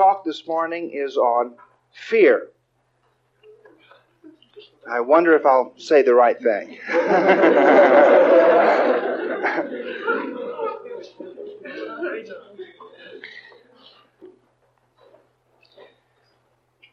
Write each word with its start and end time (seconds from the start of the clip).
Talk 0.00 0.24
this 0.24 0.46
morning 0.46 0.92
is 0.94 1.18
on 1.18 1.56
fear. 1.92 2.48
I 4.90 5.00
wonder 5.00 5.34
if 5.34 5.44
I'll 5.44 5.74
say 5.76 6.00
the 6.00 6.14
right 6.14 6.40
thing. 6.42 6.78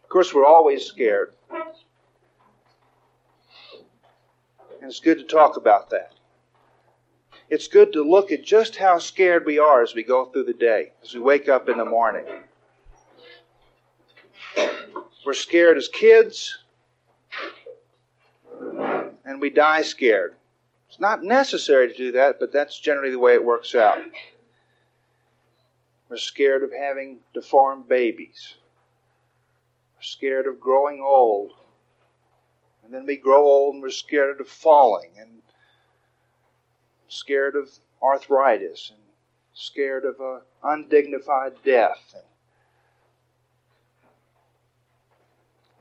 of 0.04 0.10
course, 0.10 0.34
we're 0.34 0.46
always 0.46 0.84
scared. 0.84 1.32
And 1.50 1.64
it's 4.82 5.00
good 5.00 5.20
to 5.20 5.24
talk 5.24 5.56
about 5.56 5.92
that. 5.92 6.12
It's 7.50 7.70
good 7.70 7.94
to 7.94 8.04
look 8.04 8.34
at 8.34 8.44
just 8.44 8.76
how 8.76 9.00
scared 9.00 9.46
we 9.46 9.60
are 9.60 9.82
as 9.82 9.96
we 9.96 10.04
go 10.04 10.26
through 10.26 10.44
the 10.44 10.54
day, 10.54 10.92
as 11.02 11.14
we 11.14 11.22
wake 11.22 11.48
up 11.48 11.70
in 11.70 11.78
the 11.78 11.86
morning. 11.86 12.26
We're 15.26 15.34
scared 15.34 15.78
as 15.78 15.88
kids, 15.88 16.58
and 19.26 19.42
we 19.42 19.50
die 19.50 19.82
scared. 19.82 20.36
It's 20.88 21.00
not 21.00 21.24
necessary 21.24 21.90
to 21.90 21.98
do 21.98 22.12
that, 22.14 22.40
but 22.40 22.52
that's 22.54 22.80
generally 22.80 23.12
the 23.12 23.20
way 23.20 23.34
it 23.34 23.44
works 23.44 23.76
out. 23.76 24.00
We're 26.10 26.18
scared 26.18 26.64
of 26.64 26.72
having 26.72 27.20
deformed 27.34 27.90
babies. 27.90 28.56
We're 29.96 30.04
scared 30.04 30.48
of 30.48 30.59
growing 30.59 31.02
old. 31.02 31.52
And 32.84 32.94
then 32.94 33.06
we 33.06 33.18
grow 33.18 33.44
old 33.44 33.74
and 33.74 33.84
we're 33.84 33.90
scared 33.90 34.40
of 34.40 34.48
falling 34.48 35.12
and 35.20 35.42
scared 37.09 37.56
of 37.58 37.70
arthritis 38.02 38.92
and 38.92 39.03
scared 39.53 40.06
of 40.06 40.16
an 40.22 40.42
undignified 40.64 41.56
death. 41.66 42.14
And 42.14 42.24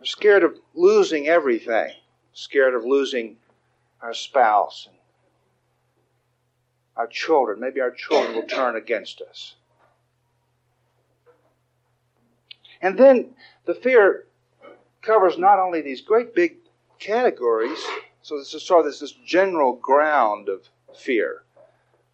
scared 0.06 0.44
of 0.44 0.56
losing 0.74 1.28
everything, 1.28 1.92
scared 2.32 2.74
of 2.74 2.84
losing 2.84 3.36
our 4.00 4.14
spouse 4.14 4.86
and 4.88 4.96
our 6.96 7.06
children. 7.06 7.60
Maybe 7.60 7.80
our 7.80 7.90
children 7.90 8.34
will 8.34 8.46
turn 8.46 8.76
against 8.76 9.20
us. 9.20 9.56
And 12.80 12.98
then 12.98 13.34
the 13.64 13.74
fear 13.74 14.26
covers 15.02 15.38
not 15.38 15.58
only 15.58 15.80
these 15.80 16.00
great 16.00 16.34
big 16.34 16.56
categories. 16.98 17.82
So 18.22 18.38
this 18.38 18.54
is 18.54 18.62
sort 18.62 18.86
of 18.86 18.92
this, 18.92 19.00
this 19.00 19.14
general 19.24 19.74
ground 19.74 20.48
of 20.48 20.68
fear. 20.94 21.42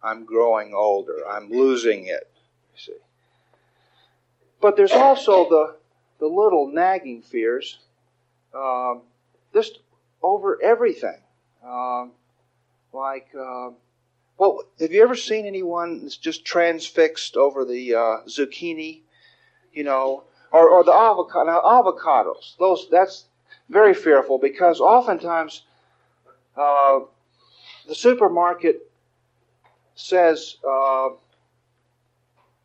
I'm 0.01 0.25
growing 0.25 0.73
older. 0.73 1.27
I'm 1.29 1.49
losing 1.49 2.07
it. 2.07 2.29
You 2.73 2.79
see. 2.79 2.93
But 4.61 4.75
there's 4.75 4.91
also 4.91 5.47
the 5.49 5.75
the 6.19 6.29
little 6.29 6.67
nagging 6.67 7.21
fears, 7.21 7.79
um, 8.53 9.01
just 9.53 9.79
over 10.21 10.61
everything. 10.61 11.17
Um, 11.65 12.11
like, 12.93 13.27
uh, 13.37 13.71
well, 14.37 14.63
have 14.79 14.91
you 14.91 15.03
ever 15.03 15.15
seen 15.15 15.45
anyone 15.45 16.01
that's 16.01 16.17
just 16.17 16.45
transfixed 16.45 17.37
over 17.37 17.65
the 17.65 17.95
uh, 17.95 18.17
zucchini? 18.27 19.01
You 19.71 19.83
know, 19.83 20.23
or, 20.51 20.69
or 20.69 20.83
the 20.83 20.93
avocado, 20.93 21.61
avocados. 21.63 22.55
Those 22.57 22.87
that's 22.91 23.25
very 23.69 23.93
fearful 23.93 24.37
because 24.37 24.79
oftentimes 24.79 25.63
uh, 26.55 26.99
the 27.87 27.95
supermarket 27.95 28.89
says 29.95 30.57
uh, 30.67 31.09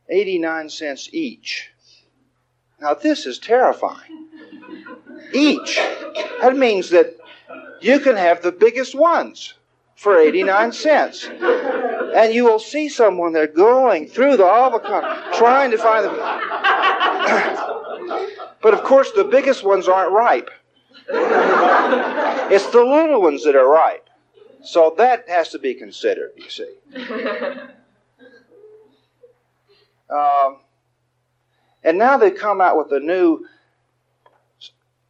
89 0.08 0.70
cents 0.70 1.08
each. 1.12 1.70
Now, 2.80 2.94
this 2.94 3.26
is 3.26 3.38
terrifying. 3.38 4.28
Each. 5.32 5.76
That 6.40 6.56
means 6.56 6.90
that 6.90 7.16
you 7.80 8.00
can 8.00 8.16
have 8.16 8.42
the 8.42 8.52
biggest 8.52 8.94
ones 8.94 9.54
for 9.96 10.18
89 10.18 10.72
cents. 10.72 11.26
And 11.26 12.32
you 12.32 12.44
will 12.44 12.58
see 12.58 12.88
someone 12.88 13.32
there 13.32 13.46
going 13.46 14.08
through 14.08 14.36
the 14.36 14.46
avocado, 14.46 15.36
trying 15.36 15.70
to 15.72 15.78
find 15.78 16.06
them. 16.06 16.14
but 18.62 18.74
of 18.74 18.82
course, 18.82 19.12
the 19.12 19.24
biggest 19.24 19.64
ones 19.64 19.88
aren't 19.88 20.12
ripe. 20.12 20.50
it's 21.10 22.66
the 22.70 22.82
little 22.82 23.20
ones 23.20 23.44
that 23.44 23.56
are 23.56 23.68
ripe. 23.68 24.08
So 24.62 24.94
that 24.98 25.28
has 25.28 25.50
to 25.50 25.58
be 25.58 25.74
considered, 25.74 26.32
you 26.36 26.48
see. 26.48 26.74
Um, 30.10 30.58
and 31.84 31.98
now 31.98 32.16
they've 32.16 32.34
come 32.34 32.60
out 32.60 32.76
with 32.76 32.92
a 32.92 33.00
new 33.00 33.46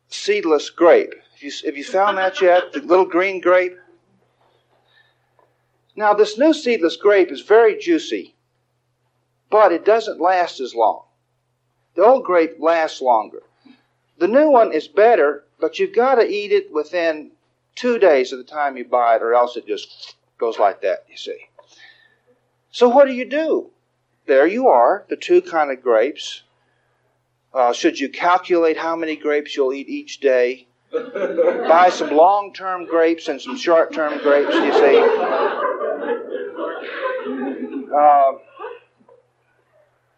seedless 0.08 0.70
grape. 0.70 1.14
Have 1.32 1.42
you, 1.42 1.52
have 1.64 1.76
you 1.76 1.84
found 1.84 2.18
that 2.18 2.40
yet? 2.40 2.72
The 2.72 2.80
little 2.80 3.04
green 3.04 3.40
grape? 3.40 3.76
Now, 5.94 6.14
this 6.14 6.38
new 6.38 6.54
seedless 6.54 6.96
grape 6.96 7.32
is 7.32 7.40
very 7.40 7.76
juicy, 7.76 8.34
but 9.50 9.72
it 9.72 9.84
doesn't 9.84 10.20
last 10.20 10.60
as 10.60 10.74
long. 10.74 11.02
The 11.94 12.04
old 12.04 12.24
grape 12.24 12.56
lasts 12.60 13.00
longer. 13.00 13.42
The 14.18 14.28
new 14.28 14.50
one 14.50 14.72
is 14.72 14.86
better, 14.86 15.44
but 15.60 15.78
you've 15.78 15.94
got 15.94 16.16
to 16.16 16.28
eat 16.28 16.52
it 16.52 16.72
within 16.72 17.32
two 17.74 17.98
days 17.98 18.32
of 18.32 18.38
the 18.38 18.44
time 18.44 18.76
you 18.76 18.84
buy 18.84 19.16
it, 19.16 19.22
or 19.22 19.34
else 19.34 19.56
it 19.56 19.66
just 19.66 20.14
goes 20.38 20.58
like 20.58 20.82
that, 20.82 21.04
you 21.10 21.16
see. 21.16 21.48
So, 22.70 22.88
what 22.88 23.06
do 23.06 23.12
you 23.12 23.24
do? 23.24 23.70
There 24.26 24.46
you 24.46 24.68
are, 24.68 25.04
the 25.08 25.16
two 25.16 25.40
kind 25.42 25.70
of 25.70 25.82
grapes. 25.82 26.42
Uh, 27.52 27.72
should 27.72 27.98
you 27.98 28.08
calculate 28.08 28.76
how 28.76 28.94
many 28.94 29.16
grapes 29.16 29.56
you'll 29.56 29.72
eat 29.72 29.88
each 29.88 30.20
day? 30.20 30.66
Buy 30.92 31.90
some 31.92 32.10
long 32.10 32.52
term 32.54 32.86
grapes 32.86 33.28
and 33.28 33.40
some 33.40 33.56
short 33.56 33.92
term 33.92 34.18
grapes, 34.22 34.54
you 34.54 34.72
see. 34.72 34.98
Uh, 37.94 38.32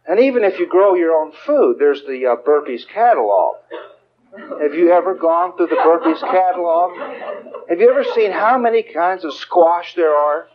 and 0.06 0.20
even 0.20 0.44
if 0.44 0.58
you 0.58 0.66
grow 0.66 0.94
your 0.94 1.14
own 1.14 1.32
food, 1.32 1.76
there's 1.78 2.02
the 2.02 2.26
uh, 2.26 2.36
Burpee's 2.36 2.84
catalog. 2.84 3.56
Have 4.60 4.74
you 4.74 4.92
ever 4.92 5.14
gone 5.14 5.56
through 5.56 5.68
the 5.68 5.76
Burpee's 5.76 6.20
catalog? 6.20 6.96
Have 7.68 7.80
you 7.80 7.90
ever 7.90 8.04
seen 8.14 8.30
how 8.32 8.58
many 8.58 8.82
kinds 8.82 9.24
of 9.24 9.34
squash 9.34 9.94
there 9.94 10.14
are? 10.14 10.48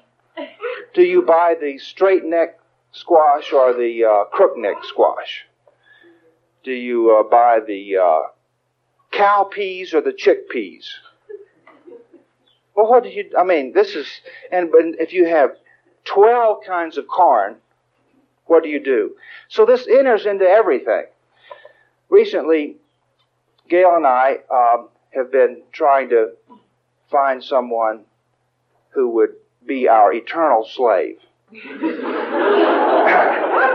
Do 0.94 1.02
you 1.02 1.22
buy 1.22 1.56
the 1.60 1.78
straight 1.78 2.24
neck 2.24 2.60
squash 2.92 3.52
or 3.52 3.74
the 3.74 4.04
uh, 4.04 4.26
crook 4.26 4.58
neck 4.58 4.78
squash? 4.84 5.46
Do 6.66 6.74
you 6.74 7.16
uh, 7.16 7.24
buy 7.30 7.60
the 7.66 7.98
uh, 7.98 8.22
cow 9.12 9.44
peas 9.44 9.94
or 9.94 10.02
the 10.02 10.12
chickpeas? 10.12 10.88
Well, 12.76 12.90
what 12.90 13.04
do 13.04 13.10
you? 13.10 13.30
I 13.38 13.44
mean, 13.44 13.72
this 13.72 13.94
is 13.94 14.08
and 14.52 14.72
but 14.72 14.82
if 15.00 15.14
you 15.14 15.28
have 15.28 15.52
twelve 16.06 16.64
kinds 16.66 16.98
of 16.98 17.08
corn, 17.08 17.58
what 18.48 18.64
do 18.64 18.70
you 18.70 18.84
do? 18.84 19.16
So 19.48 19.68
this 19.68 19.88
enters 19.88 20.26
into 20.26 20.46
everything. 20.46 21.06
Recently, 22.10 22.78
Gail 23.70 23.96
and 23.96 24.08
I 24.08 24.40
um, 24.52 24.90
have 25.12 25.32
been 25.32 25.62
trying 25.72 26.10
to 26.10 26.32
find 27.12 27.44
someone 27.44 28.06
who 28.90 29.10
would 29.10 29.36
be 29.68 29.88
our 29.88 30.12
eternal 30.12 30.66
slave. 30.66 31.20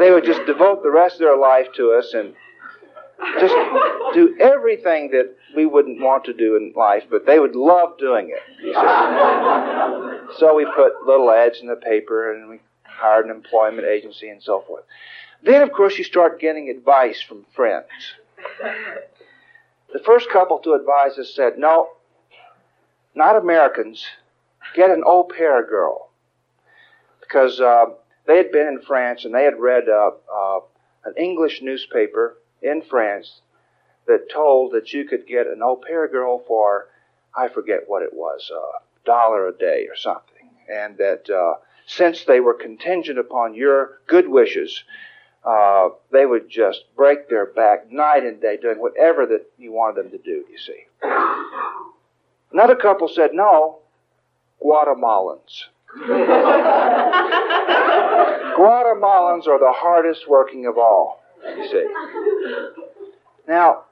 they 0.00 0.10
would 0.10 0.24
just 0.24 0.44
devote 0.46 0.82
the 0.82 0.90
rest 0.90 1.16
of 1.16 1.20
their 1.20 1.36
life 1.36 1.66
to 1.76 1.92
us 1.92 2.14
and 2.14 2.34
just 3.38 3.54
do 4.14 4.34
everything 4.40 5.10
that 5.10 5.36
we 5.54 5.66
wouldn't 5.66 6.00
want 6.00 6.24
to 6.24 6.32
do 6.32 6.56
in 6.56 6.72
life, 6.74 7.04
but 7.10 7.26
they 7.26 7.38
would 7.38 7.54
love 7.54 7.98
doing 7.98 8.30
it. 8.30 8.42
so 10.38 10.54
we 10.54 10.64
put 10.74 11.06
little 11.06 11.30
ads 11.30 11.60
in 11.60 11.66
the 11.66 11.76
paper 11.76 12.32
and 12.32 12.48
we 12.48 12.60
hired 12.82 13.26
an 13.26 13.30
employment 13.30 13.86
agency 13.86 14.30
and 14.30 14.42
so 14.42 14.62
forth. 14.66 14.84
Then, 15.42 15.60
of 15.62 15.70
course, 15.72 15.98
you 15.98 16.04
start 16.04 16.40
getting 16.40 16.70
advice 16.70 17.20
from 17.20 17.44
friends. 17.54 18.14
The 19.92 19.98
first 19.98 20.30
couple 20.30 20.60
to 20.60 20.72
advise 20.72 21.18
us 21.18 21.34
said, 21.34 21.58
no, 21.58 21.88
not 23.14 23.36
Americans, 23.36 24.06
get 24.74 24.88
an 24.90 25.02
au 25.04 25.24
pair 25.24 25.66
girl. 25.66 26.08
Because 27.20 27.60
uh, 27.60 27.86
they 28.30 28.36
had 28.36 28.52
been 28.52 28.68
in 28.68 28.80
France 28.80 29.24
and 29.24 29.34
they 29.34 29.42
had 29.42 29.58
read 29.58 29.88
uh, 29.88 30.12
uh, 30.32 30.60
an 31.04 31.14
English 31.16 31.62
newspaper 31.62 32.38
in 32.62 32.80
France 32.80 33.40
that 34.06 34.30
told 34.32 34.72
that 34.72 34.92
you 34.92 35.04
could 35.04 35.26
get 35.26 35.48
an 35.48 35.60
au 35.64 35.74
pair 35.74 36.06
girl 36.06 36.40
for, 36.46 36.86
I 37.36 37.48
forget 37.48 37.80
what 37.88 38.02
it 38.02 38.12
was, 38.12 38.48
a 38.54 39.04
dollar 39.04 39.48
a 39.48 39.52
day 39.52 39.88
or 39.88 39.96
something. 39.96 40.48
And 40.72 40.96
that 40.98 41.28
uh, 41.28 41.54
since 41.86 42.22
they 42.24 42.38
were 42.38 42.54
contingent 42.54 43.18
upon 43.18 43.54
your 43.54 43.98
good 44.06 44.28
wishes, 44.28 44.84
uh, 45.44 45.88
they 46.12 46.24
would 46.24 46.48
just 46.48 46.84
break 46.94 47.28
their 47.28 47.46
back 47.46 47.90
night 47.90 48.22
and 48.22 48.40
day 48.40 48.58
doing 48.58 48.78
whatever 48.78 49.26
that 49.26 49.46
you 49.58 49.72
wanted 49.72 50.04
them 50.04 50.10
to 50.12 50.18
do, 50.18 50.44
you 50.48 50.58
see. 50.58 50.84
Another 52.52 52.76
couple 52.76 53.08
said, 53.08 53.30
no, 53.32 53.80
Guatemalans. 54.64 55.64
Guatemalans 58.56 59.46
are 59.46 59.58
the 59.58 59.72
hardest 59.74 60.28
working 60.28 60.66
of 60.66 60.78
all, 60.78 61.22
you 61.44 61.68
see. 61.68 61.86
Now, 63.48 63.84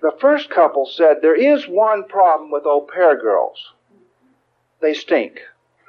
the 0.00 0.12
first 0.20 0.50
couple 0.50 0.86
said 0.86 1.16
there 1.20 1.34
is 1.34 1.66
one 1.66 2.04
problem 2.08 2.50
with 2.50 2.64
au 2.66 2.80
pair 2.80 3.20
girls. 3.20 3.58
They 4.80 4.94
stink. 4.94 5.40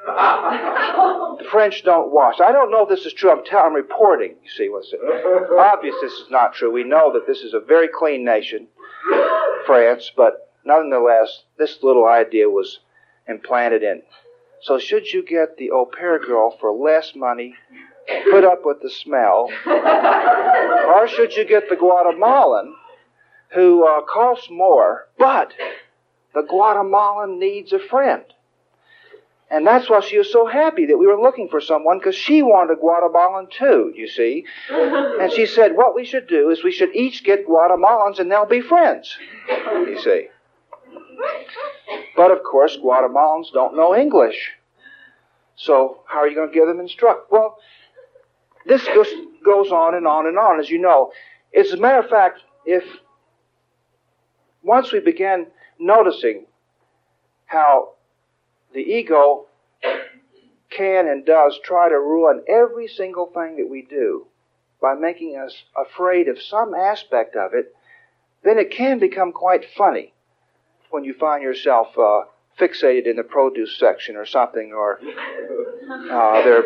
the 0.05 1.45
French 1.51 1.83
don't 1.83 2.11
wash. 2.11 2.39
I 2.39 2.51
don't 2.51 2.71
know 2.71 2.83
if 2.83 2.89
this 2.89 3.05
is 3.05 3.13
true. 3.13 3.31
I'm, 3.31 3.43
t- 3.43 3.55
I'm 3.55 3.73
reporting, 3.73 4.35
you 4.43 4.49
see. 4.49 4.69
What's? 4.69 4.93
Obvious 5.57 5.95
this 6.01 6.13
is 6.13 6.29
not 6.29 6.53
true. 6.53 6.71
We 6.71 6.83
know 6.83 7.11
that 7.13 7.25
this 7.27 7.39
is 7.39 7.53
a 7.53 7.59
very 7.59 7.87
clean 7.87 8.23
nation, 8.23 8.67
France, 9.65 10.11
but 10.15 10.51
nonetheless, 10.63 11.43
this 11.57 11.79
little 11.81 12.07
idea 12.07 12.49
was 12.49 12.79
implanted 13.27 13.83
in. 13.83 14.01
So 14.65 14.79
should 14.79 15.05
you 15.13 15.23
get 15.23 15.57
the 15.57 15.69
au 15.69 15.85
pair 15.85 16.17
girl 16.17 16.49
for 16.59 16.71
less 16.71 17.13
money, 17.15 17.53
put 18.31 18.43
up 18.43 18.65
with 18.65 18.81
the 18.81 18.89
smell, 18.89 19.51
or 19.67 21.07
should 21.07 21.35
you 21.35 21.45
get 21.45 21.69
the 21.69 21.75
Guatemalan 21.75 22.73
who 23.53 23.85
uh, 23.85 24.01
costs 24.01 24.49
more, 24.49 25.07
but 25.19 25.53
the 26.33 26.41
Guatemalan 26.41 27.37
needs 27.37 27.73
a 27.73 27.79
friend? 27.79 28.23
And 29.51 29.67
that's 29.67 29.87
why 29.87 29.99
she 29.99 30.17
was 30.17 30.31
so 30.31 30.47
happy 30.47 30.87
that 30.87 30.97
we 30.97 31.05
were 31.05 31.21
looking 31.21 31.47
for 31.47 31.61
someone 31.61 31.99
because 31.99 32.15
she 32.15 32.41
wanted 32.41 32.73
a 32.73 32.77
Guatemalan 32.77 33.49
too, 33.51 33.93
you 33.95 34.07
see. 34.07 34.45
and 34.71 35.31
she 35.31 35.45
said, 35.45 35.75
what 35.75 35.93
we 35.93 36.05
should 36.05 36.27
do 36.27 36.49
is 36.49 36.63
we 36.63 36.71
should 36.71 36.95
each 36.95 37.23
get 37.23 37.47
Guatemalans 37.47 38.17
and 38.17 38.31
they'll 38.31 38.47
be 38.47 38.61
friends, 38.61 39.15
you 39.47 40.01
see. 40.01 40.29
But 42.15 42.31
of 42.31 42.43
course, 42.43 42.77
Guatemalans 42.77 43.51
don't 43.53 43.75
know 43.75 43.95
English. 43.95 44.51
So 45.55 46.01
how 46.07 46.19
are 46.19 46.27
you 46.27 46.35
going 46.35 46.49
to 46.49 46.53
give 46.53 46.67
them 46.67 46.79
instruct? 46.79 47.31
Well, 47.31 47.57
this 48.65 48.85
goes, 48.85 49.07
goes 49.43 49.71
on 49.71 49.95
and 49.95 50.07
on 50.07 50.27
and 50.27 50.37
on, 50.37 50.59
as 50.59 50.69
you 50.69 50.79
know. 50.79 51.11
As 51.57 51.71
a 51.71 51.77
matter 51.77 51.99
of 51.99 52.09
fact, 52.09 52.41
if 52.65 52.83
once 54.63 54.91
we 54.91 54.99
begin 54.99 55.47
noticing 55.79 56.45
how 57.45 57.93
the 58.73 58.81
ego 58.81 59.45
can 60.69 61.07
and 61.07 61.25
does 61.25 61.59
try 61.63 61.87
to 61.87 61.95
ruin 61.95 62.43
every 62.49 62.87
single 62.87 63.27
thing 63.27 63.57
that 63.57 63.69
we 63.69 63.83
do 63.83 64.25
by 64.81 64.95
making 64.95 65.37
us 65.37 65.63
afraid 65.77 66.27
of 66.27 66.41
some 66.41 66.73
aspect 66.73 67.35
of 67.35 67.53
it, 67.53 67.73
then 68.43 68.57
it 68.57 68.71
can 68.71 68.99
become 68.99 69.31
quite 69.31 69.65
funny 69.77 70.13
when 70.89 71.03
you 71.03 71.13
find 71.13 71.43
yourself 71.43 71.97
uh, 71.97 72.21
fixated 72.59 73.07
in 73.07 73.15
the 73.15 73.23
produce 73.23 73.77
section 73.77 74.15
or 74.15 74.25
something, 74.25 74.73
or 74.73 74.99
uh, 76.11 76.41
there 76.43 76.57
are 76.59 76.65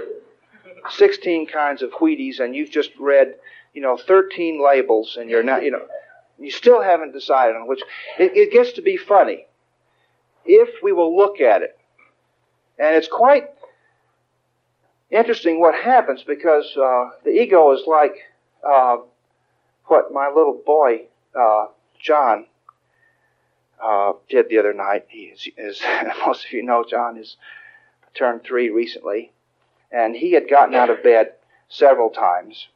16 0.89 1.48
kinds 1.48 1.81
of 1.81 1.92
Wheaties 1.92 2.39
and 2.39 2.56
you've 2.56 2.71
just 2.71 2.92
read, 3.00 3.36
you 3.74 3.81
know, 3.81 3.98
13 3.98 4.63
labels 4.63 5.18
and 5.19 5.30
you're 5.30 5.44
not, 5.44 5.63
you 5.63 5.71
know, 5.71 5.86
you 6.39 6.51
still 6.51 6.81
haven't 6.81 7.12
decided 7.12 7.56
on 7.56 7.68
which. 7.68 7.81
It, 8.18 8.36
it 8.36 8.51
gets 8.51 8.74
to 8.74 8.81
be 8.81 8.98
funny 8.98 9.45
if 10.45 10.81
we 10.81 10.94
will 10.94 11.16
look 11.16 11.42
at 11.42 11.62
it 11.62 11.77
and 12.80 12.95
it's 12.95 13.10
quite 13.10 13.50
interesting 15.12 15.60
what 15.60 15.75
happens 15.75 16.24
because 16.24 16.66
uh, 16.77 17.10
the 17.25 17.31
ego 17.31 17.71
is 17.74 17.81
like 17.86 18.16
uh, 18.66 18.98
what 19.86 20.13
my 20.13 20.30
little 20.30 20.62
boy, 20.66 21.01
uh, 21.39 21.68
John, 22.00 22.45
uh, 23.84 24.14
did 24.30 24.50
the 24.50 24.60
other 24.60 24.74
night. 24.74 25.06
He 25.10 25.24
is, 25.24 25.48
is, 25.58 25.81
most 26.26 26.46
of 26.46 26.52
you 26.52 26.64
know, 26.64 26.84
John 26.88 27.16
has 27.18 27.38
turned 28.14 28.44
three 28.44 28.70
recently, 28.70 29.31
and 29.92 30.16
he 30.16 30.34
had 30.34 30.50
gotten 30.50 30.76
out 30.76 30.90
of 30.90 31.04
bed 31.04 31.34
several 31.70 32.10
times. 32.10 32.68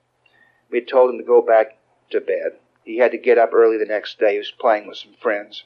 We 0.72 0.82
told 0.82 1.12
him 1.12 1.18
to 1.20 1.26
go 1.26 1.42
back 1.42 1.78
to 2.12 2.22
bed. 2.22 2.54
He 2.84 2.98
had 2.98 3.12
to 3.12 3.18
get 3.18 3.38
up 3.38 3.54
early 3.54 3.78
the 3.78 3.86
next 3.86 4.20
day. 4.20 4.34
He 4.34 4.38
was 4.40 4.52
playing 4.60 4.88
with 4.88 4.98
some 4.98 5.14
friends. 5.22 5.64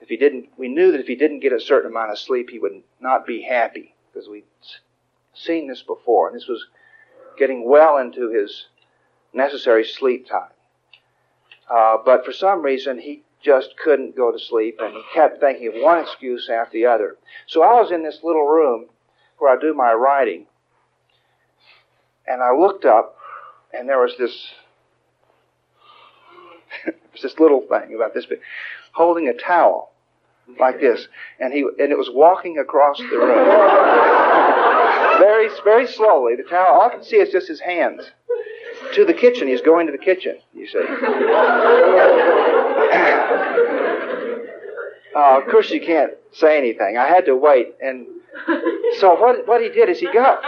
If 0.00 0.08
he 0.08 0.16
didn't, 0.16 0.50
we 0.56 0.68
knew 0.68 0.92
that 0.92 1.00
if 1.00 1.06
he 1.06 1.14
didn't 1.14 1.40
get 1.40 1.52
a 1.52 1.60
certain 1.60 1.90
amount 1.90 2.10
of 2.10 2.18
sleep, 2.18 2.50
he 2.50 2.58
would 2.58 2.82
not 3.00 3.26
be 3.26 3.42
happy 3.42 3.94
because 4.12 4.28
we'd 4.28 4.44
seen 5.34 5.68
this 5.68 5.82
before, 5.82 6.28
and 6.28 6.36
this 6.36 6.46
was 6.46 6.66
getting 7.38 7.68
well 7.68 7.96
into 7.98 8.30
his 8.30 8.66
necessary 9.32 9.84
sleep 9.84 10.26
time. 10.28 10.50
Uh, 11.68 11.96
but 12.04 12.24
for 12.24 12.32
some 12.32 12.62
reason, 12.62 12.98
he 12.98 13.23
just 13.44 13.76
couldn't 13.82 14.16
go 14.16 14.32
to 14.32 14.38
sleep, 14.38 14.78
and 14.80 14.94
he 14.94 15.02
kept 15.12 15.40
thinking 15.40 15.68
of 15.68 15.74
one 15.76 15.98
excuse 15.98 16.48
after 16.50 16.72
the 16.72 16.86
other. 16.86 17.16
So 17.46 17.62
I 17.62 17.80
was 17.80 17.92
in 17.92 18.02
this 18.02 18.20
little 18.22 18.46
room 18.46 18.86
where 19.38 19.56
I 19.56 19.60
do 19.60 19.74
my 19.74 19.92
writing, 19.92 20.46
and 22.26 22.42
I 22.42 22.52
looked 22.52 22.84
up, 22.84 23.16
and 23.72 23.88
there 23.88 24.00
was 24.00 24.14
this 24.18 24.48
was 27.12 27.22
this 27.22 27.38
little 27.38 27.60
thing 27.60 27.94
about 27.94 28.14
this 28.14 28.26
big, 28.26 28.40
holding 28.92 29.28
a 29.28 29.34
towel 29.34 29.92
like 30.58 30.80
this, 30.80 31.06
and 31.38 31.52
he 31.52 31.60
and 31.60 31.92
it 31.92 31.98
was 31.98 32.10
walking 32.10 32.58
across 32.58 32.98
the 32.98 33.04
room 33.04 33.48
very 35.18 35.48
very 35.64 35.86
slowly. 35.86 36.36
The 36.36 36.44
towel, 36.44 36.80
all 36.80 36.88
I 36.88 36.94
can 36.94 37.04
see 37.04 37.16
is 37.16 37.30
just 37.30 37.48
his 37.48 37.60
hands 37.60 38.10
to 38.94 39.04
the 39.04 39.14
kitchen. 39.14 39.48
He's 39.48 39.62
going 39.62 39.86
to 39.86 39.92
the 39.92 39.98
kitchen. 39.98 40.38
You 40.54 40.66
see. 40.66 40.78
Uh, 45.16 45.38
of 45.38 45.46
course, 45.50 45.70
you 45.70 45.80
can't 45.80 46.12
say 46.32 46.58
anything. 46.58 46.96
I 46.96 47.08
had 47.08 47.26
to 47.26 47.36
wait, 47.36 47.74
and 47.80 48.06
so 48.98 49.14
what 49.14 49.46
what 49.46 49.62
he 49.62 49.68
did 49.68 49.88
is 49.88 50.00
he 50.00 50.12
got 50.12 50.42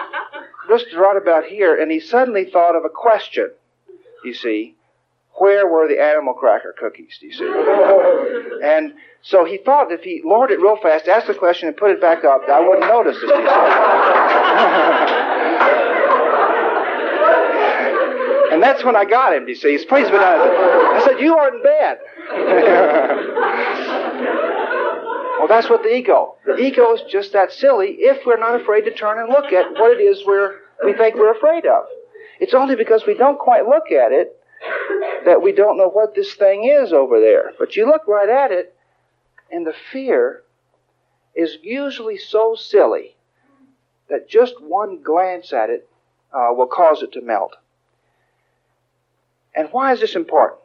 just 0.68 0.86
right 0.94 1.16
about 1.16 1.44
here, 1.44 1.80
and 1.80 1.90
he 1.90 2.00
suddenly 2.00 2.44
thought 2.44 2.76
of 2.76 2.84
a 2.84 2.90
question. 2.90 3.50
You 4.24 4.34
see, 4.34 4.74
where 5.34 5.66
were 5.68 5.86
the 5.86 6.00
animal 6.00 6.34
cracker 6.34 6.74
cookies? 6.78 7.18
Do 7.20 7.26
you 7.26 7.32
see? 7.32 7.44
And 8.56 8.94
so 9.20 9.44
he 9.44 9.58
thought 9.58 9.92
if 9.92 10.00
he 10.00 10.22
lowered 10.24 10.50
it 10.50 10.60
real 10.60 10.76
fast, 10.76 11.08
asked 11.08 11.26
the 11.26 11.34
question, 11.34 11.68
and 11.68 11.76
put 11.76 11.90
it 11.90 12.00
back 12.00 12.24
up, 12.24 12.48
I 12.48 12.66
wouldn't 12.66 12.88
notice 12.88 13.18
it. 13.20 13.28
and 18.56 18.62
that's 18.62 18.82
when 18.82 18.96
I 18.96 19.04
got 19.04 19.34
him. 19.34 19.46
You 19.46 19.54
see? 19.54 19.72
He's 19.72 19.84
pleased 19.84 20.10
with 20.10 20.22
that. 20.22 20.40
I 20.40 21.04
said, 21.04 21.20
"You 21.20 21.36
aren't 21.36 21.62
bad." 21.62 21.98
well, 25.38 25.46
that's 25.46 25.68
what 25.68 25.82
the 25.82 25.94
ego. 25.94 26.36
The 26.46 26.56
ego 26.56 26.94
is 26.94 27.02
just 27.02 27.34
that 27.34 27.52
silly 27.52 27.96
if 27.98 28.24
we're 28.24 28.38
not 28.38 28.58
afraid 28.58 28.86
to 28.86 28.94
turn 28.94 29.18
and 29.18 29.28
look 29.28 29.52
at 29.52 29.72
what 29.72 29.92
it 29.92 30.00
is 30.02 30.24
we're 30.26 30.54
we 30.82 30.94
think 30.94 31.16
we're 31.16 31.36
afraid 31.36 31.66
of. 31.66 31.84
It's 32.40 32.54
only 32.54 32.76
because 32.76 33.04
we 33.06 33.12
don't 33.12 33.38
quite 33.38 33.66
look 33.66 33.92
at 33.92 34.12
it 34.12 34.40
that 35.26 35.42
we 35.42 35.52
don't 35.52 35.76
know 35.76 35.90
what 35.90 36.14
this 36.14 36.32
thing 36.32 36.64
is 36.64 36.94
over 36.94 37.20
there. 37.20 37.52
But 37.58 37.76
you 37.76 37.84
look 37.84 38.08
right 38.08 38.30
at 38.30 38.52
it, 38.52 38.74
and 39.50 39.66
the 39.66 39.74
fear 39.92 40.44
is 41.34 41.58
usually 41.62 42.16
so 42.16 42.54
silly 42.54 43.16
that 44.08 44.30
just 44.30 44.62
one 44.62 45.02
glance 45.02 45.52
at 45.52 45.68
it 45.68 45.86
uh, 46.32 46.48
will 46.52 46.68
cause 46.68 47.02
it 47.02 47.12
to 47.12 47.20
melt. 47.20 47.54
And 49.56 49.68
why 49.72 49.92
is 49.92 50.00
this 50.00 50.14
important? 50.14 50.60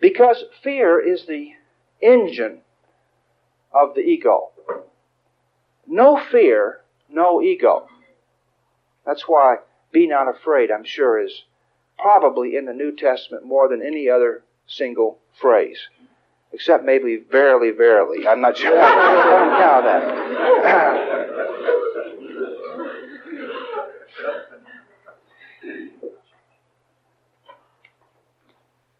Because 0.00 0.42
fear 0.62 0.98
is 0.98 1.26
the 1.26 1.52
engine 2.00 2.62
of 3.72 3.94
the 3.94 4.00
ego. 4.00 4.50
No 5.86 6.20
fear, 6.30 6.80
no 7.08 7.40
ego. 7.40 7.86
That's 9.04 9.28
why 9.28 9.58
be 9.92 10.06
not 10.06 10.28
afraid, 10.28 10.70
I'm 10.70 10.84
sure, 10.84 11.22
is 11.22 11.44
probably 11.98 12.56
in 12.56 12.64
the 12.64 12.72
New 12.72 12.96
Testament 12.96 13.44
more 13.44 13.68
than 13.68 13.82
any 13.82 14.08
other 14.08 14.42
single 14.66 15.18
phrase 15.40 15.78
except 16.56 16.84
maybe 16.84 17.16
verily, 17.30 17.70
verily. 17.70 18.26
I'm 18.26 18.40
not 18.40 18.56
sure. 18.56 18.78
I 18.82 19.28
don't 19.30 20.64
that. 20.64 21.28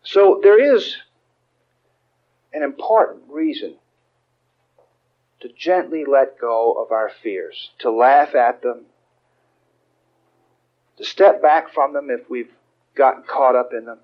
so 0.07 0.39
there 0.41 0.77
is 0.77 0.97
an 2.53 2.63
important 2.63 3.25
reason 3.29 3.75
to 5.41 5.49
gently 5.49 6.05
let 6.05 6.39
go 6.41 6.75
of 6.75 6.93
our 6.93 7.11
fears, 7.23 7.71
to 7.81 7.91
laugh 7.91 8.37
at 8.37 8.63
them, 8.63 8.85
to 10.97 11.05
step 11.05 11.43
back 11.43 11.75
from 11.75 11.93
them 11.93 12.09
if 12.09 12.31
we've 12.31 12.53
gotten 12.95 13.25
caught 13.25 13.57
up 13.57 13.73
in 13.73 13.85
them, 13.85 13.99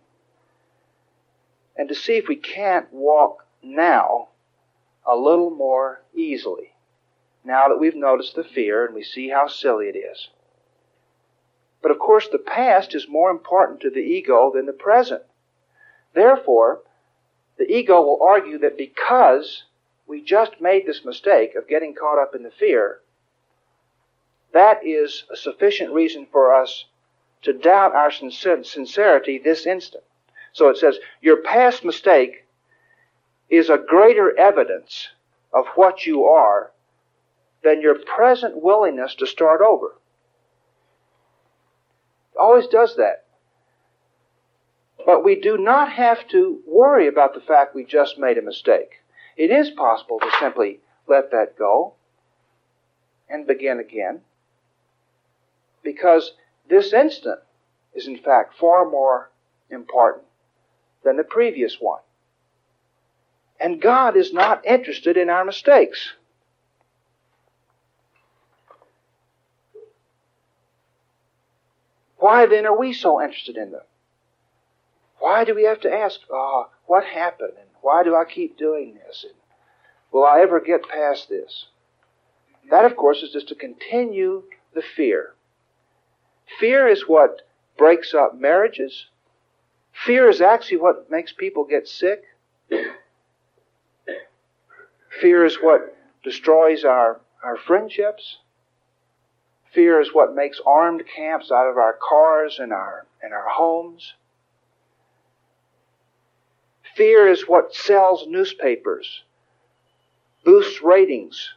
and 1.76 1.88
to 1.88 1.94
see 1.94 2.14
if 2.14 2.26
we 2.26 2.36
can't 2.36 2.92
walk 2.92 3.46
now 3.62 4.28
a 5.06 5.16
little 5.16 5.50
more 5.50 6.02
easily. 6.14 6.72
Now 7.44 7.68
that 7.68 7.78
we've 7.78 7.94
noticed 7.94 8.34
the 8.34 8.42
fear 8.42 8.84
and 8.84 8.92
we 8.92 9.04
see 9.04 9.28
how 9.28 9.46
silly 9.46 9.86
it 9.86 9.96
is. 9.96 10.30
But 11.80 11.92
of 11.92 12.00
course, 12.00 12.28
the 12.28 12.38
past 12.38 12.92
is 12.92 13.06
more 13.08 13.30
important 13.30 13.80
to 13.82 13.90
the 13.90 14.00
ego 14.00 14.50
than 14.52 14.66
the 14.66 14.72
present. 14.72 15.22
Therefore, 16.14 16.82
the 17.58 17.70
ego 17.70 18.00
will 18.00 18.22
argue 18.22 18.58
that 18.58 18.76
because 18.76 19.64
we 20.06 20.22
just 20.22 20.60
made 20.60 20.86
this 20.86 21.04
mistake 21.04 21.54
of 21.54 21.68
getting 21.68 21.94
caught 21.94 22.20
up 22.20 22.34
in 22.34 22.42
the 22.42 22.50
fear, 22.50 23.00
that 24.52 24.84
is 24.84 25.24
a 25.30 25.36
sufficient 25.36 25.92
reason 25.92 26.26
for 26.30 26.54
us 26.54 26.86
to 27.42 27.52
doubt 27.52 27.94
our 27.94 28.10
sincerity 28.10 29.38
this 29.38 29.66
instant. 29.66 30.04
So 30.52 30.68
it 30.68 30.76
says, 30.76 30.98
Your 31.20 31.38
past 31.38 31.84
mistake 31.84 32.46
is 33.48 33.70
a 33.70 33.78
greater 33.78 34.36
evidence 34.38 35.08
of 35.52 35.66
what 35.74 36.06
you 36.06 36.24
are 36.24 36.72
than 37.62 37.80
your 37.80 37.94
present 37.94 38.62
willingness 38.62 39.14
to 39.16 39.26
start 39.26 39.60
over. 39.60 39.94
It 42.34 42.38
always 42.38 42.66
does 42.66 42.96
that. 42.96 43.24
But 45.04 45.24
we 45.24 45.40
do 45.40 45.58
not 45.58 45.92
have 45.92 46.28
to 46.28 46.60
worry 46.66 47.08
about 47.08 47.34
the 47.34 47.40
fact 47.40 47.74
we 47.74 47.84
just 47.84 48.18
made 48.18 48.38
a 48.38 48.42
mistake. 48.42 49.00
It 49.36 49.50
is 49.50 49.70
possible 49.70 50.18
to 50.20 50.30
simply 50.38 50.80
let 51.08 51.30
that 51.32 51.58
go 51.58 51.94
and 53.28 53.46
begin 53.46 53.80
again 53.80 54.20
because 55.82 56.32
this 56.68 56.92
instant 56.92 57.40
is 57.94 58.06
in 58.06 58.18
fact 58.18 58.54
far 58.58 58.88
more 58.88 59.30
important 59.70 60.24
than 61.04 61.16
the 61.16 61.24
previous 61.24 61.78
one. 61.80 62.00
And 63.58 63.80
God 63.80 64.16
is 64.16 64.32
not 64.32 64.64
interested 64.64 65.16
in 65.16 65.28
our 65.28 65.44
mistakes. 65.44 66.12
Why 72.16 72.46
then 72.46 72.66
are 72.66 72.78
we 72.78 72.92
so 72.92 73.20
interested 73.20 73.56
in 73.56 73.72
them? 73.72 73.82
Why 75.22 75.44
do 75.44 75.54
we 75.54 75.62
have 75.62 75.78
to 75.82 75.92
ask, 75.92 76.18
oh, 76.32 76.68
what 76.86 77.04
happened? 77.04 77.52
And 77.56 77.68
why 77.80 78.02
do 78.02 78.16
I 78.16 78.24
keep 78.24 78.58
doing 78.58 78.94
this? 78.94 79.22
And 79.22 79.34
will 80.10 80.24
I 80.24 80.40
ever 80.40 80.58
get 80.58 80.88
past 80.88 81.28
this? 81.28 81.66
That, 82.68 82.84
of 82.84 82.96
course, 82.96 83.22
is 83.22 83.30
just 83.30 83.46
to 83.50 83.54
continue 83.54 84.42
the 84.74 84.82
fear. 84.82 85.34
Fear 86.58 86.88
is 86.88 87.06
what 87.06 87.42
breaks 87.78 88.12
up 88.14 88.34
marriages. 88.36 89.06
Fear 89.92 90.28
is 90.28 90.40
actually 90.40 90.78
what 90.78 91.08
makes 91.08 91.32
people 91.32 91.62
get 91.62 91.86
sick. 91.86 92.24
Fear 95.20 95.44
is 95.44 95.54
what 95.62 95.96
destroys 96.24 96.84
our, 96.84 97.20
our 97.44 97.56
friendships. 97.56 98.38
Fear 99.72 100.00
is 100.00 100.12
what 100.12 100.34
makes 100.34 100.60
armed 100.66 101.04
camps 101.06 101.52
out 101.52 101.70
of 101.70 101.76
our 101.76 101.96
cars 102.08 102.58
and 102.58 102.72
our, 102.72 103.06
and 103.22 103.32
our 103.32 103.46
homes. 103.48 104.14
Fear 106.96 107.28
is 107.28 107.48
what 107.48 107.74
sells 107.74 108.26
newspapers, 108.26 109.22
boosts 110.44 110.82
ratings 110.82 111.54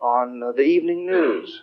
on 0.00 0.40
the 0.40 0.62
evening 0.62 1.06
news. 1.06 1.62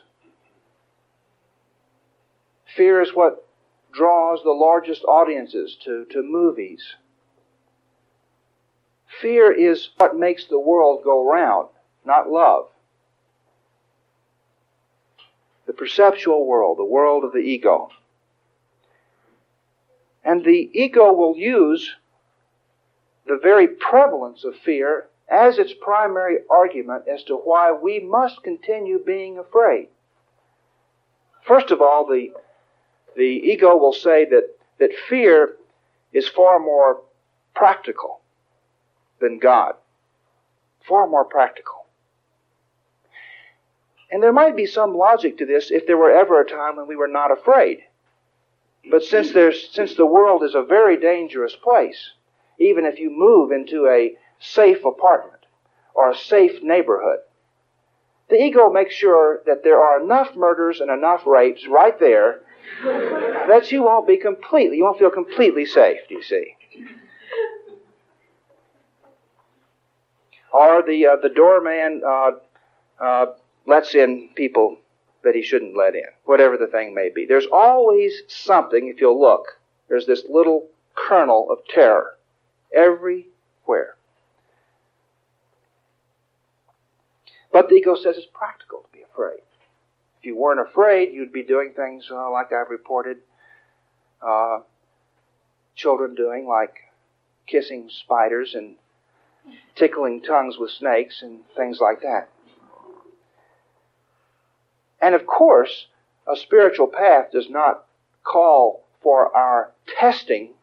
Fear 2.75 3.01
is 3.01 3.13
what 3.13 3.45
draws 3.91 4.41
the 4.43 4.51
largest 4.51 5.03
audiences 5.03 5.75
to, 5.83 6.05
to 6.11 6.21
movies. 6.23 6.95
Fear 9.21 9.51
is 9.51 9.89
what 9.97 10.17
makes 10.17 10.45
the 10.45 10.59
world 10.59 11.03
go 11.03 11.27
round, 11.29 11.69
not 12.05 12.29
love. 12.29 12.67
The 15.65 15.73
perceptual 15.73 16.45
world, 16.45 16.77
the 16.77 16.85
world 16.85 17.25
of 17.25 17.33
the 17.33 17.39
ego. 17.39 17.89
And 20.23 20.45
the 20.45 20.69
ego 20.73 21.11
will 21.11 21.35
use 21.35 21.95
the 23.29 23.39
very 23.41 23.67
prevalence 23.67 24.43
of 24.43 24.55
fear 24.57 25.07
as 25.29 25.57
its 25.59 25.73
primary 25.79 26.39
argument 26.49 27.03
as 27.07 27.23
to 27.23 27.35
why 27.35 27.71
we 27.71 27.99
must 27.99 28.43
continue 28.43 28.99
being 28.99 29.37
afraid. 29.37 29.87
First 31.45 31.71
of 31.71 31.81
all, 31.81 32.05
the 32.05 32.33
the 33.15 33.23
ego 33.23 33.75
will 33.75 33.93
say 33.93 34.25
that, 34.25 34.55
that 34.77 34.91
fear 35.09 35.55
is 36.13 36.27
far 36.29 36.59
more 36.59 37.01
practical 37.53 38.21
than 39.19 39.39
God. 39.39 39.75
Far 40.87 41.07
more 41.07 41.25
practical. 41.25 41.85
And 44.11 44.23
there 44.23 44.33
might 44.33 44.55
be 44.55 44.65
some 44.65 44.95
logic 44.95 45.37
to 45.39 45.45
this 45.45 45.69
if 45.69 45.85
there 45.85 45.97
were 45.97 46.11
ever 46.11 46.39
a 46.39 46.49
time 46.49 46.77
when 46.77 46.87
we 46.87 46.95
were 46.95 47.07
not 47.07 47.31
afraid. 47.31 47.79
But 48.89 49.03
since 49.03 49.33
there's, 49.33 49.69
since 49.71 49.95
the 49.95 50.05
world 50.05 50.43
is 50.43 50.55
a 50.55 50.63
very 50.63 50.97
dangerous 50.97 51.55
place, 51.55 52.11
even 52.59 52.85
if 52.85 52.99
you 52.99 53.09
move 53.09 53.51
into 53.51 53.87
a 53.87 54.15
safe 54.39 54.85
apartment 54.85 55.45
or 55.93 56.11
a 56.11 56.17
safe 56.17 56.61
neighborhood, 56.61 57.19
the 58.29 58.41
ego 58.41 58.69
makes 58.71 58.93
sure 58.93 59.41
that 59.45 59.63
there 59.63 59.79
are 59.79 60.01
enough 60.03 60.35
murders 60.35 60.79
and 60.81 60.91
enough 60.91 61.25
rapes 61.25 61.65
right 61.67 61.99
there 61.99 62.41
that 62.83 63.71
you 63.71 63.83
won't 63.83 64.07
be 64.07 64.17
completely, 64.17 64.77
you 64.77 64.83
won't 64.83 64.99
feel 64.99 65.09
completely 65.09 65.65
safe, 65.65 65.99
do 66.07 66.15
you 66.15 66.23
see? 66.23 66.55
Or 70.53 70.83
the, 70.85 71.07
uh, 71.07 71.15
the 71.21 71.29
doorman 71.29 72.01
uh, 72.05 72.31
uh, 72.99 73.25
lets 73.65 73.95
in 73.95 74.29
people 74.35 74.77
that 75.23 75.35
he 75.35 75.41
shouldn't 75.41 75.75
let 75.75 75.95
in, 75.95 76.03
whatever 76.25 76.57
the 76.57 76.67
thing 76.67 76.93
may 76.93 77.09
be. 77.13 77.25
There's 77.25 77.47
always 77.51 78.21
something, 78.27 78.87
if 78.87 79.01
you'll 79.01 79.19
look, 79.19 79.59
there's 79.89 80.05
this 80.05 80.23
little 80.29 80.67
kernel 80.95 81.47
of 81.51 81.59
terror 81.67 82.18
everywhere. 82.73 83.95
But 87.51 87.69
the 87.69 87.75
ego 87.75 87.95
says 87.95 88.17
it's 88.17 88.27
practical 88.33 88.79
to 88.81 88.87
be 88.91 89.03
afraid. 89.03 89.41
If 90.19 90.25
you 90.25 90.35
weren't 90.35 90.59
afraid, 90.59 91.13
you'd 91.13 91.31
be 91.31 91.43
doing 91.43 91.73
things 91.75 92.07
uh, 92.11 92.29
like 92.31 92.51
I've 92.51 92.69
reported 92.69 93.17
uh, 94.21 94.59
children 95.75 96.13
doing, 96.13 96.47
like 96.47 96.75
kissing 97.47 97.89
spiders 97.89 98.53
and 98.53 98.75
tickling 99.75 100.21
tongues 100.21 100.57
with 100.59 100.71
snakes 100.71 101.21
and 101.21 101.39
things 101.55 101.79
like 101.79 102.01
that. 102.01 102.29
And 105.01 105.15
of 105.15 105.25
course, 105.25 105.87
a 106.31 106.35
spiritual 106.35 106.87
path 106.87 107.31
does 107.31 107.49
not 107.49 107.85
call 108.23 108.83
for 109.01 109.35
our 109.35 109.71
testing 109.99 110.53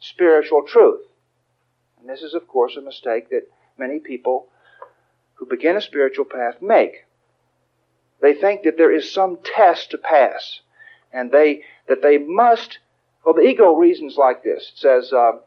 spiritual 0.00 0.62
truth. 0.66 1.00
And 2.04 2.12
this 2.12 2.22
is, 2.22 2.34
of 2.34 2.46
course, 2.46 2.76
a 2.76 2.82
mistake 2.82 3.30
that 3.30 3.50
many 3.78 3.98
people 3.98 4.48
who 5.36 5.46
begin 5.46 5.74
a 5.74 5.80
spiritual 5.80 6.26
path 6.26 6.60
make. 6.60 7.06
They 8.20 8.34
think 8.34 8.64
that 8.64 8.76
there 8.76 8.92
is 8.92 9.10
some 9.10 9.38
test 9.42 9.90
to 9.92 9.96
pass, 9.96 10.60
and 11.14 11.32
they 11.32 11.62
that 11.88 12.02
they 12.02 12.18
must. 12.18 12.78
Well, 13.24 13.34
the 13.34 13.40
ego 13.40 13.72
reasons 13.74 14.18
like 14.18 14.44
this. 14.44 14.70
It 14.74 14.78
says, 14.78 15.14
uh, 15.14 15.38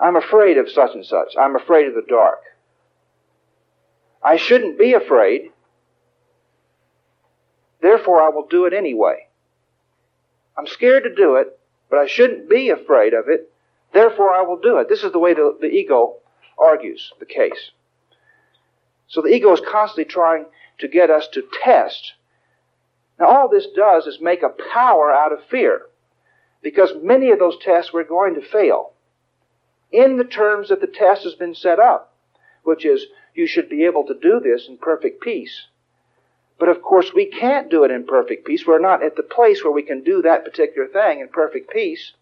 "I'm 0.00 0.16
afraid 0.16 0.56
of 0.56 0.70
such 0.70 0.94
and 0.94 1.04
such. 1.04 1.36
I'm 1.38 1.54
afraid 1.54 1.86
of 1.86 1.94
the 1.94 2.06
dark. 2.08 2.40
I 4.22 4.36
shouldn't 4.36 4.78
be 4.78 4.94
afraid. 4.94 5.52
Therefore, 7.82 8.22
I 8.22 8.30
will 8.30 8.46
do 8.46 8.64
it 8.64 8.72
anyway. 8.72 9.28
I'm 10.56 10.66
scared 10.66 11.04
to 11.04 11.14
do 11.14 11.34
it, 11.34 11.60
but 11.90 11.98
I 11.98 12.06
shouldn't 12.06 12.48
be 12.48 12.70
afraid 12.70 13.12
of 13.12 13.28
it. 13.28 13.52
Therefore, 13.92 14.30
I 14.32 14.42
will 14.42 14.58
do 14.58 14.78
it." 14.78 14.88
This 14.88 15.04
is 15.04 15.12
the 15.12 15.18
way 15.18 15.34
the, 15.34 15.56
the 15.60 15.68
ego 15.68 16.16
argues 16.58 17.12
the 17.18 17.26
case. 17.26 17.70
So 19.06 19.22
the 19.22 19.28
ego 19.28 19.52
is 19.52 19.60
constantly 19.60 20.04
trying 20.04 20.46
to 20.78 20.88
get 20.88 21.10
us 21.10 21.28
to 21.28 21.42
test. 21.62 22.14
Now, 23.18 23.26
all 23.26 23.48
this 23.48 23.66
does 23.74 24.06
is 24.06 24.20
make 24.20 24.42
a 24.42 24.54
power 24.72 25.12
out 25.12 25.32
of 25.32 25.44
fear, 25.44 25.86
because 26.62 26.92
many 27.02 27.30
of 27.30 27.38
those 27.38 27.58
tests 27.58 27.92
we're 27.92 28.04
going 28.04 28.34
to 28.34 28.42
fail 28.42 28.92
in 29.90 30.18
the 30.18 30.24
terms 30.24 30.68
that 30.68 30.80
the 30.80 30.86
test 30.86 31.24
has 31.24 31.34
been 31.34 31.54
set 31.54 31.80
up, 31.80 32.14
which 32.62 32.84
is 32.84 33.06
you 33.34 33.46
should 33.46 33.68
be 33.68 33.84
able 33.84 34.04
to 34.04 34.14
do 34.20 34.40
this 34.40 34.68
in 34.68 34.76
perfect 34.76 35.22
peace. 35.22 35.66
But 36.58 36.68
of 36.68 36.82
course, 36.82 37.12
we 37.14 37.26
can't 37.26 37.70
do 37.70 37.84
it 37.84 37.90
in 37.90 38.04
perfect 38.06 38.44
peace. 38.44 38.66
We're 38.66 38.80
not 38.80 39.02
at 39.02 39.16
the 39.16 39.22
place 39.22 39.64
where 39.64 39.72
we 39.72 39.82
can 39.82 40.02
do 40.02 40.22
that 40.22 40.44
particular 40.44 40.88
thing 40.88 41.20
in 41.20 41.28
perfect 41.28 41.70
peace. 41.70 42.12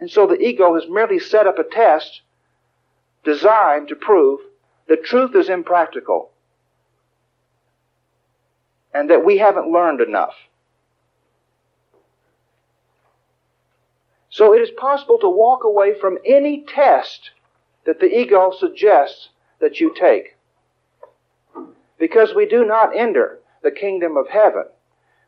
And 0.00 0.10
so 0.10 0.26
the 0.26 0.38
ego 0.38 0.74
has 0.74 0.88
merely 0.88 1.18
set 1.18 1.46
up 1.46 1.58
a 1.58 1.64
test 1.64 2.20
designed 3.24 3.88
to 3.88 3.96
prove 3.96 4.40
that 4.88 5.04
truth 5.04 5.34
is 5.34 5.48
impractical 5.48 6.30
and 8.94 9.10
that 9.10 9.24
we 9.24 9.38
haven't 9.38 9.70
learned 9.70 10.00
enough. 10.00 10.34
So 14.30 14.52
it 14.52 14.60
is 14.60 14.70
possible 14.70 15.18
to 15.20 15.28
walk 15.28 15.64
away 15.64 15.98
from 15.98 16.18
any 16.24 16.64
test 16.68 17.30
that 17.86 18.00
the 18.00 18.06
ego 18.06 18.52
suggests 18.56 19.30
that 19.60 19.80
you 19.80 19.94
take. 19.98 20.36
Because 21.98 22.34
we 22.34 22.46
do 22.46 22.64
not 22.64 22.94
enter 22.94 23.38
the 23.62 23.70
kingdom 23.70 24.16
of 24.16 24.28
heaven. 24.28 24.64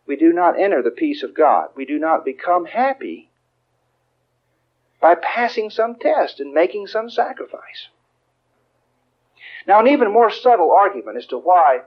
We 0.06 0.16
do 0.16 0.32
not 0.32 0.60
enter 0.60 0.82
the 0.82 0.90
peace 0.90 1.22
of 1.22 1.34
God. 1.34 1.68
We 1.74 1.86
do 1.86 1.98
not 1.98 2.24
become 2.24 2.66
happy 2.66 3.27
by 5.00 5.14
passing 5.14 5.70
some 5.70 5.94
test 5.96 6.40
and 6.40 6.52
making 6.52 6.86
some 6.86 7.08
sacrifice. 7.08 7.88
Now, 9.66 9.80
an 9.80 9.88
even 9.88 10.12
more 10.12 10.30
subtle 10.30 10.72
argument 10.72 11.18
as 11.18 11.26
to 11.26 11.38
why 11.38 11.82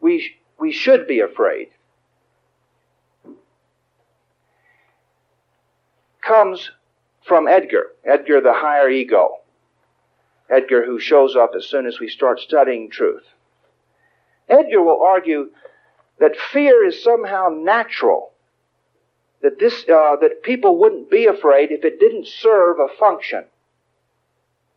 we 0.00 0.36
we 0.58 0.72
should 0.72 1.06
be 1.06 1.20
afraid 1.20 1.68
comes 6.20 6.70
from 7.24 7.48
Edgar. 7.48 7.92
Edgar, 8.04 8.40
the 8.40 8.52
higher 8.52 8.88
ego. 8.88 9.38
Edgar, 10.50 10.84
who 10.84 10.98
shows 10.98 11.36
up 11.36 11.52
as 11.56 11.66
soon 11.66 11.86
as 11.86 12.00
we 12.00 12.08
start 12.08 12.40
studying 12.40 12.90
truth. 12.90 13.24
Edgar 14.48 14.82
will 14.82 15.02
argue 15.02 15.50
that 16.18 16.36
fear 16.36 16.86
is 16.86 17.02
somehow 17.02 17.48
natural. 17.50 18.32
That 19.42 19.58
this, 19.58 19.84
uh, 19.84 20.16
that 20.20 20.42
people 20.42 20.78
wouldn't 20.78 21.10
be 21.10 21.26
afraid 21.26 21.70
if 21.70 21.84
it 21.84 22.00
didn't 22.00 22.26
serve 22.26 22.78
a 22.80 22.88
function. 22.98 23.44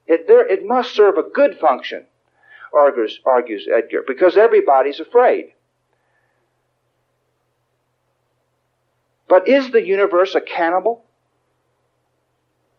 It, 0.06 0.28
there, 0.28 0.48
it 0.48 0.66
must 0.66 0.94
serve 0.94 1.18
a 1.18 1.24
good 1.24 1.58
function, 1.58 2.06
argues, 2.74 3.20
argues 3.26 3.68
Edgar, 3.74 4.04
because 4.06 4.38
everybody's 4.38 5.00
afraid. 5.00 5.54
But 9.28 9.48
is 9.48 9.72
the 9.72 9.82
universe 9.82 10.36
a 10.36 10.42
cannibal? 10.42 11.06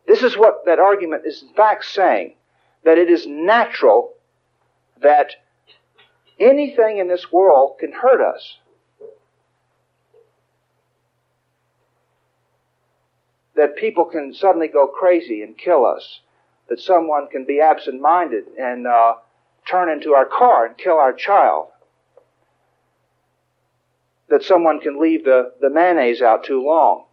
This 0.07 0.23
is 0.23 0.37
what 0.37 0.67
that 0.67 0.79
argument 0.79 1.23
is 1.25 1.43
in 1.43 1.55
fact 1.55 1.87
saying 1.87 2.35
that 2.85 2.99
it 2.99 3.09
is 3.09 3.27
natural 3.27 4.13
that 5.01 5.31
anything 6.39 6.99
in 6.99 7.09
this 7.09 7.33
world 7.33 7.79
can 7.79 7.93
hurt 7.93 8.21
us. 8.21 8.59
That 13.57 13.77
people 13.77 14.05
can 14.07 14.33
suddenly 14.33 14.69
go 14.69 14.87
crazy 14.87 15.43
and 15.43 15.57
kill 15.57 15.85
us. 15.85 16.21
That 16.69 16.81
someone 16.81 17.29
can 17.29 17.45
be 17.45 17.61
absent 17.61 18.01
minded 18.01 18.45
and 18.59 18.87
uh, 18.87 19.15
turn 19.69 19.91
into 19.91 20.15
our 20.15 20.27
car 20.27 20.67
and 20.67 20.79
kill 20.79 20.97
our 20.97 21.13
child. 21.13 21.69
That 24.29 24.43
someone 24.43 24.81
can 24.81 25.01
leave 25.01 25.25
the, 25.25 25.53
the 25.61 25.69
mayonnaise 25.69 26.23
out 26.23 26.45
too 26.45 26.65
long. 26.65 27.05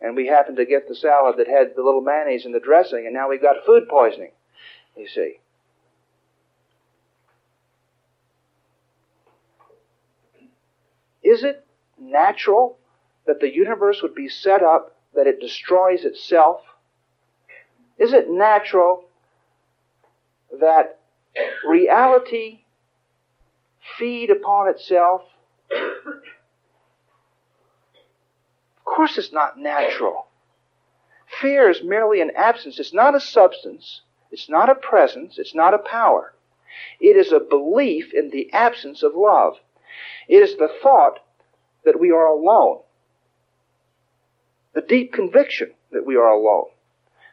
And 0.00 0.16
we 0.16 0.26
happen 0.26 0.56
to 0.56 0.66
get 0.66 0.88
the 0.88 0.94
salad 0.94 1.36
that 1.38 1.46
had 1.46 1.76
the 1.76 1.82
little 1.82 2.00
mayonnaise 2.00 2.44
in 2.44 2.52
the 2.52 2.60
dressing, 2.60 3.04
and 3.06 3.14
now 3.14 3.28
we've 3.28 3.40
got 3.40 3.64
food 3.64 3.88
poisoning 3.88 4.32
you 4.96 5.08
see. 5.08 5.40
Is 11.22 11.42
it 11.42 11.64
natural 11.98 12.78
that 13.26 13.40
the 13.40 13.52
universe 13.52 14.02
would 14.02 14.14
be 14.14 14.28
set 14.28 14.62
up 14.62 14.93
that 15.14 15.26
it 15.26 15.40
destroys 15.40 16.04
itself? 16.04 16.60
Is 17.98 18.12
it 18.12 18.30
natural 18.30 19.04
that 20.60 20.98
reality 21.66 22.60
feed 23.98 24.30
upon 24.30 24.68
itself? 24.68 25.22
Of 28.76 28.84
course, 28.84 29.18
it's 29.18 29.32
not 29.32 29.58
natural. 29.58 30.26
Fear 31.40 31.70
is 31.70 31.82
merely 31.82 32.20
an 32.20 32.30
absence. 32.36 32.78
It's 32.78 32.94
not 32.94 33.14
a 33.14 33.20
substance. 33.20 34.02
It's 34.34 34.48
not 34.48 34.68
a 34.68 34.74
presence, 34.74 35.38
it's 35.38 35.54
not 35.54 35.74
a 35.74 35.78
power. 35.78 36.34
It 36.98 37.16
is 37.16 37.30
a 37.30 37.38
belief 37.38 38.12
in 38.12 38.30
the 38.30 38.52
absence 38.52 39.04
of 39.04 39.14
love. 39.14 39.60
It 40.26 40.38
is 40.38 40.56
the 40.56 40.68
thought 40.82 41.20
that 41.84 42.00
we 42.00 42.10
are 42.10 42.26
alone. 42.26 42.80
The 44.74 44.82
deep 44.82 45.12
conviction 45.12 45.70
that 45.92 46.04
we 46.04 46.16
are 46.16 46.28
alone. 46.28 46.66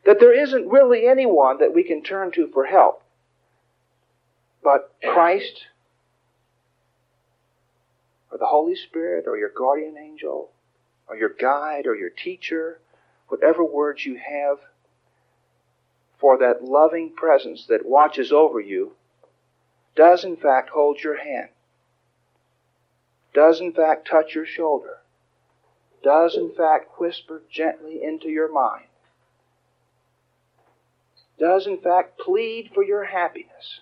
That 0.06 0.20
there 0.20 0.34
isn't 0.34 0.70
really 0.70 1.08
anyone 1.08 1.60
that 1.60 1.74
we 1.74 1.84
can 1.84 2.02
turn 2.02 2.32
to 2.32 2.48
for 2.48 2.66
help. 2.66 3.04
But 4.64 4.94
Christ, 5.04 5.66
or 8.32 8.38
the 8.38 8.46
Holy 8.46 8.76
Spirit, 8.76 9.26
or 9.28 9.38
your 9.38 9.52
guardian 9.56 9.98
angel, 9.98 10.52
or 11.08 11.18
your 11.18 11.30
guide, 11.30 11.88
or 11.88 11.96
your 11.96 12.10
teacher, 12.10 12.80
whatever 13.28 13.64
words 13.64 14.06
you 14.06 14.18
have, 14.18 14.60
for 16.20 16.38
that 16.38 16.64
loving 16.64 17.12
presence 17.12 17.66
that 17.68 17.86
watches 17.86 18.32
over 18.32 18.60
you 18.60 18.94
does 19.96 20.24
in 20.24 20.38
fact 20.38 20.70
hold 20.70 21.02
your 21.02 21.18
hand, 21.18 21.50
does 23.34 23.60
in 23.60 23.74
fact 23.74 24.08
touch 24.08 24.36
your 24.36 24.46
shoulder, 24.46 25.01
does 26.04 26.36
in 26.36 26.52
fact 26.56 27.00
whisper 27.00 27.42
gently 27.50 28.02
into 28.04 28.28
your 28.30 28.52
mind, 28.52 28.86
does 31.40 31.68
in 31.68 31.80
fact 31.80 32.20
plead 32.20 32.72
for 32.74 32.84
your 32.84 33.06
happiness. 33.06 33.82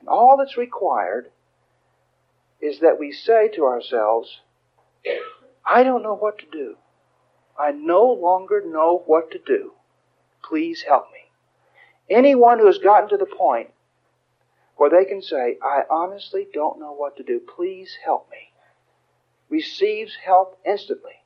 And 0.00 0.08
all 0.08 0.36
that's 0.36 0.56
required 0.56 1.30
is 2.60 2.80
that 2.80 2.98
we 2.98 3.12
say 3.12 3.48
to 3.54 3.64
ourselves, 3.64 4.40
I 5.64 5.82
don't 5.82 6.02
know 6.02 6.16
what 6.16 6.38
to 6.38 6.46
do. 6.50 6.76
I 7.58 7.72
no 7.72 8.04
longer 8.04 8.62
know 8.64 9.02
what 9.06 9.30
to 9.32 9.38
do. 9.38 9.72
Please 10.44 10.82
help 10.82 11.06
me. 11.12 11.30
Anyone 12.14 12.58
who 12.58 12.66
has 12.66 12.78
gotten 12.78 13.08
to 13.08 13.16
the 13.16 13.26
point 13.26 13.70
where 14.76 14.90
they 14.90 15.04
can 15.04 15.22
say, 15.22 15.58
I 15.62 15.82
honestly 15.90 16.46
don't 16.52 16.78
know 16.78 16.92
what 16.92 17.16
to 17.16 17.22
do, 17.22 17.40
please 17.40 17.96
help 18.04 18.30
me, 18.30 18.52
receives 19.48 20.14
help 20.24 20.58
instantly. 20.64 21.22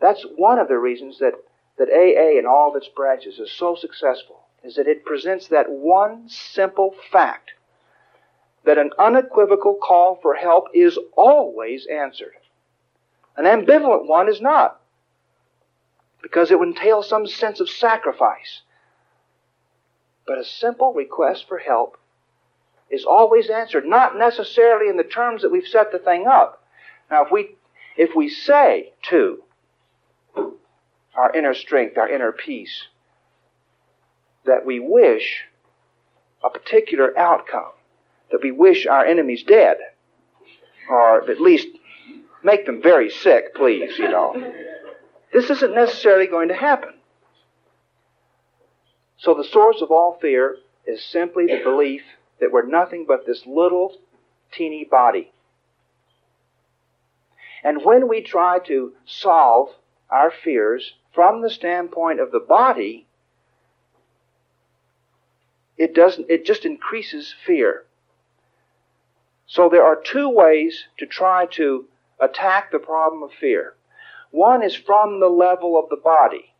That's 0.00 0.24
one 0.36 0.58
of 0.58 0.68
the 0.68 0.78
reasons 0.78 1.18
that, 1.18 1.34
that 1.78 1.88
AA 1.88 2.38
and 2.38 2.46
all 2.46 2.70
of 2.70 2.76
its 2.76 2.88
branches 2.88 3.38
is 3.38 3.52
so 3.52 3.74
successful, 3.74 4.40
is 4.64 4.76
that 4.76 4.88
it 4.88 5.04
presents 5.04 5.48
that 5.48 5.70
one 5.70 6.28
simple 6.28 6.94
fact 7.12 7.52
that 8.64 8.78
an 8.78 8.90
unequivocal 8.98 9.74
call 9.74 10.18
for 10.20 10.34
help 10.34 10.68
is 10.74 10.98
always 11.16 11.86
answered. 11.86 12.34
An 13.36 13.44
ambivalent 13.44 14.06
one 14.06 14.28
is 14.28 14.40
not, 14.40 14.80
because 16.22 16.50
it 16.50 16.58
would 16.58 16.68
entail 16.68 17.02
some 17.02 17.26
sense 17.26 17.60
of 17.60 17.68
sacrifice. 17.68 18.62
But 20.26 20.38
a 20.38 20.44
simple 20.44 20.92
request 20.92 21.48
for 21.48 21.58
help 21.58 21.96
is 22.90 23.04
always 23.04 23.48
answered, 23.48 23.86
not 23.86 24.18
necessarily 24.18 24.88
in 24.88 24.96
the 24.96 25.04
terms 25.04 25.42
that 25.42 25.50
we've 25.50 25.66
set 25.66 25.92
the 25.92 25.98
thing 25.98 26.26
up. 26.26 26.64
Now, 27.10 27.24
if 27.24 27.30
we, 27.30 27.56
if 27.96 28.14
we 28.14 28.28
say 28.28 28.92
to 29.10 29.42
our 31.14 31.34
inner 31.34 31.54
strength, 31.54 31.96
our 31.96 32.08
inner 32.08 32.32
peace, 32.32 32.86
that 34.44 34.64
we 34.64 34.80
wish 34.80 35.44
a 36.44 36.50
particular 36.50 37.16
outcome, 37.18 37.72
that 38.30 38.42
we 38.42 38.50
wish 38.50 38.86
our 38.86 39.04
enemies 39.04 39.42
dead, 39.42 39.76
or 40.88 41.30
at 41.30 41.40
least 41.40 41.68
make 42.42 42.66
them 42.66 42.80
very 42.82 43.10
sick, 43.10 43.54
please, 43.54 43.98
you 43.98 44.08
know. 44.08 44.52
This 45.32 45.50
isn't 45.50 45.74
necessarily 45.74 46.26
going 46.26 46.48
to 46.48 46.54
happen. 46.54 46.94
So 49.18 49.34
the 49.34 49.44
source 49.44 49.82
of 49.82 49.90
all 49.90 50.18
fear 50.20 50.56
is 50.86 51.04
simply 51.04 51.46
the 51.46 51.60
belief 51.62 52.02
that 52.40 52.52
we're 52.52 52.66
nothing 52.66 53.04
but 53.06 53.26
this 53.26 53.46
little 53.46 53.96
teeny 54.52 54.86
body. 54.90 55.32
And 57.62 57.84
when 57.84 58.08
we 58.08 58.22
try 58.22 58.58
to 58.66 58.94
solve 59.04 59.68
our 60.10 60.30
fears 60.30 60.94
from 61.12 61.42
the 61.42 61.50
standpoint 61.50 62.20
of 62.20 62.32
the 62.32 62.40
body, 62.40 63.06
it 65.76 65.94
doesn't, 65.94 66.30
it 66.30 66.44
just 66.44 66.64
increases 66.64 67.34
fear. 67.46 67.84
So 69.46 69.68
there 69.68 69.84
are 69.84 70.00
two 70.00 70.28
ways 70.28 70.84
to 70.98 71.06
try 71.06 71.46
to 71.52 71.86
attack 72.20 72.70
the 72.70 72.78
problem 72.78 73.22
of 73.22 73.32
fear. 73.32 73.74
One 74.30 74.62
is 74.62 74.76
from 74.76 75.20
the 75.20 75.28
level 75.28 75.78
of 75.78 75.88
the 75.88 75.96
body. 75.96 76.54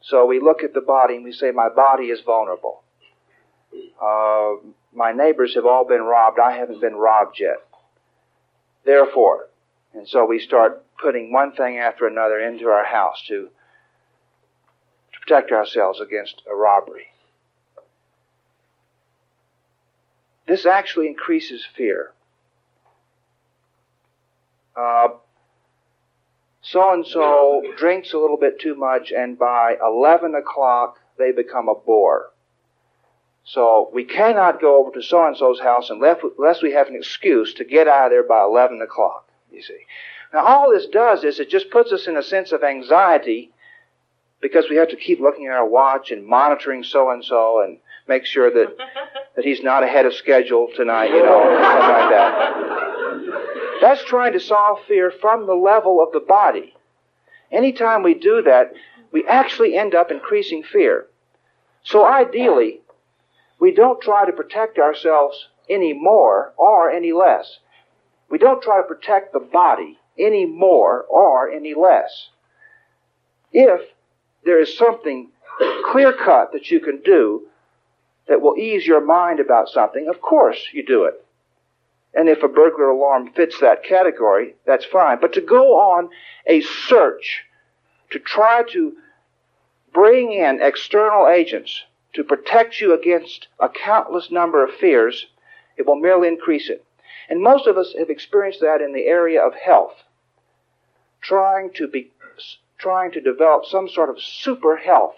So 0.00 0.24
we 0.24 0.40
look 0.40 0.62
at 0.62 0.74
the 0.74 0.80
body 0.80 1.16
and 1.16 1.24
we 1.24 1.32
say, 1.32 1.50
My 1.50 1.68
body 1.68 2.04
is 2.04 2.20
vulnerable. 2.20 2.84
Uh, 4.00 4.54
my 4.92 5.12
neighbors 5.12 5.54
have 5.54 5.66
all 5.66 5.84
been 5.84 6.02
robbed. 6.02 6.38
I 6.38 6.56
haven't 6.56 6.80
been 6.80 6.96
robbed 6.96 7.38
yet. 7.38 7.58
Therefore, 8.84 9.48
and 9.94 10.08
so 10.08 10.24
we 10.24 10.38
start 10.38 10.84
putting 11.00 11.32
one 11.32 11.52
thing 11.52 11.78
after 11.78 12.06
another 12.06 12.40
into 12.40 12.68
our 12.68 12.84
house 12.84 13.22
to, 13.28 13.48
to 15.12 15.20
protect 15.20 15.52
ourselves 15.52 16.00
against 16.00 16.42
a 16.50 16.54
robbery. 16.54 17.06
This 20.46 20.66
actually 20.66 21.06
increases 21.06 21.64
fear 21.76 22.12
so 26.70 26.92
and 26.92 27.04
so 27.06 27.62
drinks 27.76 28.12
a 28.12 28.18
little 28.18 28.36
bit 28.36 28.60
too 28.60 28.74
much, 28.74 29.10
and 29.10 29.38
by 29.38 29.76
11 29.84 30.34
o'clock 30.34 30.98
they 31.18 31.32
become 31.32 31.68
a 31.68 31.74
bore. 31.74 32.29
So 33.44 33.90
we 33.92 34.04
cannot 34.04 34.60
go 34.60 34.80
over 34.80 34.90
to 34.92 35.02
so 35.02 35.26
and 35.26 35.36
so's 35.36 35.60
house 35.60 35.90
unless 35.90 36.62
we 36.62 36.72
have 36.72 36.88
an 36.88 36.96
excuse 36.96 37.54
to 37.54 37.64
get 37.64 37.88
out 37.88 38.06
of 38.06 38.10
there 38.10 38.22
by 38.22 38.42
11 38.42 38.80
o'clock, 38.82 39.28
you 39.50 39.62
see. 39.62 39.86
Now, 40.32 40.46
all 40.46 40.70
this 40.70 40.86
does 40.86 41.24
is 41.24 41.40
it 41.40 41.50
just 41.50 41.70
puts 41.70 41.92
us 41.92 42.06
in 42.06 42.16
a 42.16 42.22
sense 42.22 42.52
of 42.52 42.62
anxiety 42.62 43.50
because 44.40 44.66
we 44.70 44.76
have 44.76 44.88
to 44.88 44.96
keep 44.96 45.20
looking 45.20 45.46
at 45.46 45.52
our 45.52 45.66
watch 45.66 46.10
and 46.10 46.24
monitoring 46.24 46.84
so 46.84 47.10
and 47.10 47.24
so 47.24 47.60
and 47.60 47.78
make 48.06 48.24
sure 48.24 48.50
that, 48.50 48.76
that 49.36 49.44
he's 49.44 49.62
not 49.62 49.82
ahead 49.82 50.06
of 50.06 50.14
schedule 50.14 50.68
tonight, 50.76 51.10
you 51.10 51.22
know, 51.22 51.42
something 51.42 51.88
like 51.88 52.10
that. 52.10 53.78
That's 53.80 54.04
trying 54.04 54.34
to 54.34 54.40
solve 54.40 54.78
fear 54.86 55.10
from 55.10 55.46
the 55.46 55.54
level 55.54 56.02
of 56.02 56.12
the 56.12 56.20
body. 56.20 56.74
Anytime 57.50 58.02
we 58.02 58.14
do 58.14 58.42
that, 58.42 58.72
we 59.10 59.26
actually 59.26 59.76
end 59.76 59.94
up 59.94 60.10
increasing 60.10 60.62
fear. 60.62 61.06
So 61.82 62.06
ideally, 62.06 62.79
we 63.60 63.72
don't 63.72 64.00
try 64.00 64.24
to 64.24 64.32
protect 64.32 64.78
ourselves 64.78 65.48
any 65.68 65.92
more 65.92 66.52
or 66.56 66.90
any 66.90 67.12
less. 67.12 67.58
We 68.30 68.38
don't 68.38 68.62
try 68.62 68.78
to 68.78 68.88
protect 68.88 69.32
the 69.32 69.40
body 69.40 69.98
any 70.18 70.46
more 70.46 71.02
or 71.02 71.50
any 71.50 71.74
less. 71.74 72.30
If 73.52 73.82
there 74.44 74.60
is 74.60 74.76
something 74.76 75.30
clear 75.90 76.12
cut 76.12 76.52
that 76.52 76.70
you 76.70 76.80
can 76.80 77.00
do 77.02 77.46
that 78.26 78.40
will 78.40 78.56
ease 78.56 78.86
your 78.86 79.04
mind 79.04 79.40
about 79.40 79.68
something, 79.68 80.08
of 80.08 80.20
course 80.20 80.68
you 80.72 80.84
do 80.84 81.04
it. 81.04 81.24
And 82.14 82.28
if 82.28 82.42
a 82.42 82.48
burglar 82.48 82.88
alarm 82.88 83.32
fits 83.34 83.60
that 83.60 83.84
category, 83.84 84.54
that's 84.66 84.84
fine. 84.84 85.18
But 85.20 85.34
to 85.34 85.40
go 85.40 85.78
on 85.78 86.08
a 86.46 86.60
search 86.60 87.42
to 88.10 88.18
try 88.18 88.64
to 88.72 88.94
bring 89.92 90.32
in 90.32 90.60
external 90.60 91.28
agents 91.28 91.84
to 92.14 92.24
protect 92.24 92.80
you 92.80 92.92
against 92.92 93.48
a 93.58 93.68
countless 93.68 94.30
number 94.30 94.64
of 94.64 94.74
fears, 94.74 95.26
it 95.76 95.86
will 95.86 95.96
merely 95.96 96.28
increase 96.28 96.68
it. 96.68 96.84
And 97.28 97.42
most 97.42 97.66
of 97.66 97.78
us 97.78 97.94
have 97.98 98.10
experienced 98.10 98.60
that 98.60 98.80
in 98.80 98.92
the 98.92 99.04
area 99.04 99.40
of 99.40 99.54
health. 99.54 99.94
Trying 101.20 101.70
to 101.74 101.86
be, 101.86 102.10
trying 102.78 103.12
to 103.12 103.20
develop 103.20 103.64
some 103.66 103.88
sort 103.88 104.10
of 104.10 104.20
super 104.20 104.76
health. 104.76 105.14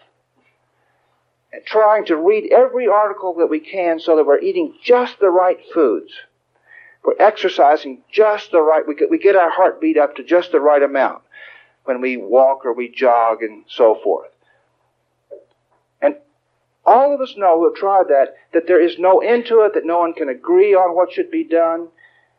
And 1.52 1.64
trying 1.64 2.04
to 2.06 2.16
read 2.16 2.52
every 2.52 2.86
article 2.86 3.34
that 3.34 3.46
we 3.46 3.60
can 3.60 3.98
so 3.98 4.16
that 4.16 4.26
we're 4.26 4.40
eating 4.40 4.74
just 4.82 5.20
the 5.20 5.30
right 5.30 5.58
foods. 5.72 6.12
We're 7.04 7.16
exercising 7.18 8.02
just 8.10 8.52
the 8.52 8.60
right, 8.60 8.86
we 8.86 8.94
get, 8.94 9.10
we 9.10 9.18
get 9.18 9.36
our 9.36 9.50
heartbeat 9.50 9.96
up 9.96 10.16
to 10.16 10.24
just 10.24 10.52
the 10.52 10.60
right 10.60 10.82
amount 10.82 11.22
when 11.84 12.00
we 12.00 12.16
walk 12.16 12.64
or 12.64 12.72
we 12.72 12.88
jog 12.88 13.42
and 13.42 13.64
so 13.68 13.98
forth. 14.02 14.31
All 16.84 17.14
of 17.14 17.20
us 17.20 17.34
know 17.36 17.58
who 17.58 17.68
have 17.68 17.76
tried 17.76 18.08
that, 18.08 18.34
that 18.52 18.66
there 18.66 18.80
is 18.80 18.98
no 18.98 19.20
end 19.20 19.46
to 19.46 19.60
it, 19.60 19.74
that 19.74 19.86
no 19.86 20.00
one 20.00 20.14
can 20.14 20.28
agree 20.28 20.74
on 20.74 20.96
what 20.96 21.12
should 21.12 21.30
be 21.30 21.44
done. 21.44 21.88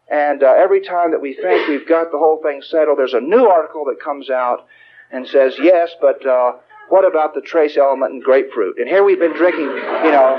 And 0.09 0.43
uh, 0.43 0.53
every 0.57 0.81
time 0.81 1.11
that 1.11 1.21
we 1.21 1.33
think 1.33 1.67
we've 1.67 1.87
got 1.87 2.11
the 2.11 2.17
whole 2.17 2.41
thing 2.43 2.61
settled, 2.61 2.99
there's 2.99 3.13
a 3.13 3.21
new 3.21 3.45
article 3.45 3.85
that 3.85 4.03
comes 4.03 4.29
out 4.29 4.67
and 5.11 5.27
says, 5.27 5.55
yes, 5.59 5.91
but 6.01 6.25
uh, 6.25 6.53
what 6.89 7.07
about 7.07 7.33
the 7.33 7.41
trace 7.41 7.77
element 7.77 8.13
in 8.13 8.19
grapefruit? 8.19 8.77
And 8.77 8.87
here 8.87 9.03
we've 9.03 9.19
been 9.19 9.35
drinking, 9.35 9.67
you 9.67 10.11
know, 10.11 10.37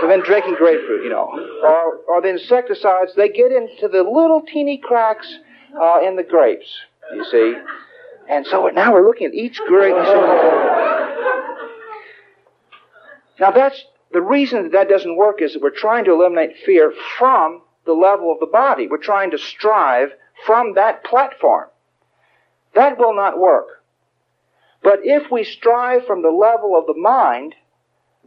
we've 0.00 0.10
been 0.10 0.24
drinking 0.24 0.56
grapefruit, 0.56 1.04
you 1.04 1.10
know. 1.10 1.30
Or, 1.62 1.98
or 2.08 2.20
the 2.20 2.30
insecticides, 2.30 3.14
they 3.14 3.28
get 3.28 3.52
into 3.52 3.86
the 3.86 4.02
little 4.02 4.42
teeny 4.42 4.78
cracks 4.78 5.38
uh, 5.80 6.00
in 6.04 6.16
the 6.16 6.24
grapes, 6.24 6.66
you 7.14 7.24
see. 7.30 7.54
And 8.28 8.46
so 8.46 8.66
now 8.68 8.92
we're 8.92 9.06
looking 9.06 9.28
at 9.28 9.34
each 9.34 9.60
grape. 9.68 9.94
Now 13.42 13.50
that's 13.50 13.84
the 14.12 14.22
reason 14.22 14.62
that 14.62 14.72
that 14.72 14.88
doesn't 14.88 15.16
work 15.16 15.42
is 15.42 15.54
that 15.54 15.62
we're 15.62 15.70
trying 15.70 16.04
to 16.04 16.12
eliminate 16.12 16.58
fear 16.64 16.94
from 17.18 17.62
the 17.84 17.92
level 17.92 18.30
of 18.30 18.38
the 18.38 18.46
body. 18.46 18.86
We're 18.86 18.98
trying 18.98 19.32
to 19.32 19.38
strive 19.38 20.12
from 20.46 20.74
that 20.74 21.02
platform. 21.02 21.68
That 22.76 22.98
will 22.98 23.16
not 23.16 23.40
work. 23.40 23.82
But 24.80 25.00
if 25.02 25.28
we 25.28 25.42
strive 25.42 26.06
from 26.06 26.22
the 26.22 26.30
level 26.30 26.78
of 26.78 26.86
the 26.86 26.94
mind, 26.96 27.56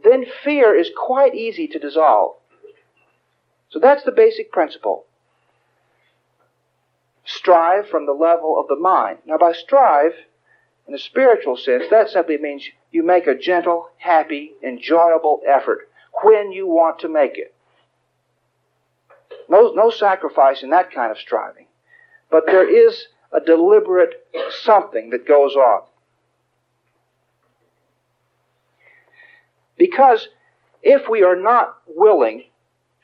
then 0.04 0.26
fear 0.44 0.78
is 0.78 0.90
quite 0.94 1.34
easy 1.34 1.66
to 1.68 1.78
dissolve. 1.78 2.36
So 3.70 3.78
that's 3.78 4.04
the 4.04 4.12
basic 4.12 4.52
principle. 4.52 5.06
Strive 7.24 7.88
from 7.88 8.04
the 8.04 8.12
level 8.12 8.60
of 8.60 8.68
the 8.68 8.76
mind. 8.76 9.20
Now, 9.24 9.38
by 9.38 9.52
strive, 9.52 10.12
in 10.88 10.94
a 10.94 10.98
spiritual 10.98 11.56
sense, 11.56 11.84
that 11.90 12.10
simply 12.10 12.38
means 12.38 12.64
you 12.90 13.02
make 13.02 13.26
a 13.26 13.34
gentle, 13.36 13.88
happy, 13.98 14.52
enjoyable 14.62 15.40
effort 15.46 15.88
when 16.22 16.52
you 16.52 16.66
want 16.66 17.00
to 17.00 17.08
make 17.08 17.36
it. 17.36 17.54
No, 19.48 19.72
no 19.74 19.90
sacrifice 19.90 20.62
in 20.62 20.70
that 20.70 20.92
kind 20.92 21.10
of 21.10 21.18
striving. 21.18 21.66
But 22.30 22.44
there 22.46 22.68
is 22.68 23.08
a 23.32 23.40
deliberate 23.40 24.26
something 24.50 25.10
that 25.10 25.26
goes 25.26 25.54
on. 25.54 25.82
Because 29.76 30.28
if 30.82 31.08
we 31.08 31.22
are 31.22 31.36
not 31.36 31.76
willing 31.86 32.44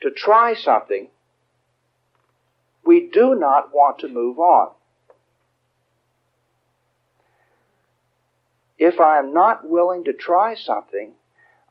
to 0.01 0.09
try 0.09 0.53
something, 0.53 1.09
we 2.85 3.09
do 3.11 3.35
not 3.35 3.73
want 3.73 3.99
to 3.99 4.07
move 4.07 4.39
on. 4.39 4.71
If 8.83 8.99
I 8.99 9.17
am 9.17 9.33
not 9.33 9.69
willing 9.69 10.03
to 10.03 10.11
try 10.11 10.55
something, 10.55 11.13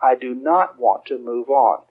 I 0.01 0.15
do 0.15 0.35
not 0.35 0.79
want 0.79 1.05
to 1.07 1.19
move 1.19 1.51
on. 1.51 1.83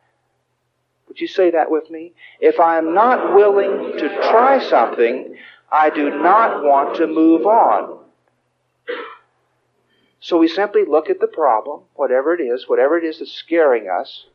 Would 1.08 1.22
you 1.22 1.28
say 1.28 1.52
that 1.52 1.70
with 1.70 1.92
me? 1.92 2.14
If 2.40 2.60
I 2.60 2.80
am 2.80 2.96
not 2.96 3.36
willing 3.36 4.00
to 4.00 4.10
try 4.32 4.58
something, 4.68 5.38
I 5.72 5.92
do 5.92 6.10
not 6.10 6.64
want 6.64 6.96
to 6.96 7.06
move 7.06 7.46
on. 7.46 8.00
So 10.22 10.40
we 10.40 10.48
simply 10.48 10.86
look 10.86 11.12
at 11.12 11.20
the 11.20 11.28
problem, 11.28 11.82
whatever 11.94 12.34
it 12.34 12.42
is, 12.42 12.68
whatever 12.68 12.98
it 12.98 13.04
is 13.04 13.20
that's 13.20 13.32
scaring 13.32 13.90
us, 13.90 14.26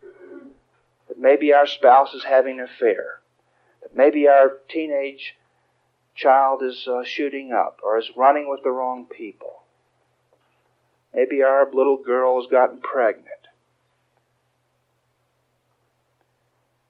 that 1.09 1.19
maybe 1.19 1.53
our 1.53 1.67
spouse 1.67 2.15
is 2.15 2.23
having 2.23 2.61
an 2.61 2.67
affair, 2.67 3.19
that 3.83 3.97
maybe 3.97 4.29
our 4.29 4.59
teenage 4.69 5.35
child 6.15 6.63
is 6.63 6.87
uh, 6.87 7.03
shooting 7.03 7.53
up 7.53 7.81
or 7.83 7.99
is 7.99 8.09
running 8.17 8.49
with 8.49 8.63
the 8.63 8.71
wrong 8.71 9.05
people. 9.07 9.56
Maybe 11.17 11.43
our 11.43 11.67
little 11.73 11.97
girl 11.97 12.39
has 12.39 12.51
gotten 12.51 12.79
pregnant. 12.79 13.27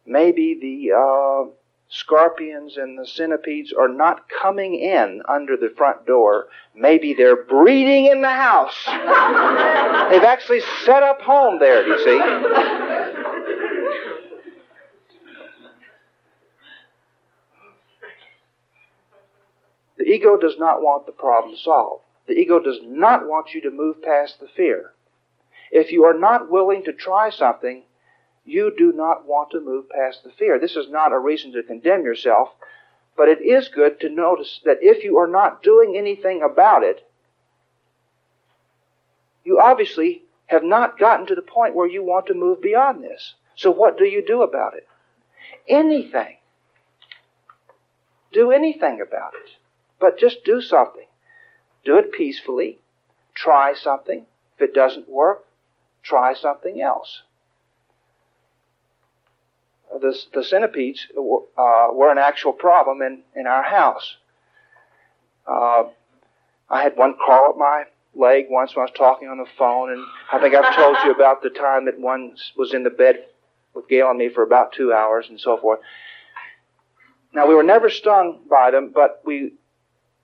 Maybe 0.05 0.59
the 0.61 0.97
uh, 0.97 1.51
scorpions 1.89 2.77
and 2.77 2.99
the 2.99 3.07
centipedes 3.07 3.73
are 3.73 3.87
not 3.89 4.29
coming 4.29 4.75
in 4.75 5.23
under 5.29 5.57
the 5.57 5.73
front 5.77 6.07
door. 6.07 6.49
Maybe 6.75 7.15
they're 7.15 7.45
breeding 7.45 8.07
in 8.07 8.21
the 8.21 8.29
house. 8.29 8.75
They've 10.11 10.25
actually 10.25 10.61
set 10.85 11.05
up 11.05 11.23
home 11.23 11.61
there, 11.61 11.85
do 11.85 11.91
you 11.91 11.99
see? 11.99 12.19
The 19.99 20.05
ego 20.05 20.37
does 20.37 20.57
not 20.59 20.83
want 20.83 21.07
the 21.07 21.13
problem 21.13 21.57
solved. 21.57 22.03
The 22.27 22.35
ego 22.35 22.59
does 22.59 22.81
not 22.83 23.27
want 23.27 23.55
you 23.55 23.61
to 23.63 23.71
move 23.71 24.03
past 24.03 24.41
the 24.41 24.49
fear. 24.49 24.93
If 25.71 25.93
you 25.93 26.05
are 26.05 26.19
not 26.19 26.51
willing 26.51 26.85
to 26.85 26.93
try 26.93 27.31
something, 27.31 27.85
you 28.45 28.73
do 28.77 28.93
not 28.93 29.27
want 29.27 29.51
to 29.51 29.61
move 29.61 29.89
past 29.91 30.23
the 30.25 30.31
fear. 30.31 30.59
This 30.59 30.77
is 30.77 30.89
not 30.89 31.13
a 31.13 31.19
reason 31.19 31.53
to 31.53 31.63
condemn 31.63 32.05
yourself, 32.05 32.51
but 33.17 33.29
it 33.29 33.41
is 33.41 33.69
good 33.69 34.01
to 34.01 34.09
notice 34.09 34.61
that 34.65 34.79
if 34.81 35.03
you 35.03 35.19
are 35.19 35.27
not 35.27 35.63
doing 35.63 35.97
anything 35.97 36.43
about 36.43 36.83
it, 36.83 37.09
you 39.45 39.61
obviously 39.61 40.23
have 40.47 40.65
not 40.65 40.99
gotten 40.99 41.27
to 41.27 41.35
the 41.35 41.43
point 41.43 41.75
where 41.75 41.89
you 41.89 42.05
want 42.05 42.27
to 42.27 42.35
move 42.35 42.61
beyond 42.61 43.03
this. 43.03 43.35
So 43.57 43.71
what 43.71 43.99
do 43.99 44.05
you 44.05 44.25
do 44.25 44.43
about 44.43 44.75
it? 44.75 44.87
Anything. 45.69 46.37
Do 48.33 48.51
anything 48.51 49.01
about 49.01 49.35
it. 49.35 49.51
But 49.99 50.19
just 50.19 50.45
do 50.45 50.61
something. 50.61 51.07
Do 51.87 51.97
it 51.97 52.13
peacefully. 52.13 52.81
Try 53.35 53.73
something. 53.73 54.27
If 54.57 54.61
it 54.61 54.75
doesn't 54.75 55.09
work, 55.09 55.47
try 56.03 56.35
something 56.35 56.83
else 56.83 57.23
the, 60.01 60.17
the 60.35 60.45
centipedes 60.45 61.07
uh, 61.17 61.89
were 61.93 62.11
an 62.11 62.19
actual 62.19 62.53
problem 62.53 63.03
in, 63.03 63.23
in 63.35 63.47
our 63.47 63.63
house. 63.63 64.17
Uh, 65.47 65.85
I 66.69 66.83
had 66.83 66.97
one 66.97 67.15
crawl 67.15 67.51
up 67.51 67.57
my 67.57 67.85
leg 68.15 68.47
once 68.51 68.75
when 68.75 68.83
I 68.83 68.87
was 68.87 68.97
talking 68.97 69.29
on 69.29 69.39
the 69.39 69.47
phone, 69.59 69.93
and 69.93 70.05
I 70.33 70.41
think 70.41 70.55
I've 70.55 70.75
told 70.75 70.97
you 71.05 71.13
about 71.13 71.43
the 71.43 71.51
time 71.51 71.85
that 71.87 71.99
one 71.99 72.37
was 72.57 72.75
in 72.75 72.83
the 72.83 72.91
bed 72.91 73.25
with 73.75 73.89
Gail 73.89 74.11
and 74.11 74.19
me 74.19 74.29
for 74.29 74.43
about 74.43 74.73
two 74.73 74.93
hours 74.93 75.27
and 75.29 75.41
so 75.41 75.57
forth. 75.57 75.81
Now 77.33 77.47
we 77.47 77.55
were 77.55 77.63
never 77.63 77.91
stung 77.91 78.41
by 78.49 78.71
them, 78.71 78.91
but 78.95 79.21
we 79.25 79.53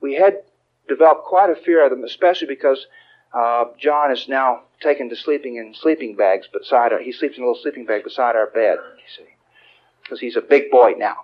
we 0.01 0.15
had 0.15 0.43
developed 0.89 1.25
quite 1.25 1.51
a 1.51 1.57
fear 1.57 1.85
of 1.85 1.91
them, 1.91 2.05
especially 2.05 2.49
because 2.49 2.87
uh, 3.33 3.65
John 3.79 4.11
is 4.11 4.29
now 4.29 4.63
taken 4.81 5.09
to 5.11 5.17
sleeping 5.17 5.57
in 5.57 5.75
sleeping 5.75 6.17
bags 6.17 6.47
beside 6.53 6.93
our. 6.93 7.01
He 7.01 7.13
sleeps 7.13 7.37
in 7.37 7.45
a 7.45 7.47
little 7.47 7.61
sleeping 7.61 7.87
bag 7.87 8.05
beside 8.05 8.37
our 8.37 8.47
bed. 8.47 8.79
You 8.97 9.25
see 9.25 9.31
because 10.03 10.21
he's 10.21 10.37
a 10.37 10.43
big 10.43 10.71
boy 10.71 10.93
now. 10.99 11.17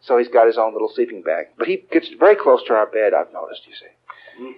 So 0.00 0.18
he's 0.18 0.28
got 0.28 0.46
his 0.46 0.58
own 0.58 0.72
little 0.72 0.88
sleeping 0.88 1.22
bag. 1.22 1.46
But 1.56 1.68
he 1.68 1.84
gets 1.92 2.08
very 2.18 2.34
close 2.34 2.62
to 2.64 2.74
our 2.74 2.86
bed, 2.86 3.14
I've 3.14 3.32
noticed, 3.32 3.66
you 3.68 3.74
see. 3.74 4.56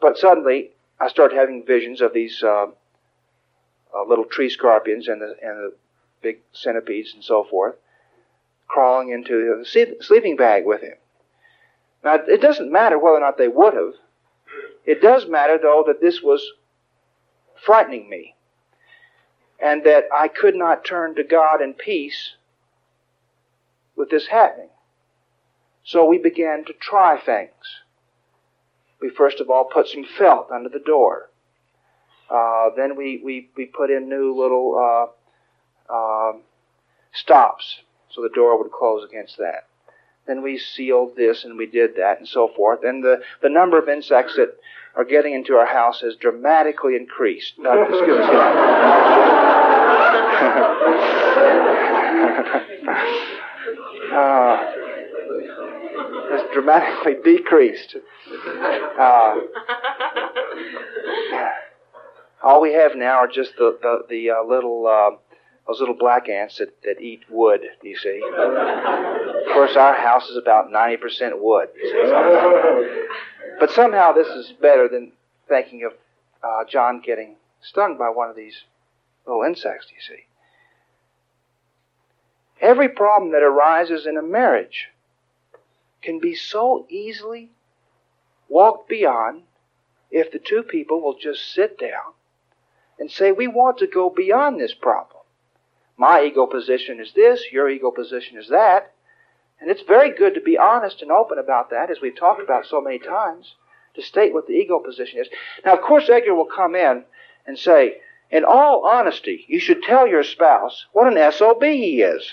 But 0.00 0.16
suddenly, 0.16 0.70
I 1.00 1.08
start 1.08 1.32
having 1.32 1.64
visions 1.64 2.00
of 2.00 2.12
these 2.12 2.42
uh, 2.42 2.66
uh, 3.94 4.04
little 4.08 4.24
tree 4.24 4.48
scorpions 4.48 5.08
and 5.08 5.20
the, 5.20 5.36
and 5.42 5.58
the 5.58 5.74
big 6.22 6.38
centipedes 6.52 7.12
and 7.14 7.22
so 7.22 7.44
forth 7.44 7.76
crawling 8.66 9.10
into 9.10 9.62
the 9.62 9.96
sleeping 10.00 10.36
bag 10.36 10.64
with 10.66 10.82
him. 10.82 10.94
Now, 12.04 12.14
it 12.26 12.40
doesn't 12.40 12.70
matter 12.70 12.98
whether 12.98 13.16
or 13.16 13.20
not 13.20 13.38
they 13.38 13.48
would 13.48 13.74
have. 13.74 13.94
It 14.84 15.02
does 15.02 15.26
matter, 15.28 15.58
though, 15.60 15.84
that 15.86 16.00
this 16.00 16.22
was 16.22 16.42
frightening 17.64 18.08
me 18.08 18.34
and 19.60 19.84
that 19.84 20.04
I 20.14 20.28
could 20.28 20.54
not 20.54 20.84
turn 20.84 21.14
to 21.16 21.24
God 21.24 21.60
in 21.60 21.74
peace 21.74 22.34
with 23.96 24.10
this 24.10 24.28
happening. 24.28 24.70
So 25.84 26.04
we 26.04 26.18
began 26.18 26.64
to 26.66 26.72
try 26.72 27.18
things. 27.18 27.82
We 29.00 29.10
first 29.10 29.40
of 29.40 29.50
all 29.50 29.64
put 29.64 29.88
some 29.88 30.04
felt 30.04 30.50
under 30.50 30.68
the 30.68 30.78
door. 30.84 31.30
Uh, 32.30 32.70
then 32.76 32.96
we, 32.96 33.20
we, 33.24 33.48
we 33.56 33.66
put 33.66 33.90
in 33.90 34.08
new 34.08 34.36
little 34.36 35.10
uh, 35.90 35.92
uh, 35.92 36.32
stops 37.12 37.80
so 38.10 38.22
the 38.22 38.28
door 38.34 38.62
would 38.62 38.72
close 38.72 39.08
against 39.08 39.38
that. 39.38 39.67
Then 40.28 40.42
we 40.42 40.58
sealed 40.58 41.16
this 41.16 41.44
and 41.44 41.56
we 41.56 41.66
did 41.66 41.96
that 41.96 42.18
and 42.18 42.28
so 42.28 42.48
forth. 42.54 42.84
And 42.84 43.02
the, 43.02 43.22
the 43.42 43.48
number 43.48 43.78
of 43.78 43.88
insects 43.88 44.36
that 44.36 44.54
are 44.94 45.04
getting 45.04 45.34
into 45.34 45.54
our 45.54 45.66
house 45.66 46.02
has 46.02 46.14
dramatically 46.16 46.94
increased. 46.94 47.54
No, 47.58 47.82
excuse 47.82 48.08
me. 48.08 48.14
uh, 54.12 54.56
has 56.30 56.42
dramatically 56.52 57.14
decreased. 57.24 57.96
Uh, 58.98 59.34
all 62.42 62.60
we 62.60 62.74
have 62.74 62.94
now 62.94 63.16
are 63.18 63.28
just 63.28 63.56
the 63.56 63.78
the, 63.80 64.02
the 64.08 64.30
uh, 64.30 64.44
little 64.44 64.86
uh, 64.86 65.16
those 65.68 65.80
little 65.80 65.94
black 65.94 66.28
ants 66.28 66.58
that, 66.58 66.82
that 66.82 67.00
eat 67.00 67.24
wood. 67.30 67.60
You 67.82 67.96
see. 67.96 68.20
of 68.24 69.52
course, 69.52 69.76
our 69.76 69.94
house 69.94 70.28
is 70.28 70.36
about 70.36 70.72
ninety 70.72 70.96
percent 70.96 71.40
wood. 71.40 71.68
But 73.60 73.70
somehow 73.70 74.12
this 74.12 74.28
is 74.28 74.52
better 74.60 74.88
than 74.88 75.12
thinking 75.48 75.84
of 75.84 75.92
uh, 76.42 76.64
John 76.68 77.00
getting 77.04 77.36
stung 77.60 77.98
by 77.98 78.08
one 78.08 78.30
of 78.30 78.36
these 78.36 78.64
little 79.26 79.42
insects. 79.42 79.88
You 79.94 80.00
see. 80.00 80.24
Every 82.60 82.88
problem 82.88 83.32
that 83.32 83.42
arises 83.42 84.06
in 84.06 84.16
a 84.16 84.22
marriage 84.22 84.88
can 86.02 86.18
be 86.18 86.34
so 86.34 86.86
easily 86.88 87.50
walked 88.48 88.88
beyond 88.88 89.42
if 90.10 90.32
the 90.32 90.38
two 90.38 90.62
people 90.62 91.00
will 91.00 91.16
just 91.18 91.52
sit 91.52 91.78
down 91.78 92.14
and 92.98 93.10
say, 93.10 93.32
We 93.32 93.46
want 93.46 93.78
to 93.78 93.86
go 93.86 94.10
beyond 94.10 94.58
this 94.58 94.74
problem. 94.74 95.17
My 95.98 96.22
ego 96.22 96.46
position 96.46 97.00
is 97.00 97.12
this, 97.12 97.42
your 97.52 97.68
ego 97.68 97.90
position 97.90 98.38
is 98.38 98.48
that. 98.48 98.92
And 99.60 99.68
it's 99.68 99.82
very 99.82 100.12
good 100.16 100.34
to 100.34 100.40
be 100.40 100.56
honest 100.56 101.02
and 101.02 101.10
open 101.10 101.38
about 101.38 101.70
that, 101.70 101.90
as 101.90 102.00
we've 102.00 102.16
talked 102.16 102.40
about 102.40 102.64
so 102.64 102.80
many 102.80 103.00
times, 103.00 103.56
to 103.94 104.02
state 104.02 104.32
what 104.32 104.46
the 104.46 104.52
ego 104.52 104.78
position 104.78 105.18
is. 105.18 105.28
Now, 105.64 105.74
of 105.74 105.82
course, 105.82 106.08
Edgar 106.08 106.34
will 106.34 106.46
come 106.46 106.76
in 106.76 107.02
and 107.44 107.58
say, 107.58 107.96
in 108.30 108.44
all 108.44 108.86
honesty, 108.86 109.44
you 109.48 109.58
should 109.58 109.82
tell 109.82 110.06
your 110.06 110.22
spouse 110.22 110.86
what 110.92 111.12
an 111.12 111.32
SOB 111.32 111.64
he 111.64 112.02
is. 112.02 112.32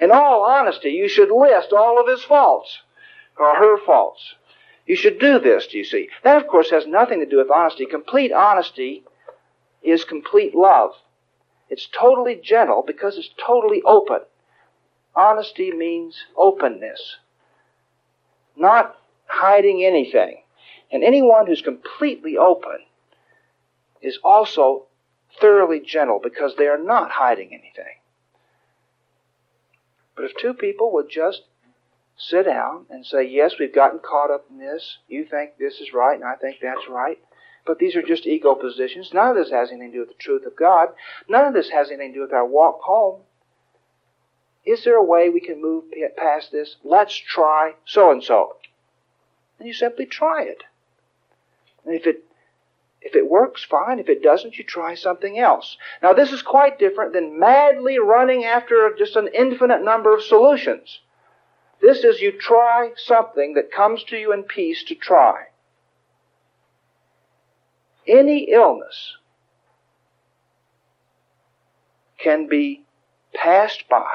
In 0.00 0.12
all 0.12 0.44
honesty, 0.44 0.90
you 0.90 1.08
should 1.08 1.32
list 1.32 1.72
all 1.72 2.00
of 2.00 2.06
his 2.06 2.22
faults 2.22 2.78
or 3.36 3.56
her 3.56 3.76
faults. 3.84 4.34
You 4.86 4.94
should 4.94 5.18
do 5.18 5.40
this, 5.40 5.66
do 5.66 5.78
you 5.78 5.84
see? 5.84 6.08
That, 6.22 6.40
of 6.40 6.46
course, 6.46 6.70
has 6.70 6.86
nothing 6.86 7.20
to 7.20 7.26
do 7.26 7.38
with 7.38 7.50
honesty. 7.50 7.86
Complete 7.86 8.32
honesty 8.32 9.02
is 9.82 10.04
complete 10.04 10.54
love. 10.54 10.92
It's 11.70 11.88
totally 11.88 12.34
gentle 12.42 12.82
because 12.84 13.16
it's 13.16 13.30
totally 13.44 13.80
open. 13.82 14.20
Honesty 15.14 15.70
means 15.72 16.24
openness, 16.36 17.16
not 18.56 18.96
hiding 19.26 19.84
anything. 19.84 20.42
And 20.92 21.04
anyone 21.04 21.46
who's 21.46 21.62
completely 21.62 22.36
open 22.36 22.80
is 24.02 24.18
also 24.24 24.86
thoroughly 25.40 25.80
gentle 25.80 26.20
because 26.22 26.56
they 26.56 26.66
are 26.66 26.82
not 26.82 27.12
hiding 27.12 27.48
anything. 27.52 28.00
But 30.16 30.24
if 30.24 30.36
two 30.36 30.54
people 30.54 30.92
would 30.92 31.08
just 31.08 31.42
sit 32.16 32.46
down 32.46 32.86
and 32.90 33.06
say, 33.06 33.24
Yes, 33.24 33.54
we've 33.58 33.74
gotten 33.74 34.00
caught 34.00 34.30
up 34.30 34.46
in 34.50 34.58
this. 34.58 34.98
You 35.08 35.24
think 35.24 35.56
this 35.58 35.80
is 35.80 35.92
right, 35.94 36.16
and 36.16 36.24
I 36.24 36.34
think 36.34 36.56
that's 36.60 36.88
right. 36.88 37.18
But 37.66 37.78
these 37.78 37.94
are 37.96 38.02
just 38.02 38.26
ego 38.26 38.54
positions. 38.54 39.12
None 39.12 39.30
of 39.30 39.36
this 39.36 39.50
has 39.50 39.70
anything 39.70 39.92
to 39.92 39.96
do 39.96 40.00
with 40.00 40.08
the 40.08 40.14
truth 40.14 40.46
of 40.46 40.56
God. 40.56 40.88
None 41.28 41.46
of 41.46 41.54
this 41.54 41.70
has 41.70 41.88
anything 41.88 42.12
to 42.12 42.18
do 42.18 42.22
with 42.22 42.32
our 42.32 42.46
walk 42.46 42.80
home. 42.82 43.20
Is 44.64 44.84
there 44.84 44.96
a 44.96 45.04
way 45.04 45.28
we 45.28 45.40
can 45.40 45.60
move 45.60 45.84
past 46.16 46.52
this? 46.52 46.76
Let's 46.84 47.14
try 47.14 47.74
so 47.84 48.10
and 48.10 48.22
so. 48.22 48.56
And 49.58 49.66
you 49.66 49.74
simply 49.74 50.06
try 50.06 50.44
it. 50.44 50.64
And 51.84 51.94
if 51.94 52.06
it 52.06 52.24
if 53.02 53.16
it 53.16 53.30
works, 53.30 53.64
fine. 53.64 53.98
If 53.98 54.10
it 54.10 54.22
doesn't, 54.22 54.58
you 54.58 54.64
try 54.64 54.94
something 54.94 55.38
else. 55.38 55.78
Now, 56.02 56.12
this 56.12 56.32
is 56.32 56.42
quite 56.42 56.78
different 56.78 57.14
than 57.14 57.38
madly 57.38 57.98
running 57.98 58.44
after 58.44 58.94
just 58.96 59.16
an 59.16 59.28
infinite 59.34 59.82
number 59.82 60.14
of 60.14 60.22
solutions. 60.22 61.00
This 61.80 62.04
is 62.04 62.20
you 62.20 62.32
try 62.32 62.92
something 62.96 63.54
that 63.54 63.72
comes 63.72 64.04
to 64.04 64.18
you 64.18 64.34
in 64.34 64.42
peace 64.42 64.84
to 64.84 64.94
try. 64.94 65.46
Any 68.06 68.50
illness 68.50 69.16
can 72.18 72.46
be 72.46 72.84
passed 73.34 73.88
by 73.88 74.10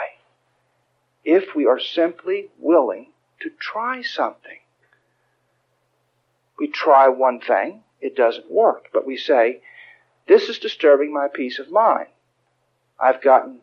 if 1.23 1.55
we 1.55 1.65
are 1.65 1.79
simply 1.79 2.49
willing 2.59 3.11
to 3.41 3.49
try 3.59 4.01
something. 4.01 4.59
We 6.59 6.67
try 6.67 7.07
one 7.07 7.39
thing, 7.39 7.83
it 7.99 8.15
doesn't 8.15 8.51
work. 8.51 8.89
But 8.93 9.05
we 9.05 9.17
say, 9.17 9.61
this 10.27 10.49
is 10.49 10.59
disturbing 10.59 11.13
my 11.13 11.27
peace 11.27 11.59
of 11.59 11.71
mind. 11.71 12.07
I've 12.99 13.21
gotten 13.21 13.59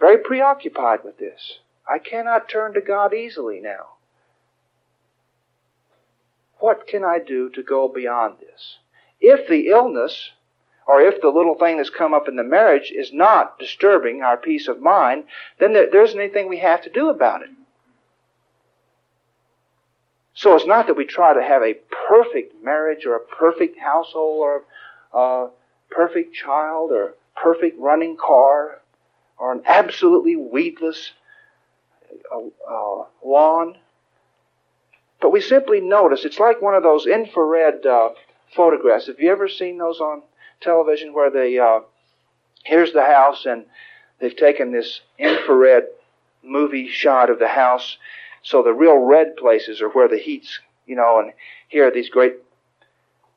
very 0.00 0.18
preoccupied 0.18 1.04
with 1.04 1.18
this. 1.18 1.58
I 1.88 1.98
cannot 1.98 2.48
turn 2.48 2.74
to 2.74 2.80
God 2.80 3.12
easily 3.12 3.60
now. 3.60 3.94
What 6.58 6.86
can 6.86 7.04
I 7.04 7.18
do 7.18 7.50
to 7.50 7.62
go 7.62 7.88
beyond 7.88 8.38
this? 8.40 8.78
If 9.22 9.48
the 9.48 9.68
illness, 9.68 10.32
or 10.86 11.00
if 11.00 11.22
the 11.22 11.28
little 11.30 11.54
thing 11.54 11.76
that's 11.76 11.90
come 11.90 12.12
up 12.12 12.26
in 12.26 12.34
the 12.34 12.42
marriage 12.42 12.92
is 12.94 13.12
not 13.12 13.58
disturbing 13.58 14.22
our 14.22 14.36
peace 14.36 14.66
of 14.66 14.80
mind, 14.80 15.24
then 15.60 15.72
there 15.72 16.04
isn't 16.04 16.20
anything 16.20 16.48
we 16.48 16.58
have 16.58 16.82
to 16.82 16.90
do 16.90 17.08
about 17.08 17.42
it. 17.42 17.50
So 20.34 20.56
it's 20.56 20.66
not 20.66 20.88
that 20.88 20.96
we 20.96 21.04
try 21.04 21.34
to 21.34 21.42
have 21.42 21.62
a 21.62 21.74
perfect 22.08 22.64
marriage 22.64 23.06
or 23.06 23.14
a 23.14 23.20
perfect 23.20 23.78
household 23.78 24.40
or 24.40 24.64
a 25.12 25.48
perfect 25.90 26.34
child 26.34 26.90
or 26.90 27.10
a 27.10 27.40
perfect 27.40 27.78
running 27.78 28.16
car 28.16 28.80
or 29.38 29.52
an 29.52 29.62
absolutely 29.66 30.34
weedless 30.34 31.12
uh, 32.32 32.38
uh, 32.68 33.04
lawn. 33.24 33.76
But 35.20 35.30
we 35.30 35.40
simply 35.40 35.80
notice 35.80 36.24
it's 36.24 36.40
like 36.40 36.60
one 36.60 36.74
of 36.74 36.82
those 36.82 37.06
infrared 37.06 37.86
uh, 37.86 38.10
photographs. 38.54 39.06
Have 39.06 39.20
you 39.20 39.30
ever 39.30 39.48
seen 39.48 39.78
those 39.78 40.00
on 40.00 40.22
television 40.60 41.12
where 41.12 41.30
they 41.30 41.58
uh, 41.58 41.80
here's 42.64 42.92
the 42.92 43.04
house 43.04 43.46
and 43.46 43.64
they've 44.20 44.36
taken 44.36 44.72
this 44.72 45.00
infrared 45.18 45.84
movie 46.42 46.88
shot 46.88 47.30
of 47.30 47.38
the 47.38 47.48
house 47.48 47.96
so 48.42 48.62
the 48.62 48.72
real 48.72 48.96
red 48.96 49.36
places 49.36 49.80
are 49.80 49.88
where 49.88 50.08
the 50.08 50.18
heat's, 50.18 50.58
you 50.86 50.96
know, 50.96 51.20
and 51.20 51.32
here 51.68 51.86
are 51.86 51.90
these 51.90 52.08
great 52.08 52.34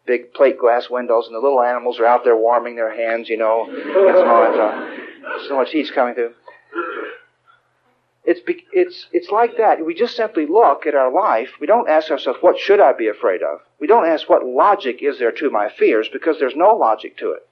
big 0.05 0.33
plate 0.33 0.59
glass 0.59 0.89
windows, 0.89 1.27
and 1.27 1.35
the 1.35 1.39
little 1.39 1.61
animals 1.61 1.99
are 1.99 2.05
out 2.05 2.23
there 2.23 2.35
warming 2.35 2.75
their 2.75 2.95
hands, 2.95 3.29
you 3.29 3.37
know, 3.37 3.65
so, 3.67 5.47
so 5.47 5.55
much 5.55 5.71
heat's 5.71 5.91
coming 5.91 6.13
through. 6.13 6.33
It's, 8.25 8.41
it's, 8.73 9.07
it's 9.11 9.29
like 9.29 9.57
that. 9.57 9.85
We 9.85 9.93
just 9.93 10.15
simply 10.15 10.47
look 10.47 10.87
at 10.87 10.95
our 10.95 11.11
life. 11.11 11.51
We 11.59 11.67
don't 11.67 11.89
ask 11.89 12.09
ourselves, 12.09 12.39
what 12.41 12.57
should 12.57 12.79
I 12.79 12.93
be 12.93 13.07
afraid 13.07 13.43
of? 13.43 13.59
We 13.79 13.87
don't 13.87 14.07
ask, 14.07 14.27
what 14.27 14.45
logic 14.45 14.99
is 15.01 15.19
there 15.19 15.31
to 15.33 15.49
my 15.51 15.69
fears? 15.69 16.09
Because 16.11 16.39
there's 16.39 16.55
no 16.55 16.75
logic 16.75 17.17
to 17.17 17.31
it. 17.31 17.47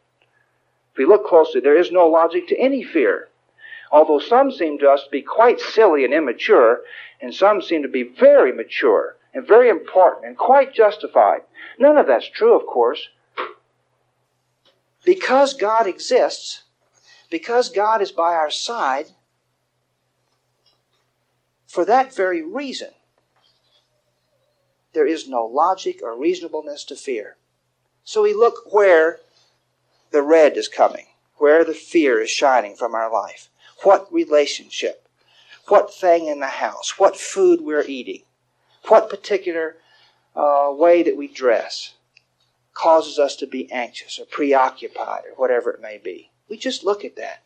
If 0.91 0.97
we 0.97 1.05
look 1.05 1.27
closely, 1.27 1.61
there 1.61 1.77
is 1.77 1.91
no 1.91 2.07
logic 2.07 2.47
to 2.47 2.57
any 2.57 2.83
fear. 2.83 3.29
Although 3.91 4.19
some 4.19 4.51
seem 4.51 4.79
to 4.79 4.89
us 4.89 5.03
to 5.03 5.09
be 5.11 5.21
quite 5.21 5.59
silly 5.59 6.03
and 6.05 6.13
immature, 6.13 6.81
and 7.21 7.33
some 7.33 7.61
seem 7.61 7.83
to 7.83 7.87
be 7.87 8.03
very 8.03 8.51
mature 8.51 9.17
and 9.33 9.47
very 9.47 9.69
important 9.69 10.25
and 10.25 10.37
quite 10.37 10.73
justified. 10.73 11.41
None 11.77 11.97
of 11.97 12.07
that's 12.07 12.27
true, 12.27 12.55
of 12.59 12.65
course. 12.65 13.09
Because 15.05 15.53
God 15.53 15.85
exists, 15.85 16.63
because 17.29 17.69
God 17.69 18.01
is 18.01 18.11
by 18.11 18.33
our 18.33 18.49
side, 18.49 19.07
for 21.73 21.85
that 21.85 22.15
very 22.15 22.41
reason, 22.41 22.91
there 24.93 25.07
is 25.07 25.27
no 25.27 25.45
logic 25.45 26.01
or 26.03 26.17
reasonableness 26.17 26.83
to 26.85 26.95
fear. 26.95 27.37
So 28.03 28.21
we 28.21 28.33
look 28.33 28.73
where 28.73 29.19
the 30.11 30.21
red 30.21 30.57
is 30.57 30.67
coming, 30.67 31.07
where 31.37 31.63
the 31.65 31.73
fear 31.73 32.21
is 32.21 32.29
shining 32.29 32.75
from 32.75 32.93
our 32.93 33.11
life. 33.11 33.49
What 33.83 34.11
relationship? 34.13 35.03
what 35.67 35.93
thing 35.93 36.27
in 36.27 36.39
the 36.39 36.47
house, 36.47 36.97
what 36.97 37.17
food 37.17 37.61
we're 37.61 37.85
eating, 37.87 38.23
what 38.87 39.09
particular 39.09 39.77
uh, 40.35 40.69
way 40.71 41.03
that 41.03 41.17
we 41.17 41.27
dress 41.27 41.93
causes 42.73 43.19
us 43.19 43.35
to 43.37 43.47
be 43.47 43.71
anxious 43.71 44.19
or 44.19 44.25
preoccupied 44.25 45.23
or 45.29 45.35
whatever 45.35 45.71
it 45.71 45.81
may 45.81 45.97
be. 45.97 46.31
We 46.49 46.57
just 46.57 46.83
look 46.83 47.05
at 47.05 47.15
that. 47.15 47.43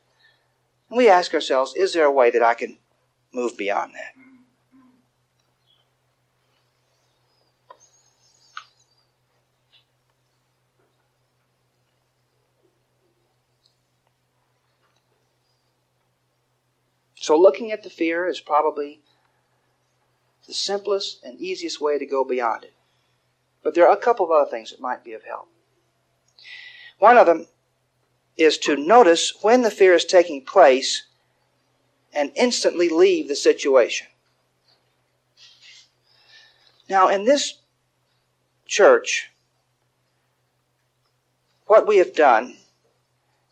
And 0.89 0.97
we 0.97 1.09
ask 1.09 1.33
ourselves, 1.33 1.75
is 1.75 1.93
there 1.93 2.05
a 2.05 2.11
way 2.11 2.31
that 2.31 2.41
I 2.41 2.53
can 2.53 2.77
move 3.33 3.57
beyond 3.57 3.93
that? 3.93 4.13
So, 17.19 17.37
looking 17.37 17.73
at 17.73 17.83
the 17.83 17.89
fear 17.89 18.25
is 18.25 18.39
probably 18.39 19.01
the 20.47 20.53
simplest 20.53 21.21
and 21.25 21.37
easiest 21.41 21.81
way 21.81 21.99
to 21.99 22.05
go 22.05 22.23
beyond 22.23 22.63
it. 22.63 22.73
But 23.61 23.75
there 23.75 23.85
are 23.85 23.93
a 23.93 23.99
couple 23.99 24.25
of 24.25 24.31
other 24.31 24.49
things 24.49 24.71
that 24.71 24.79
might 24.79 25.03
be 25.03 25.11
of 25.11 25.25
help. 25.25 25.49
One 26.99 27.17
of 27.17 27.25
them 27.25 27.47
is 28.37 28.57
to 28.59 28.77
notice 28.77 29.33
when 29.41 29.61
the 29.61 29.71
fear 29.71 29.93
is 29.93 30.05
taking 30.05 30.45
place 30.45 31.03
and 32.17 32.31
instantly 32.35 32.89
leave 32.89 33.27
the 33.27 33.35
situation. 33.35 34.07
Now, 36.89 37.09
in 37.09 37.25
this 37.25 37.59
church, 38.65 39.29
what 41.67 41.85
we 41.85 41.97
have 41.97 42.15
done, 42.15 42.55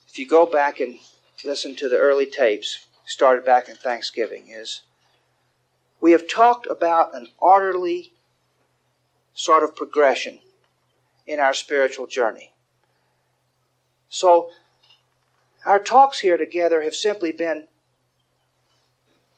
if 0.07 0.17
you 0.17 0.27
go 0.27 0.47
back 0.47 0.79
and 0.79 0.97
listen 1.43 1.75
to 1.75 1.87
the 1.87 1.97
early 1.97 2.25
tapes, 2.25 2.87
started 3.05 3.45
back 3.45 3.69
in 3.69 3.75
Thanksgiving, 3.75 4.47
is 4.49 4.81
we 6.01 6.11
have 6.11 6.27
talked 6.27 6.65
about 6.65 7.15
an 7.15 7.27
orderly 7.37 8.13
sort 9.35 9.63
of 9.63 9.75
progression 9.75 10.39
in 11.27 11.39
our 11.39 11.53
spiritual 11.53 12.07
journey. 12.07 12.51
So, 14.09 14.49
our 15.67 15.79
talks 15.79 16.19
here 16.19 16.37
together 16.37 16.81
have 16.81 16.95
simply 16.95 17.31
been 17.31 17.67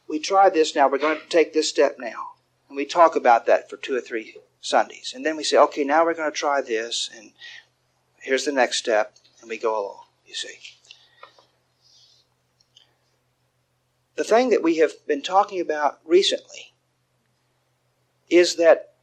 we 0.08 0.20
tried 0.20 0.54
this 0.54 0.76
now, 0.76 0.88
we're 0.90 0.98
going 0.98 1.20
to 1.20 1.28
take 1.28 1.54
this 1.54 1.70
step 1.70 1.98
now. 2.00 2.32
And 2.70 2.76
we 2.76 2.86
talk 2.86 3.16
about 3.16 3.46
that 3.46 3.70
for 3.70 3.78
two 3.78 3.96
or 3.96 4.02
three 4.02 4.36
Sundays. 4.62 5.14
And 5.16 5.26
then 5.26 5.38
we 5.38 5.44
say, 5.44 5.58
okay, 5.58 5.84
now 5.84 6.06
we're 6.06 6.14
going 6.14 6.32
to 6.32 6.38
try 6.38 6.62
this, 6.62 7.10
and 7.16 7.32
here's 8.20 8.46
the 8.46 8.52
next 8.52 8.78
step, 8.78 9.16
and 9.42 9.50
we 9.50 9.58
go 9.58 9.80
along, 9.80 10.04
you 10.26 10.34
see. 10.34 10.58
The 14.16 14.24
thing 14.24 14.50
that 14.50 14.64
we 14.64 14.78
have 14.78 14.94
been 15.06 15.22
talking 15.22 15.62
about 15.62 16.00
recently 16.04 16.74
is 18.30 18.56
that 18.56 18.94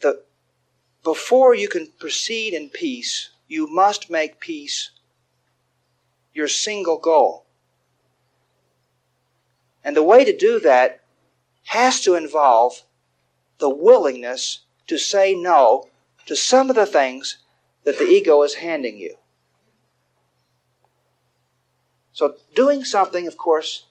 the, 0.00 0.22
before 1.04 1.54
you 1.54 1.68
can 1.68 1.88
proceed 1.98 2.52
in 2.52 2.68
peace, 2.68 3.30
you 3.46 3.66
must 3.66 4.10
make 4.10 4.40
peace 4.40 4.90
your 6.34 6.48
single 6.48 6.98
goal. 6.98 7.46
And 9.88 9.96
the 9.96 10.02
way 10.02 10.22
to 10.22 10.36
do 10.36 10.60
that 10.60 11.00
has 11.64 12.02
to 12.02 12.14
involve 12.14 12.82
the 13.56 13.70
willingness 13.70 14.66
to 14.86 14.98
say 14.98 15.34
no 15.34 15.88
to 16.26 16.36
some 16.36 16.68
of 16.68 16.76
the 16.76 16.84
things 16.84 17.38
that 17.84 17.96
the 17.96 18.04
ego 18.04 18.42
is 18.42 18.56
handing 18.56 18.98
you. 18.98 19.16
So, 22.12 22.36
doing 22.54 22.84
something, 22.84 23.26
of 23.26 23.38
course, 23.38 23.86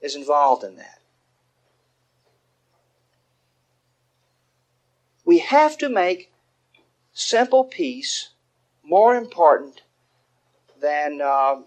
is 0.00 0.16
involved 0.16 0.64
in 0.64 0.74
that. 0.74 0.98
We 5.24 5.38
have 5.38 5.78
to 5.78 5.88
make 5.88 6.32
simple 7.12 7.62
peace 7.62 8.30
more 8.82 9.14
important 9.14 9.82
than 10.80 11.20
uh, 11.22 11.60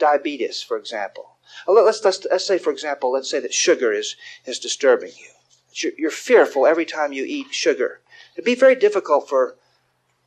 diabetes, 0.00 0.60
for 0.60 0.76
example. 0.76 1.31
Let's, 1.66 2.04
let's, 2.04 2.26
let's 2.30 2.46
say, 2.46 2.58
for 2.58 2.72
example, 2.72 3.12
let's 3.12 3.30
say 3.30 3.40
that 3.40 3.54
sugar 3.54 3.92
is, 3.92 4.16
is 4.46 4.58
disturbing 4.58 5.12
you. 5.18 5.28
You're, 5.74 5.92
you're 5.96 6.10
fearful 6.10 6.66
every 6.66 6.84
time 6.84 7.12
you 7.12 7.24
eat 7.24 7.54
sugar. 7.54 8.00
It'd 8.34 8.44
be 8.44 8.54
very 8.54 8.74
difficult 8.74 9.28
for, 9.28 9.56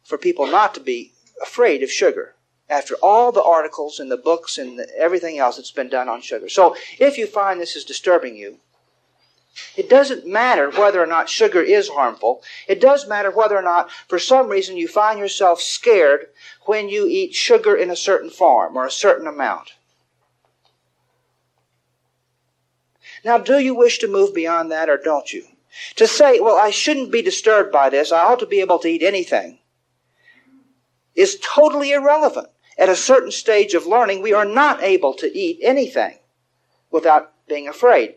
for 0.04 0.17
people 0.17 0.47
not 0.47 0.73
to 0.75 0.80
be 0.80 1.13
afraid 1.41 1.84
of 1.84 1.91
sugar 1.91 2.36
after 2.69 2.95
all 2.95 3.32
the 3.32 3.43
articles 3.43 3.99
and 3.99 4.10
the 4.10 4.17
books 4.17 4.58
and 4.58 4.80
the, 4.80 4.88
everything 4.97 5.38
else 5.38 5.58
that's 5.58 5.71
been 5.71 5.89
done 5.89 6.10
on 6.10 6.21
sugar. 6.21 6.49
So 6.49 6.75
if 6.99 7.17
you 7.17 7.28
find 7.28 7.60
this 7.60 7.75
is 7.75 7.86
disturbing 7.86 8.36
you, 8.36 8.58
it 9.78 9.89
doesn't 9.89 10.28
matter 10.28 10.69
whether 10.69 11.01
or 11.01 11.06
not 11.06 11.30
sugar 11.30 11.62
is 11.62 11.89
harmful. 11.89 12.43
It 12.67 12.82
does 12.82 13.08
matter 13.08 13.32
whether 13.32 13.56
or 13.56 13.62
not, 13.62 13.89
for 14.08 14.19
some 14.19 14.49
reason, 14.49 14.75
you 14.75 14.88
find 14.88 15.17
yourself 15.17 15.62
scared 15.62 16.28
when 16.65 16.89
you 16.89 17.08
eat 17.08 17.34
sugar 17.34 17.75
in 17.75 17.89
a 17.89 17.95
certain 17.95 18.30
form 18.30 18.75
or 18.75 18.86
a 18.86 18.91
certain 18.91 19.28
amount. 19.28 19.73
Now, 23.25 23.39
do 23.39 23.57
you 23.57 23.73
wish 23.73 23.97
to 23.99 24.07
move 24.07 24.35
beyond 24.35 24.71
that 24.71 24.88
or 24.88 24.97
don't 24.97 25.33
you? 25.33 25.47
To 25.95 26.07
say, 26.07 26.39
well, 26.39 26.57
I 26.57 26.69
shouldn't 26.69 27.11
be 27.11 27.23
disturbed 27.23 27.71
by 27.71 27.89
this, 27.89 28.11
I 28.11 28.19
ought 28.19 28.39
to 28.39 28.45
be 28.45 28.61
able 28.61 28.77
to 28.79 28.88
eat 28.88 29.01
anything, 29.01 29.57
is 31.15 31.39
totally 31.41 31.91
irrelevant. 31.91 32.49
At 32.77 32.88
a 32.88 32.95
certain 32.95 33.31
stage 33.31 33.73
of 33.73 33.88
learning, 33.88 34.21
we 34.21 34.33
are 34.33 34.45
not 34.45 34.83
able 34.83 35.13
to 35.15 35.38
eat 35.38 35.59
anything 35.63 36.19
without 36.91 37.33
being 37.47 37.67
afraid. 37.67 38.15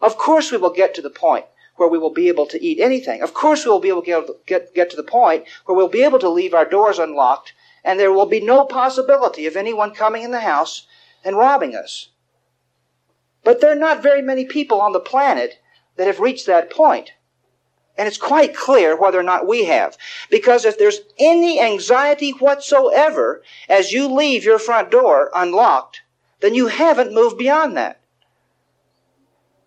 Of 0.00 0.18
course, 0.18 0.52
we 0.52 0.58
will 0.58 0.74
get 0.74 0.94
to 0.94 1.02
the 1.02 1.10
point 1.10 1.46
where 1.76 1.88
we 1.88 1.98
will 1.98 2.12
be 2.12 2.28
able 2.28 2.46
to 2.46 2.62
eat 2.62 2.80
anything. 2.80 3.22
Of 3.22 3.32
course, 3.32 3.64
we 3.64 3.70
will 3.70 3.80
be 3.80 3.88
able 3.88 4.02
to 4.02 4.06
get, 4.06 4.46
get, 4.46 4.74
get 4.74 4.90
to 4.90 4.96
the 4.96 5.02
point 5.02 5.46
where 5.64 5.76
we'll 5.76 5.88
be 5.88 6.04
able 6.04 6.18
to 6.18 6.28
leave 6.28 6.52
our 6.52 6.66
doors 6.66 6.98
unlocked 6.98 7.54
and 7.82 7.98
there 7.98 8.12
will 8.12 8.26
be 8.26 8.40
no 8.40 8.66
possibility 8.66 9.46
of 9.46 9.56
anyone 9.56 9.94
coming 9.94 10.22
in 10.22 10.32
the 10.32 10.40
house 10.40 10.86
and 11.24 11.36
robbing 11.36 11.74
us. 11.74 12.08
But 13.42 13.60
there 13.60 13.72
are 13.72 13.76
not 13.76 14.02
very 14.02 14.22
many 14.22 14.44
people 14.44 14.80
on 14.80 14.92
the 14.92 15.00
planet 15.00 15.58
that 15.96 16.06
have 16.06 16.20
reached 16.20 16.46
that 16.46 16.70
point. 16.70 17.12
And 17.96 18.06
it's 18.06 18.16
quite 18.16 18.56
clear 18.56 18.96
whether 18.96 19.18
or 19.18 19.22
not 19.22 19.46
we 19.46 19.64
have. 19.64 19.96
Because 20.30 20.64
if 20.64 20.78
there's 20.78 21.00
any 21.18 21.60
anxiety 21.60 22.30
whatsoever 22.30 23.42
as 23.68 23.92
you 23.92 24.08
leave 24.08 24.44
your 24.44 24.58
front 24.58 24.90
door 24.90 25.30
unlocked, 25.34 26.00
then 26.40 26.54
you 26.54 26.68
haven't 26.68 27.12
moved 27.12 27.36
beyond 27.36 27.76
that. 27.76 28.00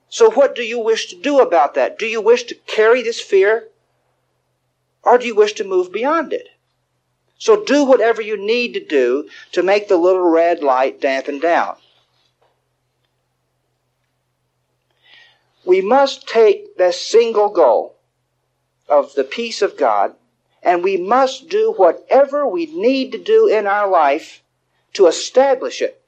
So, 0.09 0.29
what 0.29 0.55
do 0.55 0.63
you 0.63 0.79
wish 0.79 1.07
to 1.07 1.15
do 1.15 1.39
about 1.39 1.73
that? 1.73 1.97
Do 1.97 2.05
you 2.05 2.21
wish 2.21 2.43
to 2.43 2.55
carry 2.67 3.01
this 3.01 3.19
fear? 3.19 3.69
Or 5.03 5.17
do 5.17 5.25
you 5.25 5.35
wish 5.35 5.53
to 5.53 5.63
move 5.63 5.91
beyond 5.91 6.33
it? 6.33 6.49
So, 7.39 7.63
do 7.63 7.83
whatever 7.83 8.21
you 8.21 8.37
need 8.37 8.73
to 8.75 8.79
do 8.79 9.27
to 9.51 9.63
make 9.63 9.87
the 9.87 9.97
little 9.97 10.29
red 10.29 10.63
light 10.63 11.01
dampen 11.01 11.39
down. 11.39 11.77
We 15.65 15.81
must 15.81 16.27
take 16.27 16.77
this 16.77 16.99
single 16.99 17.49
goal 17.49 17.95
of 18.89 19.13
the 19.13 19.23
peace 19.23 19.61
of 19.61 19.77
God, 19.77 20.15
and 20.61 20.83
we 20.83 20.97
must 20.97 21.49
do 21.49 21.73
whatever 21.75 22.47
we 22.47 22.65
need 22.65 23.11
to 23.13 23.17
do 23.17 23.47
in 23.47 23.65
our 23.67 23.89
life 23.89 24.43
to 24.93 25.07
establish 25.07 25.81
it. 25.81 26.01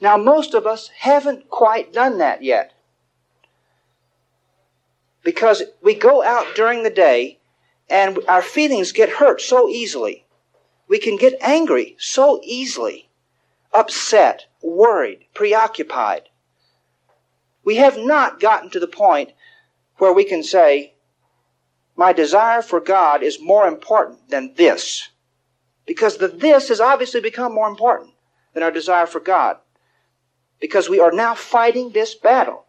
Now, 0.00 0.16
most 0.16 0.54
of 0.54 0.66
us 0.66 0.88
haven't 0.88 1.50
quite 1.50 1.92
done 1.92 2.18
that 2.18 2.42
yet. 2.42 2.72
Because 5.22 5.62
we 5.82 5.94
go 5.94 6.22
out 6.22 6.54
during 6.54 6.82
the 6.82 6.90
day 6.90 7.38
and 7.90 8.18
our 8.26 8.40
feelings 8.40 8.92
get 8.92 9.10
hurt 9.10 9.42
so 9.42 9.68
easily. 9.68 10.24
We 10.88 10.98
can 10.98 11.16
get 11.16 11.36
angry 11.40 11.96
so 11.98 12.40
easily, 12.42 13.10
upset, 13.72 14.46
worried, 14.62 15.26
preoccupied. 15.34 16.28
We 17.64 17.76
have 17.76 17.98
not 17.98 18.40
gotten 18.40 18.70
to 18.70 18.80
the 18.80 18.86
point 18.86 19.32
where 19.96 20.12
we 20.12 20.24
can 20.24 20.42
say, 20.42 20.94
My 21.96 22.12
desire 22.12 22.62
for 22.62 22.80
God 22.80 23.22
is 23.22 23.40
more 23.40 23.66
important 23.66 24.30
than 24.30 24.54
this. 24.54 25.08
Because 25.86 26.18
the 26.18 26.28
this 26.28 26.68
has 26.68 26.80
obviously 26.80 27.20
become 27.20 27.52
more 27.52 27.68
important 27.68 28.14
than 28.54 28.62
our 28.62 28.70
desire 28.70 29.06
for 29.06 29.20
God 29.20 29.58
because 30.60 30.88
we 30.88 31.00
are 31.00 31.10
now 31.10 31.34
fighting 31.34 31.90
this 31.90 32.14
battle. 32.14 32.66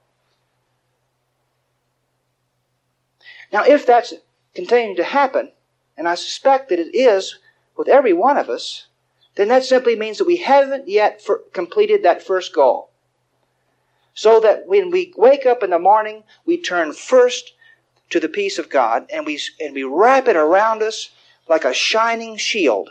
Now, 3.51 3.65
if 3.65 3.85
that's 3.85 4.13
continuing 4.55 4.95
to 4.95 5.03
happen, 5.03 5.51
and 5.97 6.07
I 6.07 6.15
suspect 6.15 6.69
that 6.69 6.79
it 6.79 6.95
is 6.95 7.37
with 7.75 7.89
every 7.89 8.13
one 8.13 8.37
of 8.37 8.49
us, 8.49 8.87
then 9.35 9.47
that 9.47 9.63
simply 9.63 9.95
means 9.95 10.17
that 10.17 10.27
we 10.27 10.37
haven't 10.37 10.87
yet 10.87 11.25
completed 11.53 12.03
that 12.03 12.23
first 12.23 12.53
goal. 12.53 12.89
So 14.13 14.39
that 14.41 14.67
when 14.67 14.91
we 14.91 15.13
wake 15.15 15.45
up 15.45 15.63
in 15.63 15.69
the 15.69 15.79
morning, 15.79 16.23
we 16.45 16.57
turn 16.57 16.91
first 16.93 17.53
to 18.09 18.19
the 18.19 18.27
peace 18.27 18.59
of 18.59 18.69
God 18.69 19.05
and 19.09 19.25
we, 19.25 19.39
and 19.59 19.73
we 19.73 19.83
wrap 19.83 20.27
it 20.27 20.35
around 20.35 20.83
us 20.83 21.09
like 21.47 21.63
a 21.63 21.73
shining 21.73 22.35
shield. 22.35 22.89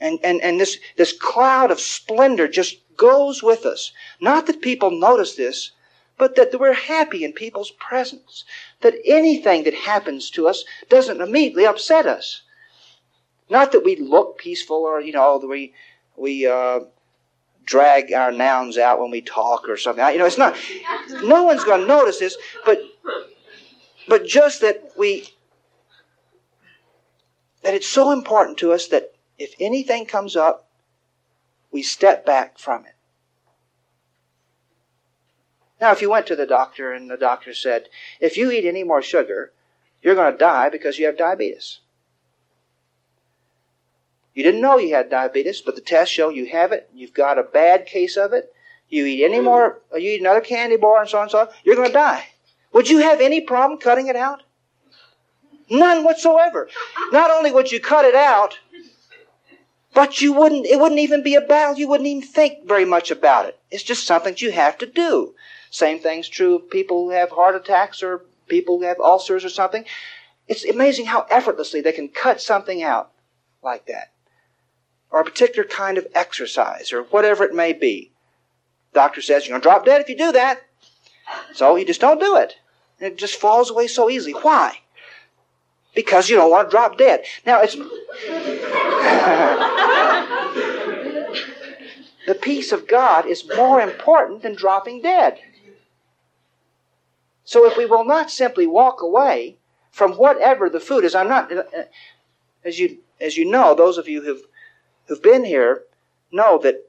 And, 0.00 0.20
and, 0.22 0.40
and 0.40 0.60
this, 0.60 0.78
this 0.96 1.12
cloud 1.12 1.72
of 1.72 1.80
splendor 1.80 2.46
just 2.46 2.76
goes 2.96 3.42
with 3.42 3.66
us. 3.66 3.92
Not 4.20 4.46
that 4.46 4.62
people 4.62 4.92
notice 4.92 5.34
this, 5.34 5.72
but 6.16 6.36
that 6.36 6.58
we're 6.58 6.74
happy 6.74 7.24
in 7.24 7.32
people's 7.32 7.72
presence. 7.72 8.44
That 8.82 8.94
anything 9.04 9.64
that 9.64 9.74
happens 9.74 10.30
to 10.30 10.46
us 10.46 10.64
doesn't 10.88 11.20
immediately 11.20 11.66
upset 11.66 12.06
us. 12.06 12.42
Not 13.50 13.72
that 13.72 13.84
we 13.84 13.96
look 13.96 14.38
peaceful 14.38 14.76
or, 14.76 15.00
you 15.00 15.12
know, 15.12 15.38
we, 15.38 15.74
we, 16.16 16.46
uh, 16.46 16.80
drag 17.64 18.12
our 18.14 18.32
nouns 18.32 18.78
out 18.78 18.98
when 18.98 19.10
we 19.10 19.20
talk 19.20 19.68
or 19.68 19.76
something. 19.76 20.04
You 20.06 20.18
know, 20.18 20.26
it's 20.26 20.38
not, 20.38 20.56
no 21.22 21.44
one's 21.44 21.64
going 21.64 21.82
to 21.82 21.86
notice 21.86 22.18
this, 22.18 22.36
but, 22.64 22.80
but 24.08 24.26
just 24.26 24.62
that 24.62 24.92
we, 24.96 25.28
that 27.62 27.74
it's 27.74 27.86
so 27.86 28.10
important 28.10 28.56
to 28.58 28.72
us 28.72 28.88
that 28.88 29.12
if 29.38 29.54
anything 29.60 30.06
comes 30.06 30.34
up, 30.34 30.68
we 31.70 31.82
step 31.82 32.24
back 32.24 32.58
from 32.58 32.86
it. 32.86 32.94
Now, 35.80 35.92
if 35.92 36.00
you 36.02 36.10
went 36.10 36.26
to 36.28 36.36
the 36.36 36.46
doctor 36.46 36.92
and 36.92 37.10
the 37.10 37.16
doctor 37.16 37.54
said, 37.54 37.88
if 38.20 38.36
you 38.36 38.50
eat 38.50 38.66
any 38.66 38.82
more 38.82 39.02
sugar, 39.02 39.52
you're 40.02 40.14
going 40.14 40.32
to 40.32 40.38
die 40.38 40.70
because 40.70 40.98
you 40.98 41.06
have 41.06 41.18
diabetes. 41.18 41.80
You 44.38 44.44
didn't 44.44 44.60
know 44.60 44.78
you 44.78 44.94
had 44.94 45.10
diabetes, 45.10 45.60
but 45.60 45.74
the 45.74 45.80
tests 45.80 46.14
show 46.14 46.28
you 46.28 46.46
have 46.46 46.70
it. 46.70 46.88
You've 46.94 47.12
got 47.12 47.40
a 47.40 47.42
bad 47.42 47.86
case 47.86 48.16
of 48.16 48.32
it. 48.32 48.54
You 48.88 49.04
eat 49.04 49.24
any 49.24 49.40
more, 49.40 49.80
you 49.92 50.12
eat 50.12 50.20
another 50.20 50.40
candy 50.40 50.76
bar 50.76 51.00
and 51.00 51.10
so 51.10 51.18
on 51.18 51.22
and 51.22 51.30
so 51.32 51.40
on, 51.40 51.48
you're 51.64 51.74
going 51.74 51.88
to 51.88 51.92
die. 51.92 52.28
Would 52.72 52.88
you 52.88 52.98
have 52.98 53.20
any 53.20 53.40
problem 53.40 53.80
cutting 53.80 54.06
it 54.06 54.14
out? 54.14 54.44
None 55.68 56.04
whatsoever. 56.04 56.68
Not 57.10 57.32
only 57.32 57.50
would 57.50 57.72
you 57.72 57.80
cut 57.80 58.04
it 58.04 58.14
out, 58.14 58.60
but 59.92 60.20
you 60.20 60.32
wouldn't, 60.32 60.66
it 60.66 60.78
wouldn't 60.78 61.00
even 61.00 61.24
be 61.24 61.34
a 61.34 61.40
battle. 61.40 61.76
You 61.76 61.88
wouldn't 61.88 62.06
even 62.06 62.22
think 62.22 62.64
very 62.64 62.84
much 62.84 63.10
about 63.10 63.46
it. 63.46 63.58
It's 63.72 63.82
just 63.82 64.06
something 64.06 64.36
you 64.38 64.52
have 64.52 64.78
to 64.78 64.86
do. 64.86 65.34
Same 65.72 65.98
thing's 65.98 66.28
true 66.28 66.54
of 66.54 66.70
people 66.70 67.06
who 67.06 67.10
have 67.10 67.30
heart 67.30 67.56
attacks 67.56 68.04
or 68.04 68.24
people 68.46 68.78
who 68.78 68.84
have 68.84 69.00
ulcers 69.00 69.44
or 69.44 69.48
something. 69.48 69.84
It's 70.46 70.64
amazing 70.64 71.06
how 71.06 71.26
effortlessly 71.28 71.80
they 71.80 71.90
can 71.90 72.06
cut 72.06 72.40
something 72.40 72.84
out 72.84 73.10
like 73.64 73.86
that. 73.86 74.12
Or 75.10 75.20
a 75.20 75.24
particular 75.24 75.66
kind 75.66 75.96
of 75.96 76.06
exercise 76.14 76.92
or 76.92 77.04
whatever 77.04 77.44
it 77.44 77.54
may 77.54 77.72
be. 77.72 78.10
Doctor 78.92 79.22
says 79.22 79.46
you're 79.46 79.52
going 79.52 79.62
to 79.62 79.68
drop 79.68 79.84
dead 79.84 80.00
if 80.00 80.08
you 80.08 80.16
do 80.16 80.32
that. 80.32 80.62
So 81.52 81.76
you 81.76 81.84
just 81.84 82.00
don't 82.00 82.20
do 82.20 82.36
it. 82.36 82.56
And 83.00 83.12
it 83.12 83.18
just 83.18 83.36
falls 83.36 83.70
away 83.70 83.86
so 83.86 84.10
easily. 84.10 84.32
Why? 84.32 84.80
Because 85.94 86.28
you 86.28 86.36
don't 86.36 86.50
want 86.50 86.68
to 86.68 86.70
drop 86.70 86.98
dead. 86.98 87.24
Now 87.46 87.62
it's 87.62 87.74
the 92.26 92.34
peace 92.34 92.72
of 92.72 92.86
God 92.86 93.26
is 93.26 93.48
more 93.56 93.80
important 93.80 94.42
than 94.42 94.54
dropping 94.54 95.02
dead. 95.02 95.38
So 97.48 97.64
if 97.64 97.78
we 97.78 97.86
will 97.86 98.04
not 98.04 98.30
simply 98.30 98.66
walk 98.66 99.00
away 99.00 99.56
from 99.90 100.12
whatever 100.12 100.68
the 100.68 100.80
food 100.80 101.02
is, 101.02 101.14
I'm 101.14 101.28
not, 101.28 101.50
uh, 101.50 101.62
as 102.62 102.78
you, 102.78 102.98
as 103.20 103.38
you 103.38 103.46
know, 103.46 103.74
those 103.74 103.96
of 103.96 104.06
you 104.06 104.22
who've, 104.22 104.42
who've 105.08 105.22
been 105.22 105.44
here 105.44 105.84
know 106.30 106.58
that 106.58 106.84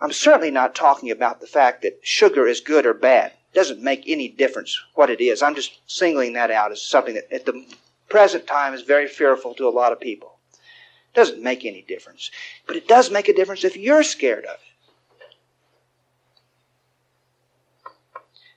I'm 0.00 0.12
certainly 0.12 0.50
not 0.50 0.74
talking 0.74 1.10
about 1.10 1.40
the 1.40 1.46
fact 1.46 1.82
that 1.82 2.00
sugar 2.02 2.46
is 2.46 2.60
good 2.60 2.84
or 2.86 2.94
bad. 2.94 3.32
It 3.52 3.54
doesn't 3.54 3.82
make 3.82 4.04
any 4.06 4.28
difference 4.28 4.78
what 4.94 5.10
it 5.10 5.20
is. 5.20 5.42
I'm 5.42 5.54
just 5.54 5.78
singling 5.86 6.32
that 6.32 6.50
out 6.50 6.72
as 6.72 6.82
something 6.82 7.14
that 7.14 7.32
at 7.32 7.46
the 7.46 7.64
present 8.08 8.46
time 8.46 8.74
is 8.74 8.82
very 8.82 9.06
fearful 9.06 9.54
to 9.54 9.68
a 9.68 9.70
lot 9.70 9.92
of 9.92 10.00
people. 10.00 10.38
It 10.52 11.16
doesn't 11.16 11.42
make 11.42 11.64
any 11.64 11.82
difference. 11.82 12.30
But 12.66 12.76
it 12.76 12.88
does 12.88 13.10
make 13.10 13.28
a 13.28 13.34
difference 13.34 13.64
if 13.64 13.76
you're 13.76 14.02
scared 14.02 14.44
of 14.44 14.54
it. 14.54 14.60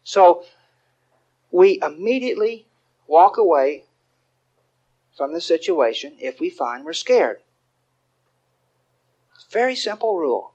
So 0.04 0.46
we 1.52 1.80
immediately 1.82 2.66
walk 3.08 3.38
away 3.38 3.84
from 5.16 5.34
the 5.34 5.42
situation 5.42 6.14
if 6.20 6.40
we 6.40 6.50
find 6.50 6.86
we're 6.86 6.94
scared. 6.94 7.40
Very 9.50 9.76
simple 9.76 10.18
rule. 10.18 10.54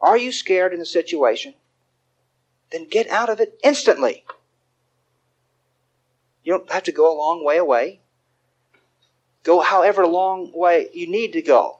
Are 0.00 0.16
you 0.16 0.32
scared 0.32 0.72
in 0.72 0.78
the 0.78 0.86
situation? 0.86 1.54
Then 2.70 2.88
get 2.88 3.08
out 3.08 3.28
of 3.28 3.40
it 3.40 3.58
instantly. 3.62 4.24
You 6.42 6.52
don't 6.52 6.72
have 6.72 6.84
to 6.84 6.92
go 6.92 7.12
a 7.12 7.16
long 7.16 7.44
way 7.44 7.56
away. 7.56 8.00
Go 9.42 9.60
however 9.60 10.06
long 10.06 10.52
way 10.52 10.88
you 10.92 11.06
need 11.06 11.32
to 11.32 11.42
go. 11.42 11.78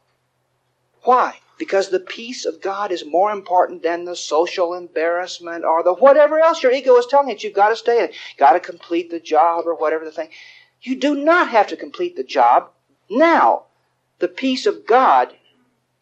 Why? 1.02 1.40
because 1.58 1.88
the 1.88 2.00
peace 2.00 2.44
of 2.44 2.60
God 2.60 2.92
is 2.92 3.04
more 3.04 3.30
important 3.30 3.82
than 3.82 4.04
the 4.04 4.16
social 4.16 4.74
embarrassment 4.74 5.64
or 5.64 5.82
the 5.82 5.94
whatever 5.94 6.38
else 6.38 6.62
your 6.62 6.72
ego 6.72 6.96
is 6.96 7.06
telling 7.06 7.30
you 7.30 7.36
you've 7.38 7.54
got 7.54 7.70
to 7.70 7.76
stay 7.76 8.04
in. 8.04 8.10
Got 8.36 8.52
to 8.52 8.60
complete 8.60 9.10
the 9.10 9.20
job 9.20 9.66
or 9.66 9.74
whatever 9.74 10.04
the 10.04 10.10
thing. 10.10 10.28
You 10.82 10.96
do 10.96 11.14
not 11.14 11.48
have 11.48 11.68
to 11.68 11.76
complete 11.76 12.16
the 12.16 12.24
job 12.24 12.70
now. 13.08 13.64
The 14.18 14.28
peace 14.28 14.66
of 14.66 14.86
God 14.86 15.34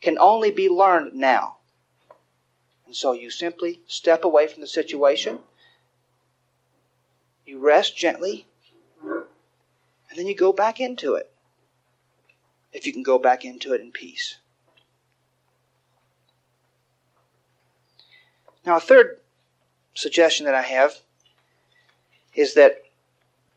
can 0.05 0.19
only 0.19 0.51
be 0.51 0.69
learned 0.69 1.15
now. 1.15 1.57
And 2.87 2.95
so 2.95 3.13
you 3.13 3.31
simply 3.31 3.81
step 3.87 4.23
away 4.23 4.47
from 4.47 4.61
the 4.61 4.67
situation. 4.69 5.39
You 7.47 7.59
rest 7.59 7.97
gently. 7.97 8.47
And 9.03 10.19
then 10.19 10.27
you 10.27 10.37
go 10.37 10.53
back 10.53 10.79
into 10.79 11.15
it. 11.15 11.33
If 12.73 12.87
you 12.87 12.93
can 12.93 13.03
go 13.03 13.19
back 13.19 13.45
into 13.45 13.73
it 13.73 13.81
in 13.81 13.93
peace. 13.93 14.37
Now, 18.67 18.77
a 18.77 18.81
third 18.81 19.21
suggestion 19.95 20.45
that 20.45 20.55
I 20.55 20.63
have 20.63 20.99
is 22.35 22.55
that 22.55 22.83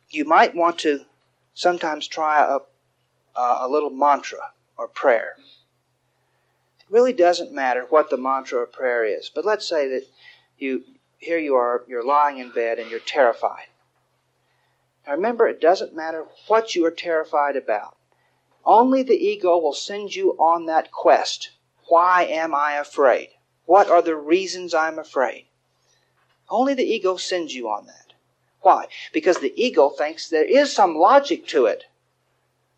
you 0.10 0.24
might 0.24 0.56
want 0.56 0.80
to 0.80 1.06
sometimes 1.54 2.08
try 2.08 2.42
a, 2.42 2.60
a 3.40 3.68
little 3.68 3.90
mantra 3.90 4.52
or 4.78 4.88
prayer. 4.88 5.36
Really 6.90 7.14
doesn't 7.14 7.52
matter 7.52 7.86
what 7.90 8.10
the 8.10 8.18
mantra 8.18 8.60
or 8.60 8.66
prayer 8.66 9.04
is, 9.04 9.30
but 9.34 9.46
let's 9.46 9.68
say 9.68 9.90
that 9.90 10.06
you 10.58 10.84
here 11.18 11.40
you 11.40 11.56
are, 11.56 11.84
you're 11.88 12.06
lying 12.06 12.38
in 12.38 12.52
bed 12.52 12.80
and 12.80 12.90
you're 12.90 13.00
terrified. 13.00 13.68
Now 15.06 15.14
remember, 15.14 15.48
it 15.48 15.60
doesn't 15.60 15.96
matter 15.96 16.26
what 16.48 16.76
you 16.76 16.86
are 16.86 16.92
terrified 16.92 17.56
about. 17.56 17.98
Only 18.64 19.04
the 19.04 19.16
ego 19.16 19.58
will 19.58 19.74
send 19.74 20.16
you 20.16 20.32
on 20.34 20.66
that 20.66 20.92
quest. 20.92 21.52
Why 21.88 22.24
am 22.26 22.54
I 22.54 22.74
afraid? 22.74 23.30
What 23.66 23.90
are 23.90 24.02
the 24.02 24.16
reasons 24.16 24.74
I'm 24.74 25.00
afraid? 25.00 25.48
Only 26.50 26.74
the 26.74 26.86
ego 26.86 27.18
sends 27.18 27.56
you 27.56 27.68
on 27.70 27.86
that. 27.88 28.14
Why? 28.62 28.88
Because 29.12 29.40
the 29.40 29.54
ego 29.62 29.90
thinks 29.90 30.30
there 30.30 30.44
is 30.44 30.74
some 30.74 30.96
logic 30.96 31.48
to 31.48 31.66
it. 31.66 31.86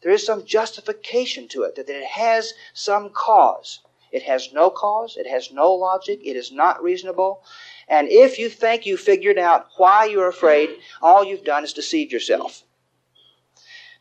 There 0.01 0.11
is 0.11 0.25
some 0.25 0.45
justification 0.45 1.47
to 1.49 1.63
it, 1.63 1.75
that 1.75 1.89
it 1.89 2.05
has 2.05 2.53
some 2.73 3.09
cause. 3.09 3.79
It 4.11 4.23
has 4.23 4.53
no 4.53 4.69
cause, 4.69 5.17
it 5.17 5.27
has 5.27 5.51
no 5.51 5.73
logic, 5.73 6.19
it 6.23 6.35
is 6.35 6.51
not 6.51 6.81
reasonable. 6.81 7.43
And 7.87 8.07
if 8.09 8.39
you 8.39 8.49
think 8.49 8.85
you 8.85 8.97
figured 8.97 9.37
out 9.37 9.67
why 9.77 10.05
you're 10.05 10.27
afraid, 10.27 10.69
all 11.01 11.23
you've 11.23 11.43
done 11.43 11.63
is 11.63 11.73
deceived 11.73 12.11
yourself. 12.11 12.63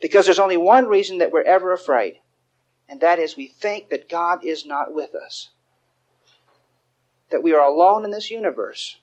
Because 0.01 0.25
there's 0.25 0.39
only 0.39 0.57
one 0.57 0.87
reason 0.87 1.19
that 1.19 1.33
we're 1.33 1.43
ever 1.43 1.73
afraid, 1.73 2.21
and 2.89 3.01
that 3.01 3.19
is 3.19 3.37
we 3.37 3.49
think 3.49 3.91
that 3.91 4.09
God 4.09 4.45
is 4.45 4.65
not 4.65 4.95
with 4.95 5.15
us 5.15 5.51
that 7.31 7.43
we 7.43 7.53
are 7.53 7.67
alone 7.67 8.05
in 8.05 8.11
this 8.11 8.31
universe. 8.31 8.99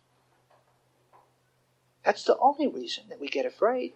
That's 2.04 2.24
the 2.24 2.38
only 2.38 2.68
reason 2.68 3.06
that 3.10 3.20
we 3.20 3.28
get 3.28 3.46
afraid. 3.46 3.94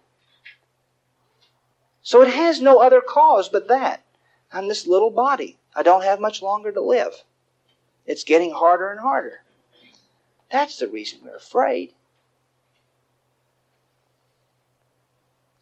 So 2.02 2.22
it 2.22 2.32
has 2.32 2.60
no 2.60 2.80
other 2.80 3.00
cause 3.00 3.48
but 3.48 3.68
that. 3.68 4.04
I'm 4.52 4.68
this 4.68 4.86
little 4.86 5.10
body. 5.10 5.58
I 5.74 5.82
don't 5.82 6.04
have 6.04 6.20
much 6.20 6.42
longer 6.42 6.72
to 6.72 6.80
live. 6.80 7.24
It's 8.06 8.24
getting 8.24 8.52
harder 8.52 8.90
and 8.90 9.00
harder. 9.00 9.42
That's 10.50 10.78
the 10.78 10.88
reason 10.88 11.20
we're 11.22 11.36
afraid. 11.36 11.94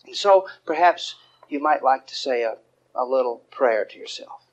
And 0.06 0.16
so 0.16 0.48
perhaps 0.64 1.16
you 1.48 1.61
might 1.61 1.82
like 1.82 2.06
to 2.06 2.14
say 2.14 2.42
a, 2.42 2.56
a 2.94 3.04
little 3.04 3.42
prayer 3.50 3.84
to 3.84 3.98
yourself. 3.98 4.46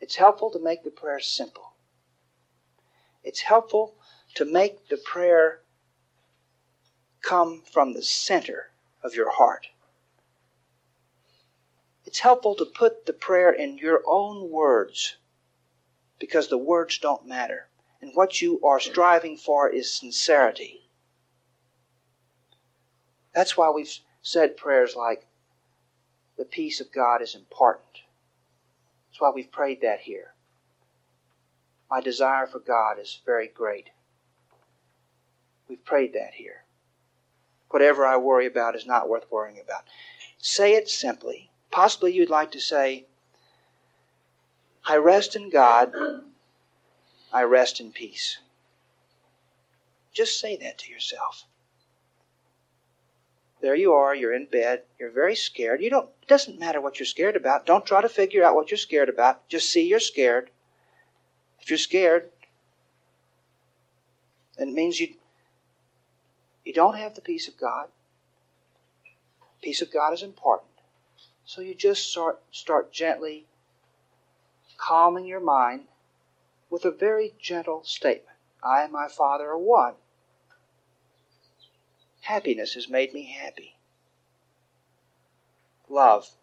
It's 0.00 0.16
helpful 0.16 0.50
to 0.50 0.58
make 0.58 0.82
the 0.82 0.90
prayer 0.90 1.20
simple. 1.20 1.74
It's 3.22 3.42
helpful 3.42 3.94
to 4.34 4.46
make 4.46 4.88
the 4.88 4.96
prayer 4.96 5.60
come 7.20 7.62
from 7.70 7.92
the 7.92 8.02
center 8.02 8.70
of 9.02 9.14
your 9.14 9.30
heart. 9.30 9.68
It's 12.10 12.18
helpful 12.18 12.56
to 12.56 12.64
put 12.64 13.06
the 13.06 13.12
prayer 13.12 13.52
in 13.52 13.78
your 13.78 14.02
own 14.04 14.50
words 14.50 15.16
because 16.18 16.48
the 16.48 16.58
words 16.58 16.98
don't 16.98 17.24
matter. 17.24 17.68
And 18.02 18.10
what 18.16 18.42
you 18.42 18.60
are 18.64 18.80
striving 18.80 19.36
for 19.36 19.68
is 19.68 19.94
sincerity. 19.94 20.88
That's 23.32 23.56
why 23.56 23.70
we've 23.70 23.96
said 24.22 24.56
prayers 24.56 24.96
like, 24.96 25.24
the 26.36 26.44
peace 26.44 26.80
of 26.80 26.90
God 26.90 27.22
is 27.22 27.36
important. 27.36 28.00
That's 29.08 29.20
why 29.20 29.30
we've 29.32 29.52
prayed 29.52 29.80
that 29.82 30.00
here. 30.00 30.34
My 31.88 32.00
desire 32.00 32.48
for 32.48 32.58
God 32.58 32.98
is 32.98 33.20
very 33.24 33.46
great. 33.46 33.90
We've 35.68 35.84
prayed 35.84 36.14
that 36.14 36.34
here. 36.34 36.64
Whatever 37.68 38.04
I 38.04 38.16
worry 38.16 38.46
about 38.46 38.74
is 38.74 38.84
not 38.84 39.08
worth 39.08 39.30
worrying 39.30 39.60
about. 39.60 39.84
Say 40.38 40.74
it 40.74 40.88
simply. 40.88 41.49
Possibly 41.70 42.12
you'd 42.12 42.30
like 42.30 42.50
to 42.52 42.60
say, 42.60 43.06
I 44.84 44.96
rest 44.96 45.36
in 45.36 45.50
God, 45.50 45.92
I 47.32 47.42
rest 47.42 47.80
in 47.80 47.92
peace. 47.92 48.38
Just 50.12 50.40
say 50.40 50.56
that 50.56 50.78
to 50.78 50.92
yourself. 50.92 51.44
There 53.60 53.74
you 53.74 53.92
are, 53.92 54.14
you're 54.14 54.34
in 54.34 54.46
bed, 54.46 54.82
you're 54.98 55.10
very 55.10 55.36
scared. 55.36 55.82
You 55.82 55.90
don't 55.90 56.08
it 56.22 56.28
doesn't 56.28 56.58
matter 56.58 56.80
what 56.80 56.98
you're 56.98 57.06
scared 57.06 57.36
about. 57.36 57.66
Don't 57.66 57.84
try 57.84 58.00
to 58.00 58.08
figure 58.08 58.42
out 58.42 58.54
what 58.54 58.70
you're 58.70 58.78
scared 58.78 59.08
about. 59.08 59.48
Just 59.48 59.70
see 59.70 59.86
you're 59.86 60.00
scared. 60.00 60.50
If 61.60 61.68
you're 61.68 61.78
scared, 61.78 62.30
it 64.58 64.68
means 64.68 64.98
you 64.98 65.14
you 66.64 66.72
don't 66.72 66.96
have 66.96 67.14
the 67.14 67.20
peace 67.20 67.48
of 67.48 67.58
God. 67.58 67.88
Peace 69.62 69.82
of 69.82 69.92
God 69.92 70.14
is 70.14 70.22
important. 70.22 70.69
So 71.52 71.62
you 71.62 71.74
just 71.74 72.08
start 72.08 72.40
start 72.52 72.92
gently 72.92 73.44
calming 74.76 75.26
your 75.26 75.40
mind 75.40 75.88
with 76.70 76.84
a 76.84 76.92
very 76.92 77.34
gentle 77.40 77.82
statement. 77.82 78.36
I 78.62 78.84
and 78.84 78.92
my 78.92 79.08
Father 79.08 79.50
are 79.50 79.58
one. 79.58 79.94
Happiness 82.20 82.74
has 82.74 82.88
made 82.88 83.12
me 83.12 83.24
happy. 83.24 83.74
Love 85.88 86.36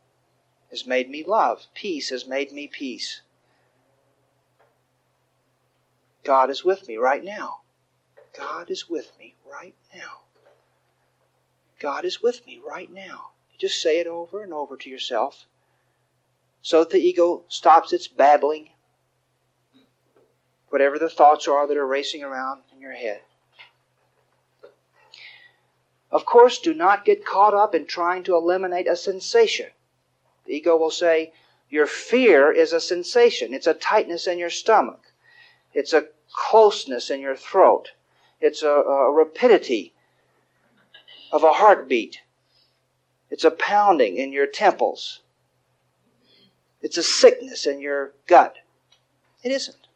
has 0.71 0.85
made 0.85 1.09
me 1.09 1.23
love. 1.23 1.67
Peace 1.73 2.09
has 2.09 2.27
made 2.27 2.51
me 2.51 2.67
peace. 2.67 3.21
God 6.25 6.49
is 6.49 6.65
with 6.65 6.85
me 6.85 6.97
right 6.97 7.23
now. 7.23 7.61
God 8.37 8.69
is 8.69 8.89
with 8.89 9.13
me 9.17 9.35
right 9.49 9.75
now. 9.95 10.23
God 11.79 12.03
is 12.03 12.21
with 12.21 12.45
me 12.45 12.59
right 12.59 12.91
now. 12.91 13.31
Just 13.57 13.81
say 13.81 13.99
it 13.99 14.07
over 14.07 14.43
and 14.43 14.53
over 14.53 14.77
to 14.77 14.89
yourself 14.89 15.45
so 16.61 16.79
that 16.79 16.89
the 16.89 16.99
ego 16.99 17.43
stops 17.47 17.93
its 17.93 18.07
babbling, 18.07 18.69
whatever 20.69 20.99
the 20.99 21.09
thoughts 21.09 21.47
are 21.47 21.65
that 21.65 21.77
are 21.77 21.87
racing 21.87 22.23
around 22.23 22.61
in 22.73 22.81
your 22.81 22.91
head. 22.91 23.21
Of 26.11 26.25
course, 26.25 26.59
do 26.59 26.73
not 26.73 27.05
get 27.05 27.25
caught 27.25 27.53
up 27.53 27.73
in 27.73 27.85
trying 27.85 28.23
to 28.23 28.35
eliminate 28.35 28.87
a 28.87 28.95
sensation. 28.95 29.67
The 30.45 30.55
ego 30.55 30.77
will 30.77 30.91
say, 30.91 31.33
Your 31.69 31.85
fear 31.85 32.51
is 32.51 32.73
a 32.73 32.81
sensation. 32.81 33.53
It's 33.53 33.67
a 33.67 33.73
tightness 33.73 34.27
in 34.27 34.37
your 34.37 34.49
stomach. 34.49 35.13
It's 35.73 35.93
a 35.93 36.07
closeness 36.33 37.09
in 37.09 37.19
your 37.19 37.35
throat. 37.35 37.91
It's 38.39 38.61
a, 38.61 38.69
a 38.69 39.11
rapidity 39.11 39.93
of 41.31 41.43
a 41.43 41.53
heartbeat. 41.53 42.21
It's 43.29 43.43
a 43.43 43.51
pounding 43.51 44.17
in 44.17 44.31
your 44.31 44.47
temples. 44.47 45.21
It's 46.81 46.97
a 46.97 47.03
sickness 47.03 47.65
in 47.65 47.81
your 47.81 48.13
gut. 48.27 48.55
It 49.43 49.51
isn't. 49.51 49.87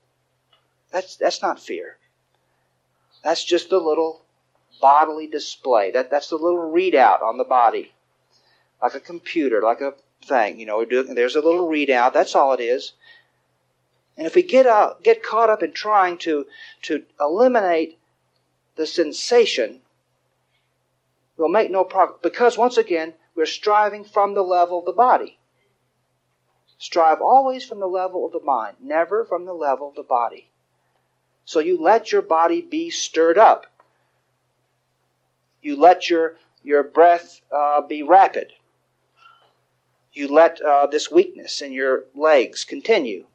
That's, 0.92 1.16
that's 1.16 1.42
not 1.42 1.60
fear. 1.60 1.98
That's 3.24 3.44
just 3.44 3.72
a 3.72 3.78
little 3.78 4.24
bodily 4.82 5.28
display. 5.28 5.92
That, 5.92 6.10
that's 6.10 6.30
the 6.30 6.36
little 6.36 6.72
readout 6.72 7.22
on 7.22 7.38
the 7.38 7.44
body. 7.44 7.94
Like 8.82 8.96
a 8.96 9.00
computer, 9.00 9.62
like 9.62 9.82
a 9.82 9.94
thing. 10.26 10.60
You 10.60 10.66
know, 10.66 10.78
we're 10.78 10.86
doing, 10.86 11.16
there's 11.16 11.36
a 11.36 11.42
little 11.42 11.70
readout. 11.70 12.14
That's 12.14 12.36
all 12.36 12.54
it 12.54 12.60
is. 12.60 12.94
And 14.18 14.28
if 14.28 14.36
we 14.36 14.44
get 14.44 14.68
out, 14.68 15.04
get 15.04 15.24
caught 15.24 15.50
up 15.50 15.64
in 15.64 15.72
trying 15.72 16.18
to, 16.20 16.46
to 16.84 17.04
eliminate 17.20 17.98
the 18.76 18.86
sensation, 18.86 19.82
we'll 21.38 21.50
make 21.50 21.72
no 21.72 21.84
progress. 21.84 22.20
Because 22.22 22.58
once 22.58 22.78
again, 22.78 23.14
we're 23.36 23.46
striving 23.46 24.04
from 24.04 24.34
the 24.34 24.44
level 24.44 24.80
of 24.80 24.86
the 24.86 24.92
body. 24.92 25.40
Strive 26.78 27.22
always 27.22 27.64
from 27.64 27.80
the 27.80 27.88
level 27.88 28.26
of 28.26 28.32
the 28.32 28.42
mind, 28.42 28.78
never 28.82 29.24
from 29.24 29.46
the 29.46 29.54
level 29.54 29.90
of 29.90 29.96
the 29.96 30.04
body. 30.04 30.50
So 31.46 31.60
you 31.60 31.80
let 31.80 32.12
your 32.12 32.22
body 32.22 32.62
be 32.62 32.90
stirred 32.90 33.38
up. 33.38 33.68
You 35.62 35.76
let 35.76 36.10
your, 36.10 36.38
your 36.64 36.84
breath 36.84 37.42
uh, 37.52 37.82
be 37.82 38.02
rapid. 38.02 38.54
You 40.14 40.28
let 40.28 40.60
uh, 40.62 40.88
this 40.88 41.12
weakness 41.12 41.62
in 41.62 41.72
your 41.72 42.06
legs 42.16 42.64
continue. 42.64 43.28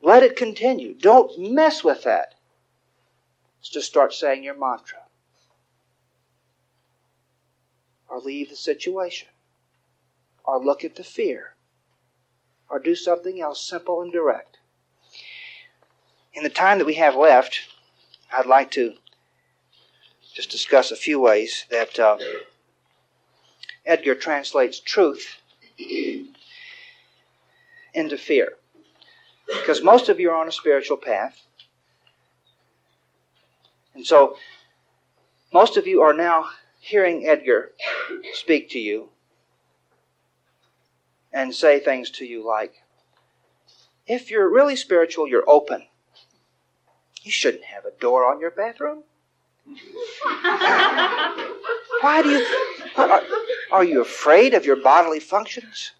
Let 0.00 0.22
it 0.24 0.34
continue. 0.34 0.94
Don't 0.94 1.38
mess 1.38 1.84
with 1.84 2.02
that. 2.02 2.34
Just 3.62 3.86
start 3.86 4.12
saying 4.12 4.42
your 4.42 4.58
mantra. 4.58 5.01
Or 8.12 8.20
leave 8.20 8.50
the 8.50 8.56
situation. 8.56 9.28
Or 10.44 10.62
look 10.62 10.84
at 10.84 10.96
the 10.96 11.04
fear. 11.04 11.54
Or 12.68 12.78
do 12.78 12.94
something 12.94 13.40
else 13.40 13.66
simple 13.66 14.02
and 14.02 14.12
direct. 14.12 14.58
In 16.34 16.42
the 16.42 16.50
time 16.50 16.78
that 16.78 16.84
we 16.84 16.94
have 16.94 17.16
left, 17.16 17.60
I'd 18.30 18.44
like 18.44 18.70
to 18.72 18.94
just 20.34 20.50
discuss 20.50 20.90
a 20.90 20.96
few 20.96 21.18
ways 21.20 21.64
that 21.70 21.98
uh, 21.98 22.18
Edgar 23.86 24.14
translates 24.14 24.78
truth 24.78 25.36
into 27.94 28.18
fear. 28.18 28.54
Because 29.46 29.82
most 29.82 30.10
of 30.10 30.20
you 30.20 30.30
are 30.30 30.36
on 30.36 30.48
a 30.48 30.52
spiritual 30.52 30.98
path. 30.98 31.40
And 33.94 34.06
so, 34.06 34.36
most 35.52 35.78
of 35.78 35.86
you 35.86 36.02
are 36.02 36.14
now 36.14 36.50
hearing 36.82 37.24
Edgar 37.24 37.70
speak 38.34 38.68
to 38.70 38.78
you 38.80 39.08
and 41.32 41.54
say 41.54 41.78
things 41.78 42.10
to 42.10 42.24
you 42.24 42.44
like, 42.44 42.82
if 44.06 44.32
you're 44.32 44.52
really 44.52 44.74
spiritual, 44.74 45.28
you're 45.28 45.48
open. 45.48 45.84
You 47.22 47.30
shouldn't 47.30 47.64
have 47.64 47.84
a 47.84 47.92
door 47.92 48.24
on 48.24 48.40
your 48.40 48.50
bathroom. 48.50 49.04
Why 52.02 52.20
do 52.20 52.30
you. 52.30 52.44
Are, 52.96 53.22
are 53.70 53.84
you 53.84 54.00
afraid 54.00 54.52
of 54.52 54.66
your 54.66 54.74
bodily 54.74 55.20
functions? 55.20 55.92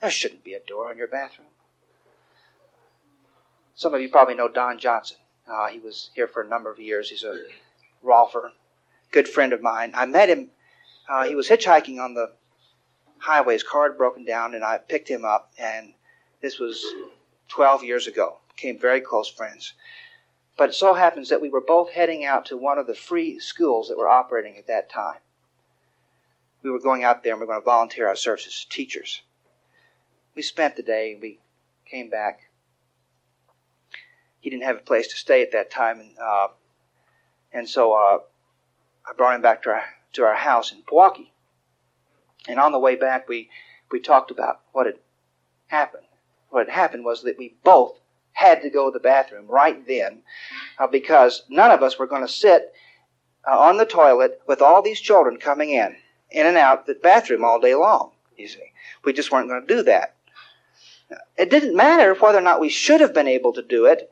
There 0.00 0.10
shouldn't 0.10 0.42
be 0.42 0.54
a 0.54 0.60
door 0.60 0.90
on 0.90 0.98
your 0.98 1.06
bathroom. 1.06 1.46
Some 3.76 3.94
of 3.94 4.00
you 4.00 4.08
probably 4.08 4.34
know 4.34 4.48
Don 4.48 4.80
Johnson. 4.80 5.18
Uh, 5.48 5.68
he 5.68 5.78
was 5.78 6.10
here 6.14 6.26
for 6.26 6.42
a 6.42 6.48
number 6.48 6.72
of 6.72 6.80
years. 6.80 7.10
He's 7.10 7.22
a 7.22 7.44
rolfer, 8.04 8.50
good 9.10 9.28
friend 9.28 9.52
of 9.52 9.62
mine. 9.62 9.92
I 9.94 10.06
met 10.06 10.28
him. 10.28 10.50
Uh, 11.08 11.24
he 11.24 11.34
was 11.34 11.48
hitchhiking 11.48 11.98
on 11.98 12.14
the 12.14 12.32
highway. 13.18 13.54
His 13.54 13.62
car 13.62 13.88
had 13.88 13.98
broken 13.98 14.24
down, 14.24 14.54
and 14.54 14.64
I 14.64 14.78
picked 14.78 15.08
him 15.08 15.24
up. 15.24 15.52
And 15.58 15.94
this 16.40 16.58
was 16.58 16.84
12 17.48 17.84
years 17.84 18.06
ago. 18.06 18.38
Became 18.54 18.78
very 18.78 19.00
close 19.00 19.28
friends. 19.28 19.74
But 20.56 20.70
it 20.70 20.74
so 20.74 20.94
happens 20.94 21.28
that 21.28 21.40
we 21.40 21.48
were 21.48 21.60
both 21.60 21.92
heading 21.92 22.24
out 22.24 22.46
to 22.46 22.56
one 22.56 22.78
of 22.78 22.86
the 22.86 22.94
free 22.94 23.38
schools 23.38 23.88
that 23.88 23.96
were 23.96 24.08
operating 24.08 24.58
at 24.58 24.66
that 24.66 24.90
time. 24.90 25.20
We 26.62 26.70
were 26.70 26.80
going 26.80 27.04
out 27.04 27.22
there 27.22 27.32
and 27.32 27.40
we 27.40 27.46
were 27.46 27.52
going 27.52 27.62
to 27.62 27.64
volunteer 27.64 28.08
our 28.08 28.16
services 28.16 28.64
as 28.64 28.64
teachers. 28.64 29.22
We 30.34 30.42
spent 30.42 30.74
the 30.74 30.82
day 30.82 31.12
and 31.12 31.22
we 31.22 31.38
came 31.88 32.10
back. 32.10 32.50
He 34.40 34.50
didn't 34.50 34.64
have 34.64 34.76
a 34.76 34.80
place 34.80 35.06
to 35.08 35.16
stay 35.16 35.42
at 35.42 35.52
that 35.52 35.70
time, 35.70 36.00
and 36.00 36.18
uh, 36.18 36.48
and 37.52 37.68
so 37.68 37.92
uh, 37.92 38.18
I 39.08 39.14
brought 39.14 39.34
him 39.34 39.42
back 39.42 39.62
to 39.62 39.70
our 39.70 39.84
to 40.14 40.24
our 40.24 40.34
house 40.34 40.72
in 40.72 40.82
Pewaukee. 40.82 41.30
And 42.48 42.58
on 42.58 42.72
the 42.72 42.78
way 42.78 42.94
back, 42.94 43.28
we 43.28 43.50
we 43.90 44.00
talked 44.00 44.30
about 44.30 44.60
what 44.72 44.86
had 44.86 44.98
happened. 45.68 46.04
What 46.50 46.66
had 46.66 46.74
happened 46.74 47.04
was 47.04 47.22
that 47.22 47.38
we 47.38 47.56
both 47.64 47.98
had 48.32 48.62
to 48.62 48.70
go 48.70 48.86
to 48.90 48.92
the 48.92 49.02
bathroom 49.02 49.46
right 49.48 49.86
then 49.86 50.22
uh, 50.78 50.86
because 50.86 51.44
none 51.48 51.70
of 51.70 51.82
us 51.82 51.98
were 51.98 52.06
going 52.06 52.22
to 52.22 52.32
sit 52.32 52.72
uh, 53.46 53.58
on 53.58 53.76
the 53.76 53.84
toilet 53.86 54.40
with 54.46 54.62
all 54.62 54.82
these 54.82 55.00
children 55.00 55.38
coming 55.38 55.70
in, 55.70 55.96
in 56.30 56.46
and 56.46 56.56
out 56.56 56.86
the 56.86 56.94
bathroom 56.94 57.44
all 57.44 57.60
day 57.60 57.74
long. 57.74 58.12
You 58.36 58.46
see, 58.48 58.72
we 59.04 59.12
just 59.12 59.32
weren't 59.32 59.48
going 59.48 59.66
to 59.66 59.74
do 59.74 59.82
that. 59.84 60.14
It 61.36 61.50
didn't 61.50 61.74
matter 61.76 62.14
whether 62.14 62.38
or 62.38 62.42
not 62.42 62.60
we 62.60 62.68
should 62.68 63.00
have 63.00 63.14
been 63.14 63.26
able 63.26 63.52
to 63.54 63.62
do 63.62 63.86
it. 63.86 64.10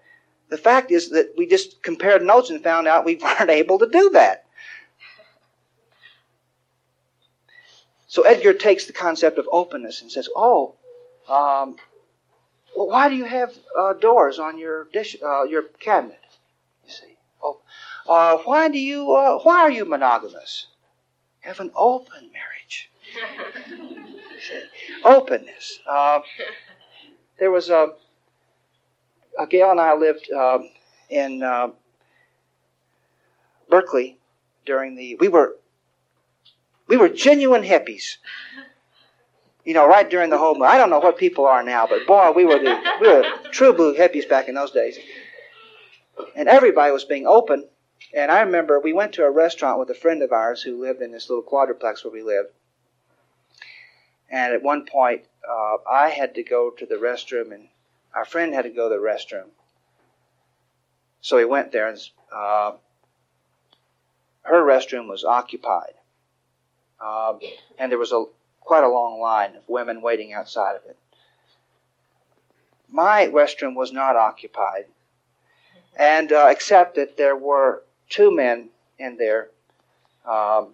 The 0.48 0.56
fact 0.56 0.90
is 0.90 1.10
that 1.10 1.34
we 1.36 1.46
just 1.46 1.82
compared 1.82 2.22
notes 2.22 2.50
and 2.50 2.62
found 2.62 2.88
out 2.88 3.04
we 3.04 3.16
weren't 3.22 3.50
able 3.50 3.78
to 3.78 3.88
do 3.88 4.10
that. 4.10 4.45
So 8.06 8.22
Edgar 8.22 8.54
takes 8.54 8.86
the 8.86 8.92
concept 8.92 9.38
of 9.38 9.48
openness 9.50 10.02
and 10.02 10.10
says, 10.10 10.28
"Oh, 10.34 10.74
um, 11.28 11.76
well, 12.76 12.88
why 12.88 13.08
do 13.08 13.16
you 13.16 13.24
have 13.24 13.52
uh, 13.78 13.94
doors 13.94 14.38
on 14.38 14.58
your 14.58 14.84
dish, 14.92 15.16
uh, 15.22 15.44
your 15.44 15.62
cabinet? 15.62 16.20
You 16.84 16.92
see. 16.92 17.16
Oh, 17.42 17.60
uh, 18.06 18.38
why 18.44 18.68
do 18.68 18.78
you? 18.78 19.12
Uh, 19.12 19.38
why 19.38 19.60
are 19.60 19.70
you 19.70 19.84
monogamous? 19.84 20.66
Have 21.40 21.60
an 21.60 21.70
open 21.74 22.30
marriage. 22.32 22.90
Openness. 25.04 25.78
Uh, 25.86 26.20
there 27.38 27.50
was 27.50 27.70
a, 27.70 27.94
a 29.38 29.46
Gail 29.46 29.70
and 29.70 29.80
I 29.80 29.94
lived 29.94 30.30
uh, 30.30 30.58
in 31.08 31.42
uh, 31.42 31.68
Berkeley 33.70 34.18
during 34.64 34.96
the. 34.96 35.16
We 35.18 35.28
were 35.28 35.56
we 36.88 36.96
were 36.96 37.08
genuine 37.08 37.62
hippies. 37.62 38.16
You 39.64 39.74
know, 39.74 39.86
right 39.88 40.08
during 40.08 40.30
the 40.30 40.38
whole. 40.38 40.62
I 40.62 40.78
don't 40.78 40.90
know 40.90 41.00
what 41.00 41.18
people 41.18 41.46
are 41.46 41.62
now, 41.62 41.86
but 41.86 42.06
boy, 42.06 42.30
we 42.30 42.44
were 42.44 42.58
the 42.58 42.78
we 43.00 43.08
were 43.08 43.24
true 43.50 43.72
blue 43.72 43.96
hippies 43.96 44.28
back 44.28 44.48
in 44.48 44.54
those 44.54 44.70
days. 44.70 44.96
And 46.36 46.48
everybody 46.48 46.92
was 46.92 47.04
being 47.04 47.26
open. 47.26 47.68
And 48.14 48.30
I 48.30 48.42
remember 48.42 48.78
we 48.78 48.92
went 48.92 49.14
to 49.14 49.24
a 49.24 49.30
restaurant 49.30 49.80
with 49.80 49.90
a 49.90 49.94
friend 49.94 50.22
of 50.22 50.32
ours 50.32 50.62
who 50.62 50.80
lived 50.80 51.02
in 51.02 51.10
this 51.10 51.28
little 51.28 51.42
quadruplex 51.42 52.04
where 52.04 52.12
we 52.12 52.22
lived. 52.22 52.50
And 54.30 54.54
at 54.54 54.62
one 54.62 54.86
point, 54.86 55.24
uh, 55.48 55.76
I 55.90 56.10
had 56.10 56.34
to 56.36 56.42
go 56.42 56.70
to 56.70 56.86
the 56.86 56.96
restroom, 56.96 57.52
and 57.52 57.68
our 58.14 58.24
friend 58.24 58.54
had 58.54 58.62
to 58.62 58.70
go 58.70 58.88
to 58.88 58.94
the 58.94 59.00
restroom. 59.00 59.50
So 61.20 61.38
he 61.38 61.44
went 61.44 61.72
there, 61.72 61.88
and 61.88 61.98
uh, 62.32 62.72
her 64.42 64.62
restroom 64.62 65.08
was 65.08 65.24
occupied. 65.24 65.94
Um, 67.00 67.40
and 67.78 67.90
there 67.90 67.98
was 67.98 68.12
a 68.12 68.24
quite 68.60 68.84
a 68.84 68.88
long 68.88 69.20
line 69.20 69.56
of 69.56 69.62
women 69.68 70.02
waiting 70.02 70.32
outside 70.32 70.76
of 70.76 70.82
it. 70.88 70.96
My 72.90 73.26
restroom 73.26 73.74
was 73.74 73.92
not 73.92 74.16
occupied, 74.16 74.86
and 75.96 76.32
uh, 76.32 76.48
except 76.50 76.96
that 76.96 77.16
there 77.16 77.36
were 77.36 77.82
two 78.08 78.34
men 78.34 78.70
in 78.98 79.16
there. 79.16 79.48
Um, 80.24 80.70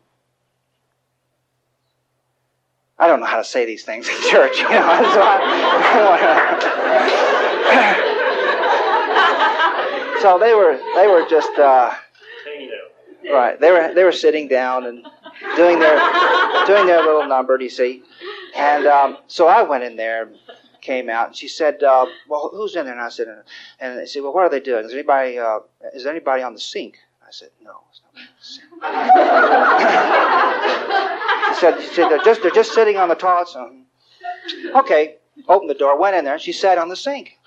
I 2.99 3.09
don't 3.09 3.21
know 3.21 3.27
how 3.27 3.39
to 3.39 3.45
say 3.45 3.67
these 3.67 3.85
things 3.85 4.09
in 4.09 4.15
church, 4.31 4.59
you 4.59 4.69
know. 4.69 4.71
so 10.23 10.39
they 10.39 10.55
were 10.55 10.79
they 10.95 11.09
were 11.09 11.27
just 11.29 11.59
uh, 11.59 11.93
right. 13.31 13.61
They 13.61 13.73
were 13.73 13.93
they 13.95 14.05
were 14.05 14.13
sitting 14.13 14.49
down 14.49 14.87
and 14.87 15.07
doing 15.57 15.79
their 15.79 15.99
doing 16.67 16.87
their 16.87 17.03
little 17.03 17.27
number, 17.27 17.59
do 17.59 17.65
you 17.65 17.71
see? 17.71 18.03
And 18.55 18.87
um, 18.87 19.19
so 19.27 19.47
I 19.47 19.63
went 19.63 19.85
in 19.85 19.97
there, 19.97 20.31
came 20.81 21.09
out, 21.09 21.29
and 21.29 21.37
she 21.37 21.49
said, 21.49 21.83
uh, 21.83 22.07
"Well, 22.29 22.51
who's 22.53 22.77
in 22.77 22.85
there?" 22.85 22.95
And 22.95 23.03
I 23.03 23.09
said, 23.09 23.29
"And 23.81 23.99
they 23.99 24.07
said, 24.07 24.23
well, 24.23 24.33
what 24.33 24.45
are 24.45 24.51
they 24.51 24.61
doing? 24.61 24.85
Is 24.85 24.93
anybody 24.93 25.39
uh, 25.39 25.61
is 25.95 26.07
anybody 26.07 26.43
on 26.43 26.55
the 26.55 26.61
sink?" 26.61 26.99
I 27.27 27.31
said, 27.31 27.51
"No." 27.63 27.83
she 31.55 31.61
said, 31.61 31.81
she 31.81 31.95
said, 31.95 32.11
"They're 32.11 32.25
just 32.25 32.43
they're 32.43 32.51
just 32.51 32.75
sitting 32.75 32.97
on 32.97 33.09
the 33.09 33.15
toilets." 33.15 33.57
Okay, 34.75 35.17
opened 35.49 35.71
the 35.71 35.75
door, 35.75 35.99
went 35.99 36.17
in 36.17 36.25
there, 36.25 36.35
and 36.35 36.43
she 36.43 36.53
sat 36.53 36.79
on 36.79 36.89
the 36.89 36.97
sink. 36.97 37.39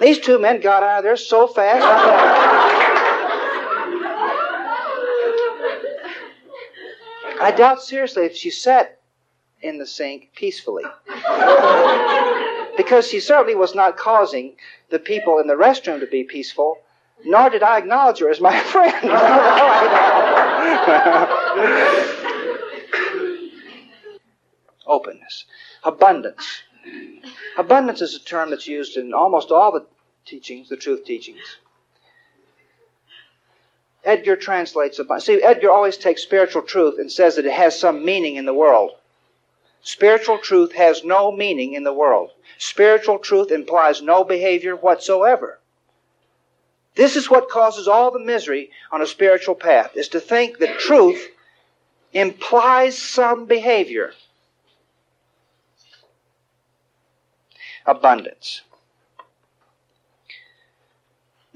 These 0.00 0.20
two 0.20 0.38
men 0.38 0.60
got 0.60 0.82
out 0.82 0.98
of 0.98 1.04
there 1.04 1.16
so 1.16 1.46
fast. 1.46 2.85
I 7.46 7.52
doubt 7.52 7.80
seriously 7.80 8.24
if 8.24 8.34
she 8.34 8.50
sat 8.50 8.98
in 9.62 9.78
the 9.78 9.86
sink 9.86 10.30
peacefully. 10.34 10.82
because 12.76 13.06
she 13.06 13.20
certainly 13.20 13.54
was 13.54 13.72
not 13.72 13.96
causing 13.96 14.56
the 14.90 14.98
people 14.98 15.38
in 15.38 15.46
the 15.46 15.54
restroom 15.54 16.00
to 16.00 16.08
be 16.08 16.24
peaceful, 16.24 16.78
nor 17.24 17.48
did 17.48 17.62
I 17.62 17.78
acknowledge 17.78 18.18
her 18.18 18.28
as 18.28 18.40
my 18.40 18.58
friend. 18.72 19.10
Openness. 24.84 25.44
Abundance. 25.84 26.62
Abundance 27.56 28.02
is 28.02 28.16
a 28.16 28.24
term 28.24 28.50
that's 28.50 28.66
used 28.66 28.96
in 28.96 29.14
almost 29.14 29.52
all 29.52 29.70
the 29.70 29.86
teachings, 30.24 30.68
the 30.68 30.76
truth 30.76 31.04
teachings. 31.04 31.58
Edgar 34.06 34.36
translates 34.36 35.00
about. 35.00 35.22
See, 35.22 35.42
Edgar 35.42 35.70
always 35.70 35.96
takes 35.96 36.22
spiritual 36.22 36.62
truth 36.62 36.98
and 36.98 37.10
says 37.10 37.36
that 37.36 37.44
it 37.44 37.52
has 37.52 37.78
some 37.78 38.04
meaning 38.04 38.36
in 38.36 38.46
the 38.46 38.54
world. 38.54 38.92
Spiritual 39.82 40.38
truth 40.38 40.72
has 40.72 41.04
no 41.04 41.32
meaning 41.32 41.74
in 41.74 41.82
the 41.82 41.92
world. 41.92 42.30
Spiritual 42.56 43.18
truth 43.18 43.50
implies 43.50 44.00
no 44.00 44.24
behavior 44.24 44.74
whatsoever. 44.76 45.58
This 46.94 47.16
is 47.16 47.28
what 47.28 47.50
causes 47.50 47.86
all 47.86 48.10
the 48.10 48.18
misery 48.18 48.70
on 48.90 49.02
a 49.02 49.06
spiritual 49.06 49.54
path, 49.54 49.96
is 49.96 50.08
to 50.08 50.20
think 50.20 50.58
that 50.58 50.78
truth 50.78 51.28
implies 52.12 52.96
some 52.96 53.44
behavior. 53.44 54.12
Abundance. 57.84 58.62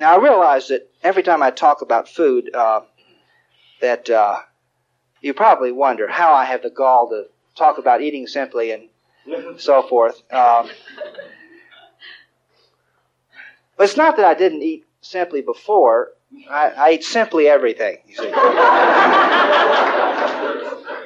Now, 0.00 0.14
I 0.14 0.18
realize 0.18 0.68
that 0.68 0.90
every 1.02 1.22
time 1.22 1.42
I 1.42 1.50
talk 1.50 1.82
about 1.82 2.08
food, 2.08 2.54
uh, 2.54 2.80
that 3.82 4.08
uh, 4.08 4.38
you 5.20 5.34
probably 5.34 5.72
wonder 5.72 6.08
how 6.08 6.32
I 6.32 6.46
have 6.46 6.62
the 6.62 6.70
gall 6.70 7.10
to 7.10 7.24
talk 7.54 7.76
about 7.76 8.00
eating 8.00 8.26
simply 8.26 8.70
and 8.72 8.88
so 9.60 9.82
forth. 9.82 10.22
Um, 10.32 10.70
but 13.76 13.84
it's 13.84 13.98
not 13.98 14.16
that 14.16 14.24
I 14.24 14.32
didn't 14.32 14.62
eat 14.62 14.86
simply 15.02 15.42
before. 15.42 16.12
I, 16.50 16.70
I 16.70 16.92
eat 16.92 17.04
simply 17.04 17.46
everything, 17.46 17.98
you 18.06 18.16
see. 18.16 18.30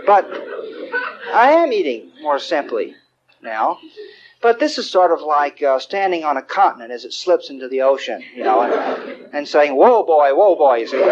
but 0.07 0.25
I 1.33 1.51
am 1.51 1.73
eating 1.73 2.13
more 2.23 2.39
simply 2.39 2.95
now. 3.43 3.79
But 4.45 4.59
this 4.59 4.77
is 4.77 4.91
sort 4.91 5.11
of 5.11 5.23
like 5.23 5.63
uh, 5.63 5.79
standing 5.79 6.23
on 6.23 6.37
a 6.37 6.43
continent 6.43 6.93
as 6.93 7.07
it 7.07 7.15
slips 7.15 7.49
into 7.49 7.67
the 7.67 7.81
ocean, 7.81 8.23
you 8.37 8.45
know, 8.45 8.61
and, 8.61 9.27
and 9.33 9.49
saying, 9.49 9.75
"Whoa, 9.75 10.03
boy, 10.03 10.35
whoa, 10.35 10.55
boy," 10.55 10.81
you 10.81 10.87
see. 10.87 10.99
I 11.03 11.09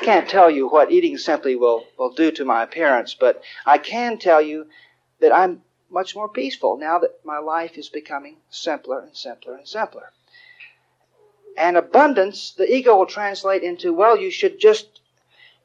can't 0.00 0.26
tell 0.26 0.50
you 0.50 0.68
what 0.68 0.90
eating 0.90 1.18
simply 1.18 1.54
will, 1.54 1.84
will 1.98 2.14
do 2.14 2.30
to 2.30 2.46
my 2.46 2.62
appearance, 2.62 3.12
but 3.12 3.42
I 3.66 3.76
can 3.76 4.16
tell 4.16 4.40
you 4.40 4.68
that 5.18 5.34
I'm 5.34 5.60
much 5.90 6.16
more 6.16 6.30
peaceful 6.30 6.78
now 6.78 6.98
that 7.00 7.20
my 7.24 7.40
life 7.40 7.76
is 7.76 7.90
becoming 7.90 8.38
simpler 8.48 9.00
and 9.00 9.14
simpler 9.14 9.54
and 9.54 9.68
simpler. 9.68 10.12
And 11.58 11.76
abundance, 11.76 12.52
the 12.52 12.74
ego 12.74 12.96
will 12.96 13.04
translate 13.04 13.62
into, 13.62 13.92
well, 13.92 14.16
you 14.16 14.30
should 14.30 14.58
just 14.58 14.99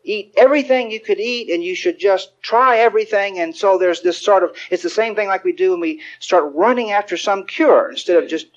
eat 0.06 0.34
everything 0.38 0.91
you 0.91 0.99
could 0.99 1.20
eat 1.20 1.49
and 1.49 1.64
you 1.64 1.76
should 1.76 1.97
just 1.97 2.39
try 2.41 2.78
everything. 2.78 3.39
And 3.39 3.56
so 3.56 3.78
there's 3.78 4.01
this 4.01 4.22
sort 4.22 4.43
of, 4.43 4.56
it's 4.70 4.84
the 4.84 4.89
same 4.89 5.16
thing 5.16 5.28
like 5.28 5.43
we 5.43 5.51
do 5.51 5.72
when 5.72 5.80
we 5.80 6.01
start 6.20 6.53
running 6.53 6.91
after 6.91 7.18
some 7.18 7.45
cure 7.45 7.89
instead 7.89 8.22
of 8.22 8.30
just 8.30 8.47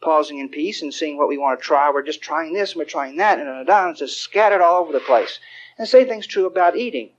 pausing 0.00 0.38
in 0.38 0.48
peace 0.48 0.80
and 0.80 0.92
seeing 0.92 1.18
what 1.18 1.28
we 1.28 1.36
want 1.36 1.60
to 1.60 1.64
try. 1.64 1.90
We're 1.90 2.02
just 2.02 2.22
trying 2.22 2.54
this 2.54 2.72
and 2.72 2.78
we're 2.78 2.86
trying 2.86 3.16
that 3.16 3.38
and, 3.38 3.48
and, 3.48 3.68
and 3.68 3.90
it's 3.90 4.00
just 4.00 4.20
scattered 4.20 4.62
all 4.62 4.82
over 4.82 4.92
the 4.92 5.00
place. 5.00 5.38
And 5.76 5.86
the 5.86 5.90
same 5.90 6.08
thing's 6.08 6.26
true 6.26 6.46
about 6.46 6.76
eating. 6.76 7.10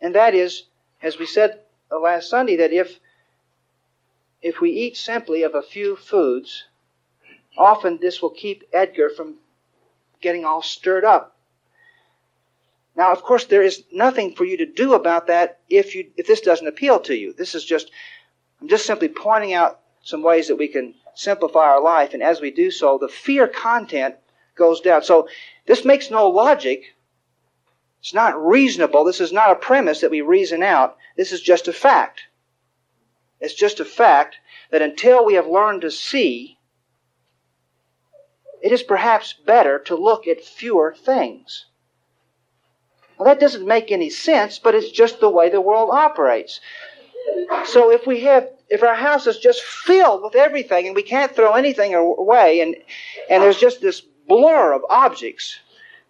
And 0.00 0.16
that 0.16 0.34
is, 0.34 0.64
as 1.00 1.18
we 1.18 1.26
said 1.26 1.60
uh, 1.92 2.00
last 2.00 2.28
Sunday, 2.28 2.56
that 2.56 2.72
if 2.72 2.98
if 4.42 4.60
we 4.60 4.70
eat 4.70 4.96
simply 4.96 5.44
of 5.44 5.54
a 5.54 5.62
few 5.62 5.94
foods, 5.94 6.64
often 7.56 7.98
this 8.00 8.20
will 8.20 8.30
keep 8.30 8.64
Edgar 8.72 9.08
from 9.08 9.36
getting 10.20 10.44
all 10.44 10.62
stirred 10.62 11.04
up 11.04 11.36
now, 12.94 13.10
of 13.10 13.22
course, 13.22 13.46
there 13.46 13.62
is 13.62 13.84
nothing 13.90 14.34
for 14.34 14.44
you 14.44 14.58
to 14.58 14.66
do 14.66 14.92
about 14.92 15.28
that 15.28 15.60
if 15.70 15.94
you 15.94 16.10
if 16.16 16.26
this 16.26 16.42
doesn't 16.42 16.66
appeal 16.66 17.00
to 17.00 17.14
you. 17.14 17.32
This 17.32 17.54
is 17.54 17.64
just 17.64 17.90
I'm 18.60 18.68
just 18.68 18.86
simply 18.86 19.08
pointing 19.08 19.54
out 19.54 19.80
some 20.02 20.22
ways 20.22 20.48
that 20.48 20.56
we 20.56 20.68
can 20.68 20.94
simplify 21.14 21.60
our 21.60 21.82
life, 21.82 22.12
and 22.12 22.22
as 22.22 22.40
we 22.40 22.50
do 22.50 22.70
so, 22.70 22.98
the 22.98 23.08
fear 23.08 23.48
content 23.48 24.16
goes 24.54 24.80
down. 24.80 25.02
So 25.02 25.28
this 25.66 25.84
makes 25.84 26.10
no 26.10 26.28
logic. 26.28 26.94
It's 28.00 28.12
not 28.12 28.44
reasonable. 28.44 29.04
This 29.04 29.20
is 29.20 29.32
not 29.32 29.52
a 29.52 29.56
premise 29.56 30.00
that 30.00 30.10
we 30.10 30.20
reason 30.20 30.62
out. 30.62 30.98
This 31.16 31.32
is 31.32 31.40
just 31.40 31.68
a 31.68 31.72
fact. 31.72 32.22
It's 33.40 33.54
just 33.54 33.80
a 33.80 33.84
fact 33.84 34.36
that 34.70 34.82
until 34.82 35.24
we 35.24 35.34
have 35.34 35.46
learned 35.46 35.82
to 35.82 35.90
see, 35.90 36.58
it 38.62 38.70
is 38.70 38.82
perhaps 38.82 39.32
better 39.32 39.78
to 39.80 39.96
look 39.96 40.26
at 40.26 40.44
fewer 40.44 40.94
things. 40.94 41.66
Well, 43.22 43.32
that 43.32 43.40
doesn't 43.40 43.64
make 43.64 43.92
any 43.92 44.10
sense, 44.10 44.58
but 44.58 44.74
it's 44.74 44.90
just 44.90 45.20
the 45.20 45.30
way 45.30 45.48
the 45.48 45.60
world 45.60 45.90
operates. 45.92 46.58
So 47.66 47.92
if 47.92 48.04
we 48.04 48.22
have, 48.22 48.48
if 48.68 48.82
our 48.82 48.96
house 48.96 49.28
is 49.28 49.38
just 49.38 49.62
filled 49.62 50.24
with 50.24 50.34
everything 50.34 50.88
and 50.88 50.96
we 50.96 51.04
can't 51.04 51.32
throw 51.32 51.52
anything 51.52 51.94
away 51.94 52.58
and, 52.58 52.74
and 53.30 53.40
there's 53.40 53.60
just 53.60 53.80
this 53.80 54.00
blur 54.00 54.72
of 54.72 54.84
objects 54.90 55.60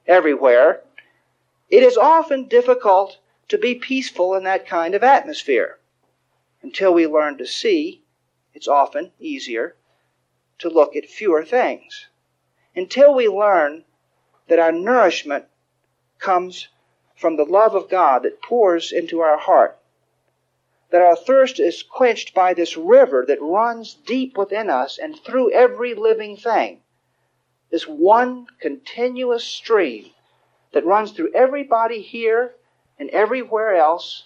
everywhere, 0.07 0.85
it 1.69 1.83
is 1.83 1.99
often 1.99 2.49
difficult 2.49 3.19
to 3.49 3.59
be 3.59 3.75
peaceful 3.75 4.35
in 4.35 4.45
that 4.45 4.67
kind 4.67 4.95
of 4.95 5.03
atmosphere. 5.03 5.79
Until 6.63 6.95
we 6.95 7.07
learn 7.07 7.37
to 7.37 7.47
see, 7.47 8.05
it's 8.55 8.69
often 8.69 9.13
easier 9.21 9.77
to 10.61 10.71
look 10.71 10.97
at 10.97 11.11
fewer 11.11 11.45
things. 11.45 12.07
Until 12.75 13.15
we 13.15 13.29
learn 13.29 13.85
that 14.49 14.59
our 14.59 14.73
nourishment 14.73 15.45
comes 16.19 16.69
from 17.23 17.37
the 17.37 17.45
love 17.45 17.77
of 17.77 17.89
God 17.89 18.25
that 18.25 18.43
pours 18.43 18.91
into 18.91 19.21
our 19.21 19.39
heart. 19.39 19.79
That 20.91 21.01
our 21.01 21.15
thirst 21.15 21.61
is 21.61 21.85
quenched 21.85 22.35
by 22.35 22.53
this 22.53 22.77
river 22.77 23.25
that 23.29 23.41
runs 23.41 23.95
deep 23.95 24.37
within 24.37 24.69
us 24.69 24.99
and 24.99 25.17
through 25.17 25.53
every 25.53 25.95
living 25.95 26.37
thing. 26.37 26.81
This 27.71 27.87
one 27.87 28.49
continuous 28.61 29.45
stream 29.45 30.11
that 30.73 30.85
runs 30.85 31.13
through 31.13 31.33
everybody 31.33 32.03
here 32.03 32.57
and 32.99 33.09
everywhere 33.11 33.77
else, 33.77 34.25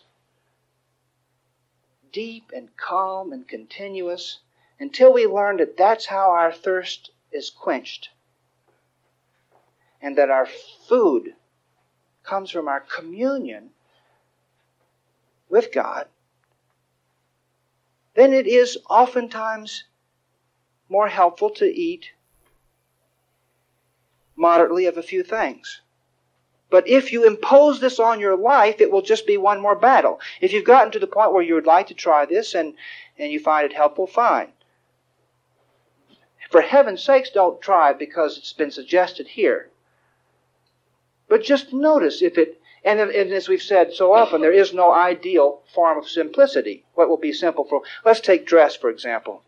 deep 2.10 2.50
and 2.56 2.74
calm 2.78 3.30
and 3.30 3.46
continuous, 3.46 4.38
until 4.80 5.12
we 5.12 5.26
learn 5.26 5.58
that 5.58 5.76
that's 5.76 6.06
how 6.06 6.30
our 6.30 6.50
thirst 6.50 7.10
is 7.30 7.50
quenched. 7.50 8.08
And 10.00 10.16
that 10.16 10.30
our 10.30 10.46
food 10.88 11.34
comes 12.26 12.50
from 12.50 12.68
our 12.68 12.80
communion 12.80 13.70
with 15.48 15.72
God, 15.72 16.08
then 18.14 18.32
it 18.32 18.46
is 18.46 18.78
oftentimes 18.90 19.84
more 20.88 21.08
helpful 21.08 21.50
to 21.50 21.66
eat 21.66 22.10
moderately 24.36 24.86
of 24.86 24.98
a 24.98 25.02
few 25.02 25.22
things. 25.22 25.80
But 26.68 26.88
if 26.88 27.12
you 27.12 27.24
impose 27.24 27.80
this 27.80 28.00
on 28.00 28.18
your 28.18 28.36
life, 28.36 28.80
it 28.80 28.90
will 28.90 29.02
just 29.02 29.26
be 29.26 29.36
one 29.36 29.60
more 29.60 29.76
battle. 29.76 30.20
If 30.40 30.52
you've 30.52 30.64
gotten 30.64 30.90
to 30.92 30.98
the 30.98 31.06
point 31.06 31.32
where 31.32 31.42
you 31.42 31.54
would 31.54 31.66
like 31.66 31.86
to 31.88 31.94
try 31.94 32.26
this 32.26 32.54
and, 32.54 32.74
and 33.18 33.30
you 33.30 33.38
find 33.38 33.64
it 33.64 33.76
helpful, 33.76 34.06
fine. 34.06 34.52
For 36.50 36.60
heaven's 36.60 37.02
sakes, 37.02 37.30
don't 37.30 37.60
try 37.60 37.90
it 37.90 37.98
because 37.98 38.36
it's 38.38 38.52
been 38.52 38.70
suggested 38.70 39.28
here. 39.28 39.70
But 41.36 41.44
just 41.44 41.70
notice 41.70 42.22
if 42.22 42.38
it, 42.38 42.62
and, 42.82 42.98
and 42.98 43.30
as 43.30 43.46
we've 43.46 43.60
said 43.60 43.92
so 43.92 44.14
often, 44.14 44.40
there 44.40 44.54
is 44.54 44.72
no 44.72 44.90
ideal 44.90 45.60
form 45.74 45.98
of 45.98 46.08
simplicity. 46.08 46.86
What 46.94 47.10
will 47.10 47.18
be 47.18 47.34
simple 47.34 47.64
for, 47.64 47.82
let's 48.06 48.20
take 48.20 48.46
dress, 48.46 48.74
for 48.74 48.88
example. 48.88 49.42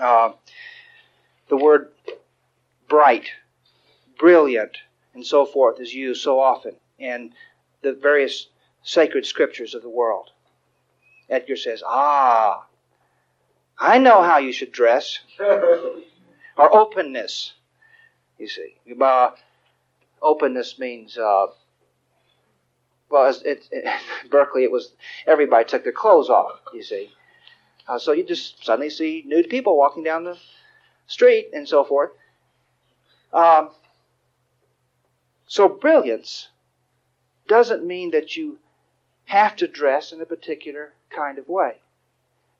Uh, 0.00 0.32
the 1.50 1.58
word 1.58 1.92
bright, 2.88 3.28
brilliant, 4.18 4.78
and 5.12 5.26
so 5.26 5.44
forth 5.44 5.82
is 5.82 5.92
used 5.92 6.22
so 6.22 6.40
often 6.40 6.76
in 6.98 7.34
the 7.82 7.92
various 7.92 8.46
sacred 8.82 9.26
scriptures 9.26 9.74
of 9.74 9.82
the 9.82 9.90
world. 9.90 10.30
Edgar 11.28 11.56
says, 11.56 11.82
Ah, 11.86 12.64
I 13.78 13.98
know 13.98 14.22
how 14.22 14.38
you 14.38 14.54
should 14.54 14.72
dress. 14.72 15.18
or 15.38 16.74
openness, 16.74 17.52
you 18.38 18.48
see. 18.48 18.76
Uh, 18.98 19.32
openness 20.22 20.78
means, 20.78 21.18
uh, 21.18 21.46
well, 23.10 23.34
it, 23.44 23.68
it, 23.70 24.00
Berkeley, 24.30 24.64
it 24.64 24.70
was 24.70 24.92
everybody 25.26 25.64
took 25.64 25.82
their 25.84 25.92
clothes 25.92 26.30
off. 26.30 26.60
You 26.72 26.82
see, 26.82 27.10
uh, 27.88 27.98
so 27.98 28.12
you 28.12 28.24
just 28.24 28.64
suddenly 28.64 28.90
see 28.90 29.22
nude 29.26 29.50
people 29.50 29.76
walking 29.76 30.02
down 30.02 30.24
the 30.24 30.38
street 31.06 31.50
and 31.52 31.68
so 31.68 31.84
forth. 31.84 32.10
Um, 33.32 33.70
so 35.46 35.68
brilliance 35.68 36.48
doesn't 37.48 37.84
mean 37.84 38.10
that 38.12 38.36
you 38.36 38.58
have 39.24 39.56
to 39.56 39.68
dress 39.68 40.12
in 40.12 40.20
a 40.20 40.26
particular 40.26 40.94
kind 41.10 41.38
of 41.38 41.48
way. 41.48 41.76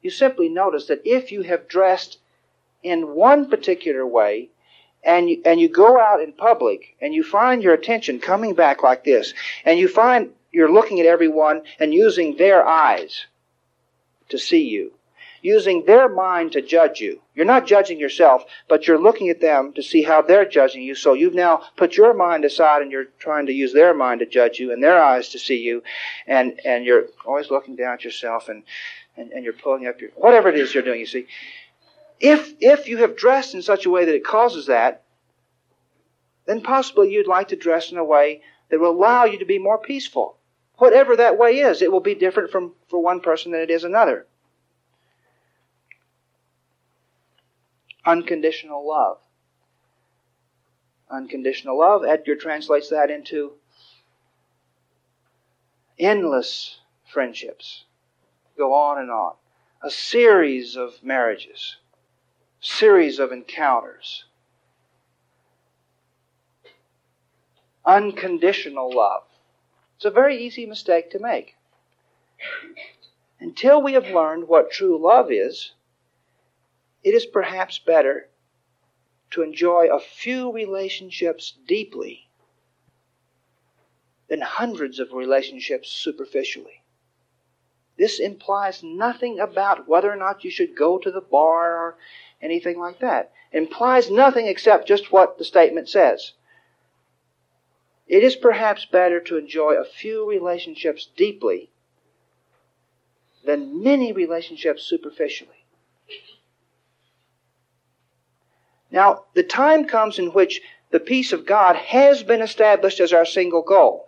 You 0.00 0.10
simply 0.10 0.48
notice 0.48 0.86
that 0.86 1.02
if 1.04 1.30
you 1.30 1.42
have 1.42 1.68
dressed 1.68 2.18
in 2.82 3.14
one 3.14 3.48
particular 3.48 4.06
way, 4.06 4.50
and 5.04 5.28
you, 5.28 5.42
and 5.44 5.60
you 5.60 5.68
go 5.68 6.00
out 6.00 6.20
in 6.20 6.32
public 6.32 6.96
and 7.00 7.14
you 7.14 7.22
find 7.22 7.62
your 7.62 7.74
attention 7.74 8.20
coming 8.20 8.54
back 8.54 8.82
like 8.82 9.04
this, 9.04 9.34
and 9.64 9.78
you 9.78 9.88
find 9.88 10.30
you're 10.52 10.72
looking 10.72 11.00
at 11.00 11.06
everyone 11.06 11.62
and 11.80 11.94
using 11.94 12.36
their 12.36 12.66
eyes 12.66 13.26
to 14.28 14.38
see 14.38 14.68
you, 14.68 14.92
using 15.40 15.84
their 15.86 16.08
mind 16.08 16.52
to 16.52 16.62
judge 16.62 17.00
you. 17.00 17.20
You're 17.34 17.46
not 17.46 17.66
judging 17.66 17.98
yourself, 17.98 18.44
but 18.68 18.86
you're 18.86 19.00
looking 19.00 19.30
at 19.30 19.40
them 19.40 19.72
to 19.72 19.82
see 19.82 20.02
how 20.02 20.20
they're 20.20 20.44
judging 20.44 20.82
you. 20.82 20.94
So 20.94 21.14
you've 21.14 21.34
now 21.34 21.62
put 21.76 21.96
your 21.96 22.12
mind 22.12 22.44
aside 22.44 22.82
and 22.82 22.92
you're 22.92 23.06
trying 23.18 23.46
to 23.46 23.52
use 23.52 23.72
their 23.72 23.94
mind 23.94 24.20
to 24.20 24.26
judge 24.26 24.58
you 24.58 24.72
and 24.72 24.82
their 24.82 25.02
eyes 25.02 25.30
to 25.30 25.38
see 25.38 25.58
you, 25.58 25.82
and 26.26 26.60
and 26.64 26.84
you're 26.84 27.06
always 27.26 27.50
looking 27.50 27.76
down 27.76 27.94
at 27.94 28.04
yourself 28.04 28.48
and 28.48 28.62
and, 29.16 29.32
and 29.32 29.44
you're 29.44 29.52
pulling 29.52 29.86
up 29.86 30.00
your 30.00 30.10
whatever 30.16 30.48
it 30.48 30.58
is 30.58 30.74
you're 30.74 30.82
doing. 30.82 31.00
You 31.00 31.06
see, 31.06 31.26
if, 32.22 32.54
if 32.60 32.86
you 32.86 32.98
have 32.98 33.16
dressed 33.16 33.52
in 33.52 33.62
such 33.62 33.84
a 33.84 33.90
way 33.90 34.04
that 34.04 34.14
it 34.14 34.24
causes 34.24 34.66
that, 34.66 35.02
then 36.46 36.62
possibly 36.62 37.12
you'd 37.12 37.26
like 37.26 37.48
to 37.48 37.56
dress 37.56 37.90
in 37.90 37.98
a 37.98 38.04
way 38.04 38.42
that 38.70 38.78
will 38.78 38.92
allow 38.92 39.24
you 39.24 39.40
to 39.40 39.44
be 39.44 39.58
more 39.58 39.78
peaceful. 39.78 40.38
Whatever 40.76 41.16
that 41.16 41.36
way 41.36 41.58
is, 41.58 41.82
it 41.82 41.90
will 41.90 42.00
be 42.00 42.14
different 42.14 42.50
from 42.50 42.74
for 42.88 43.02
one 43.02 43.20
person 43.20 43.50
than 43.50 43.60
it 43.60 43.70
is 43.70 43.82
another. 43.82 44.26
Unconditional 48.06 48.86
love. 48.86 49.18
Unconditional 51.10 51.78
love, 51.78 52.04
Edgar 52.04 52.36
translates 52.36 52.88
that 52.90 53.10
into 53.10 53.52
endless 55.98 56.78
friendships. 57.12 57.84
Go 58.56 58.72
on 58.72 58.98
and 58.98 59.10
on. 59.10 59.34
A 59.82 59.90
series 59.90 60.76
of 60.76 61.02
marriages 61.02 61.76
series 62.62 63.18
of 63.18 63.32
encounters. 63.32 64.24
Unconditional 67.84 68.94
love. 68.94 69.24
It's 69.96 70.04
a 70.04 70.10
very 70.10 70.42
easy 70.42 70.64
mistake 70.64 71.10
to 71.10 71.18
make. 71.18 71.56
Until 73.40 73.82
we 73.82 73.94
have 73.94 74.06
learned 74.06 74.46
what 74.46 74.70
true 74.70 74.96
love 74.96 75.32
is, 75.32 75.72
it 77.02 77.14
is 77.14 77.26
perhaps 77.26 77.80
better 77.80 78.28
to 79.32 79.42
enjoy 79.42 79.88
a 79.92 79.98
few 79.98 80.52
relationships 80.52 81.54
deeply 81.66 82.28
than 84.28 84.40
hundreds 84.40 85.00
of 85.00 85.12
relationships 85.12 85.90
superficially. 85.90 86.82
This 87.98 88.20
implies 88.20 88.82
nothing 88.82 89.38
about 89.40 89.88
whether 89.88 90.10
or 90.10 90.16
not 90.16 90.44
you 90.44 90.50
should 90.50 90.76
go 90.76 90.98
to 90.98 91.10
the 91.10 91.20
bar 91.20 91.76
or 91.76 91.98
anything 92.42 92.78
like 92.78 92.98
that. 92.98 93.32
It 93.52 93.58
implies 93.58 94.10
nothing 94.10 94.46
except 94.46 94.88
just 94.88 95.12
what 95.12 95.38
the 95.38 95.44
statement 95.44 95.88
says. 95.88 96.32
It 98.06 98.22
is 98.22 98.36
perhaps 98.36 98.84
better 98.84 99.20
to 99.20 99.38
enjoy 99.38 99.74
a 99.74 99.84
few 99.84 100.28
relationships 100.28 101.08
deeply 101.16 101.70
than 103.44 103.82
many 103.82 104.12
relationships 104.12 104.82
superficially. 104.82 105.64
Now, 108.90 109.24
the 109.32 109.42
time 109.42 109.86
comes 109.86 110.18
in 110.18 110.32
which 110.32 110.60
the 110.90 111.00
peace 111.00 111.32
of 111.32 111.46
God 111.46 111.76
has 111.76 112.22
been 112.22 112.42
established 112.42 113.00
as 113.00 113.12
our 113.12 113.24
single 113.24 113.62
goal. 113.62 114.06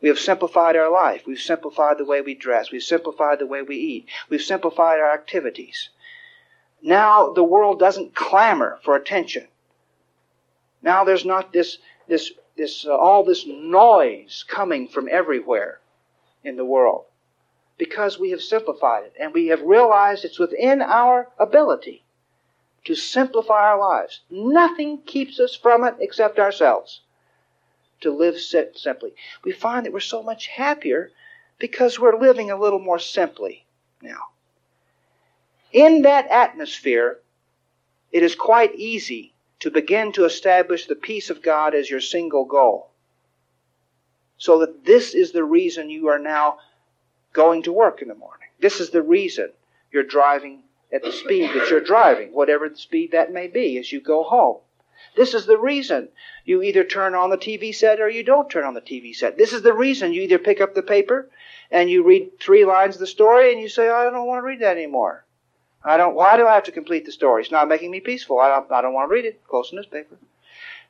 We 0.00 0.08
have 0.08 0.18
simplified 0.18 0.76
our 0.76 0.90
life. 0.90 1.22
We've 1.26 1.38
simplified 1.40 1.98
the 1.98 2.04
way 2.04 2.20
we 2.20 2.34
dress. 2.34 2.72
We've 2.72 2.82
simplified 2.82 3.38
the 3.38 3.46
way 3.46 3.62
we 3.62 3.76
eat. 3.76 4.08
We've 4.28 4.42
simplified 4.42 4.98
our 4.98 5.14
activities. 5.14 5.90
Now 6.84 7.32
the 7.32 7.42
world 7.42 7.78
doesn't 7.78 8.14
clamor 8.14 8.78
for 8.84 8.94
attention. 8.94 9.48
Now 10.82 11.02
there's 11.04 11.24
not 11.24 11.50
this, 11.50 11.78
this, 12.08 12.32
this, 12.58 12.84
uh, 12.86 12.94
all 12.94 13.24
this 13.24 13.46
noise 13.46 14.44
coming 14.46 14.88
from 14.88 15.08
everywhere 15.10 15.80
in 16.44 16.56
the 16.56 16.64
world 16.64 17.06
because 17.78 18.18
we 18.18 18.32
have 18.32 18.42
simplified 18.42 19.04
it 19.04 19.14
and 19.18 19.32
we 19.32 19.46
have 19.46 19.62
realized 19.62 20.26
it's 20.26 20.38
within 20.38 20.82
our 20.82 21.30
ability 21.38 22.04
to 22.84 22.94
simplify 22.94 23.62
our 23.62 23.80
lives. 23.80 24.20
Nothing 24.28 25.00
keeps 25.06 25.40
us 25.40 25.56
from 25.56 25.84
it 25.84 25.94
except 26.00 26.38
ourselves. 26.38 27.00
To 28.02 28.10
live 28.10 28.38
simply. 28.38 29.14
We 29.42 29.52
find 29.52 29.86
that 29.86 29.92
we're 29.94 30.00
so 30.00 30.22
much 30.22 30.48
happier 30.48 31.12
because 31.58 31.98
we're 31.98 32.20
living 32.20 32.50
a 32.50 32.60
little 32.60 32.78
more 32.78 32.98
simply 32.98 33.64
now. 34.02 34.33
In 35.74 36.02
that 36.02 36.28
atmosphere, 36.28 37.18
it 38.12 38.22
is 38.22 38.36
quite 38.36 38.76
easy 38.76 39.34
to 39.58 39.72
begin 39.72 40.12
to 40.12 40.24
establish 40.24 40.86
the 40.86 40.94
peace 40.94 41.30
of 41.30 41.42
God 41.42 41.74
as 41.74 41.90
your 41.90 42.00
single 42.00 42.44
goal. 42.44 42.90
So 44.36 44.60
that 44.60 44.84
this 44.84 45.14
is 45.14 45.32
the 45.32 45.42
reason 45.42 45.90
you 45.90 46.06
are 46.06 46.18
now 46.20 46.58
going 47.32 47.64
to 47.64 47.72
work 47.72 48.02
in 48.02 48.06
the 48.06 48.14
morning. 48.14 48.46
This 48.60 48.78
is 48.78 48.90
the 48.90 49.02
reason 49.02 49.50
you're 49.90 50.04
driving 50.04 50.62
at 50.92 51.02
the 51.02 51.10
speed 51.10 51.50
that 51.54 51.68
you're 51.68 51.80
driving, 51.80 52.32
whatever 52.32 52.68
the 52.68 52.76
speed 52.76 53.10
that 53.10 53.32
may 53.32 53.48
be 53.48 53.76
as 53.76 53.90
you 53.90 54.00
go 54.00 54.22
home. 54.22 54.58
This 55.16 55.34
is 55.34 55.44
the 55.44 55.58
reason 55.58 56.10
you 56.44 56.62
either 56.62 56.84
turn 56.84 57.16
on 57.16 57.30
the 57.30 57.36
TV 57.36 57.74
set 57.74 58.00
or 58.00 58.08
you 58.08 58.22
don't 58.22 58.48
turn 58.48 58.64
on 58.64 58.74
the 58.74 58.80
TV 58.80 59.12
set. 59.12 59.36
This 59.36 59.52
is 59.52 59.62
the 59.62 59.72
reason 59.72 60.12
you 60.12 60.22
either 60.22 60.38
pick 60.38 60.60
up 60.60 60.76
the 60.76 60.84
paper 60.84 61.28
and 61.68 61.90
you 61.90 62.04
read 62.04 62.38
three 62.38 62.64
lines 62.64 62.94
of 62.94 63.00
the 63.00 63.08
story 63.08 63.52
and 63.52 63.60
you 63.60 63.68
say, 63.68 63.88
oh, 63.88 63.96
I 63.96 64.04
don't 64.04 64.28
want 64.28 64.38
to 64.38 64.46
read 64.46 64.60
that 64.60 64.76
anymore. 64.76 65.23
I 65.84 65.96
don't. 65.96 66.14
Why 66.14 66.36
do 66.36 66.46
I 66.46 66.54
have 66.54 66.64
to 66.64 66.72
complete 66.72 67.04
the 67.04 67.12
story? 67.12 67.42
It's 67.42 67.50
not 67.50 67.68
making 67.68 67.90
me 67.90 68.00
peaceful. 68.00 68.40
I 68.40 68.48
don't. 68.48 68.72
I 68.72 68.80
don't 68.80 68.94
want 68.94 69.10
to 69.10 69.14
read 69.14 69.26
it. 69.26 69.46
Close 69.46 69.70
the 69.70 69.76
newspaper. 69.76 70.16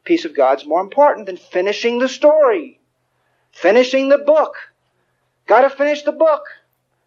Peace 0.04 0.24
of 0.24 0.36
God's 0.36 0.66
more 0.66 0.80
important 0.80 1.26
than 1.26 1.36
finishing 1.36 1.98
the 1.98 2.08
story, 2.08 2.78
finishing 3.52 4.08
the 4.08 4.18
book. 4.18 4.54
Got 5.46 5.62
to 5.62 5.70
finish 5.70 6.02
the 6.02 6.12
book. 6.12 6.44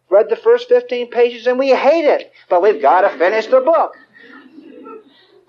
Read 0.10 0.30
the 0.30 0.36
first 0.36 0.70
15 0.70 1.10
pages 1.10 1.48
and 1.48 1.60
we 1.60 1.70
hate 1.70 2.06
it, 2.06 2.32
but 2.50 2.62
we've 2.62 2.82
got 2.82 3.02
to 3.02 3.18
finish 3.18 3.48
the 3.48 3.60
book. 3.60 3.96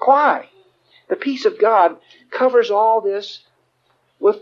Why? 0.01 0.49
The 1.09 1.17
peace 1.17 1.45
of 1.45 1.61
God 1.61 1.97
covers 2.31 2.71
all 2.71 3.01
this 3.01 3.45
with, 4.19 4.39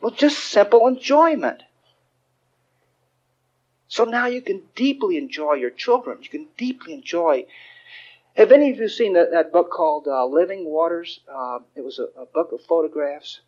with 0.00 0.16
just 0.16 0.38
simple 0.38 0.86
enjoyment. 0.86 1.62
So 3.88 4.04
now 4.04 4.26
you 4.26 4.42
can 4.42 4.62
deeply 4.74 5.16
enjoy 5.16 5.54
your 5.54 5.70
children. 5.70 6.18
You 6.22 6.28
can 6.28 6.48
deeply 6.56 6.92
enjoy. 6.92 7.46
Have 8.36 8.52
any 8.52 8.70
of 8.70 8.76
you 8.76 8.88
seen 8.88 9.14
that, 9.14 9.30
that 9.32 9.50
book 9.50 9.70
called 9.70 10.06
uh, 10.06 10.26
Living 10.26 10.66
Waters? 10.66 11.20
Uh, 11.26 11.60
it 11.74 11.82
was 11.82 11.98
a, 11.98 12.04
a, 12.20 12.26
book 12.26 12.52
of 12.52 12.60
photographs. 12.60 13.40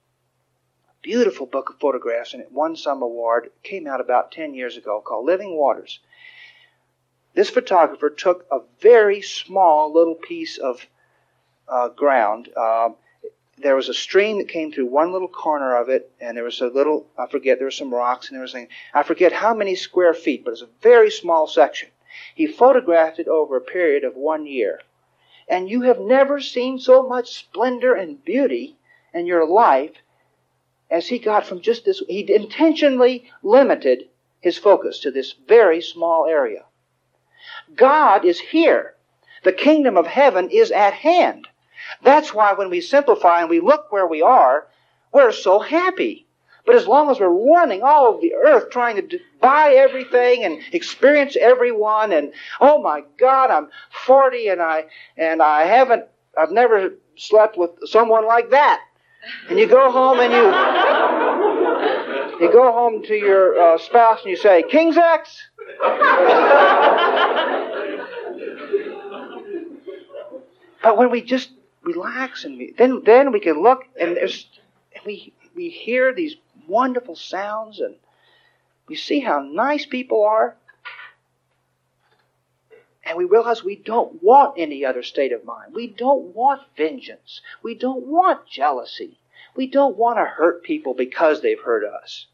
A 0.89 0.95
beautiful 1.03 1.47
book 1.47 1.69
of 1.69 1.79
photographs, 1.79 2.33
and 2.33 2.43
it 2.43 2.51
won 2.51 2.75
some 2.75 3.03
award. 3.03 3.47
It 3.47 3.63
came 3.63 3.87
out 3.87 4.01
about 4.01 4.33
10 4.33 4.55
years 4.55 4.79
ago 4.79 5.03
called 5.07 5.27
Living 5.27 5.57
Waters. 5.57 6.01
This 7.35 7.51
photographer 7.51 8.11
took 8.11 8.47
a 8.51 8.61
very 8.81 9.21
small 9.21 9.93
little 9.93 10.17
piece 10.17 10.59
of 10.59 10.87
uh, 11.69 11.89
ground. 11.91 12.49
There 13.63 13.77
was 13.77 13.91
a 13.91 13.95
stream 13.95 14.39
that 14.39 14.49
came 14.49 14.73
through 14.73 14.87
one 14.87 15.13
little 15.13 15.29
corner 15.29 15.77
of 15.77 15.91
it, 15.91 16.11
and 16.19 16.37
there 16.37 16.45
was 16.45 16.61
a 16.61 16.69
little, 16.69 17.07
I 17.19 17.27
forget, 17.27 17.59
there 17.59 17.67
were 17.67 17.71
some 17.71 17.93
rocks 17.93 18.29
and 18.29 18.37
everything. 18.37 18.69
I 18.95 19.03
forget 19.03 19.33
how 19.33 19.53
many 19.53 19.75
square 19.75 20.15
feet, 20.15 20.45
but 20.45 20.51
it 20.51 20.53
was 20.53 20.63
a 20.63 20.69
very 20.81 21.11
small 21.11 21.47
section. 21.47 21.91
He 22.35 22.47
photographed 22.47 23.19
it 23.19 23.29
over 23.29 23.57
a 23.57 23.61
period 23.61 24.03
of 24.03 24.17
one 24.17 24.47
year. 24.47 24.81
And 25.47 25.69
you 25.69 25.83
have 25.83 26.01
never 26.01 26.41
seen 26.41 26.79
so 26.79 27.07
much 27.07 27.35
splendor 27.35 27.95
and 27.95 28.25
beauty 28.25 28.79
in 29.13 29.27
your 29.27 29.47
life 29.47 29.97
as 30.91 31.09
he 31.09 31.19
got 31.19 31.45
from 31.45 31.61
just 31.61 31.85
this. 31.85 32.03
He 32.09 32.33
intentionally 32.33 33.31
limited 33.43 34.09
his 34.41 34.57
focus 34.57 35.01
to 35.01 35.11
this 35.11 35.33
very 35.33 35.83
small 35.83 36.27
area. 36.27 36.65
God 37.75 38.25
is 38.25 38.41
here. 38.41 38.95
The 39.43 39.53
kingdom 39.53 39.97
of 39.97 40.07
heaven 40.07 40.49
is 40.51 40.71
at 40.71 40.95
hand. 40.95 41.49
That's 42.03 42.33
why 42.35 42.53
when 42.55 42.71
we 42.71 42.81
simplify 42.81 43.41
and 43.41 43.51
we 43.51 43.61
look 43.61 43.91
where 43.91 44.07
we 44.07 44.23
are, 44.23 44.67
we're 45.13 45.33
so 45.33 45.59
happy. 45.59 46.27
But 46.67 46.77
as 46.77 46.87
long 46.87 47.11
as 47.11 47.19
we're 47.19 47.29
running 47.29 47.83
all 47.83 48.07
over 48.07 48.21
the 48.21 48.35
earth 48.35 48.71
trying 48.71 48.97
to 48.97 49.19
buy 49.41 49.75
everything 49.75 50.45
and 50.45 50.63
experience 50.73 51.37
everyone 51.41 52.13
and 52.13 52.33
oh 52.61 52.81
my 52.81 53.03
God, 53.19 53.51
I'm 53.51 53.69
40 54.07 54.49
and 54.49 54.63
I 54.63 54.85
and 55.17 55.43
I 55.43 55.65
haven't 55.65 56.05
I've 56.39 56.53
never 56.53 56.95
slept 57.17 57.57
with 57.57 57.71
someone 57.87 58.27
like 58.27 58.51
that. 58.51 58.81
And 59.49 59.59
you 59.59 59.67
go 59.67 59.91
home 59.91 60.21
and 60.21 60.33
you 60.33 60.45
you 62.41 62.53
go 62.53 62.73
home 62.73 63.03
to 63.03 63.15
your 63.15 63.61
uh, 63.61 63.79
spouse 63.79 64.21
and 64.23 64.31
you 64.31 64.37
say, 64.37 64.63
"King's 64.63 64.97
X." 64.97 65.49
but 70.83 70.97
when 70.97 71.11
we 71.11 71.21
just 71.21 71.51
relax 71.83 72.45
and 72.45 72.59
we, 72.59 72.75
then 72.77 73.03
then 73.05 73.33
we 73.33 73.41
can 73.41 73.63
look 73.63 73.85
and 74.01 74.17
there's 74.17 74.47
we 75.07 75.33
we 75.55 75.69
hear 75.69 76.13
these 76.13 76.37
wonderful 76.69 77.17
sounds 77.17 77.81
and 77.81 77.95
we 78.87 78.95
see 78.95 79.21
how 79.21 79.41
nice 79.41 79.87
people 79.87 80.25
are 80.25 80.57
and 83.05 83.17
we 83.17 83.25
realize 83.25 83.65
we 83.65 83.77
don't 83.77 84.23
want 84.23 84.55
any 84.59 84.85
other 84.85 85.03
state 85.03 85.33
of 85.33 85.45
mind. 85.45 85.75
We 85.75 85.89
don't 85.89 86.35
want 86.35 86.63
vengeance. 86.77 87.41
We 87.63 87.75
don't 87.75 88.07
want 88.07 88.47
jealousy. 88.47 89.19
We 89.57 89.67
don't 89.67 89.97
want 89.97 90.19
to 90.19 90.25
hurt 90.25 90.63
people 90.63 90.95
because 90.95 91.41
they've 91.41 91.59
hurt 91.59 91.85
us. 91.85 92.27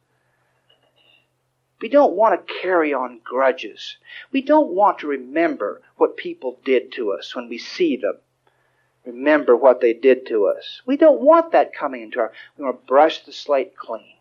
We 1.80 1.88
don't 1.88 2.14
want 2.14 2.46
to 2.46 2.54
carry 2.60 2.92
on 2.92 3.20
grudges. 3.22 3.96
We 4.32 4.42
don't 4.42 4.68
want 4.68 4.98
to 4.98 5.06
remember 5.06 5.82
what 5.96 6.16
people 6.16 6.58
did 6.64 6.92
to 6.92 7.12
us 7.12 7.34
when 7.34 7.48
we 7.48 7.58
see 7.58 7.96
them 7.96 8.18
remember 9.06 9.56
what 9.56 9.80
they 9.80 9.92
did 9.92 10.26
to 10.26 10.46
us. 10.46 10.82
We 10.84 10.96
don't 10.96 11.20
want 11.20 11.52
that 11.52 11.74
coming 11.74 12.02
into 12.02 12.18
our. 12.18 12.32
We 12.58 12.64
want 12.64 12.80
to 12.80 12.86
brush 12.86 13.24
the 13.24 13.32
slate 13.32 13.76
clean. 13.76 14.15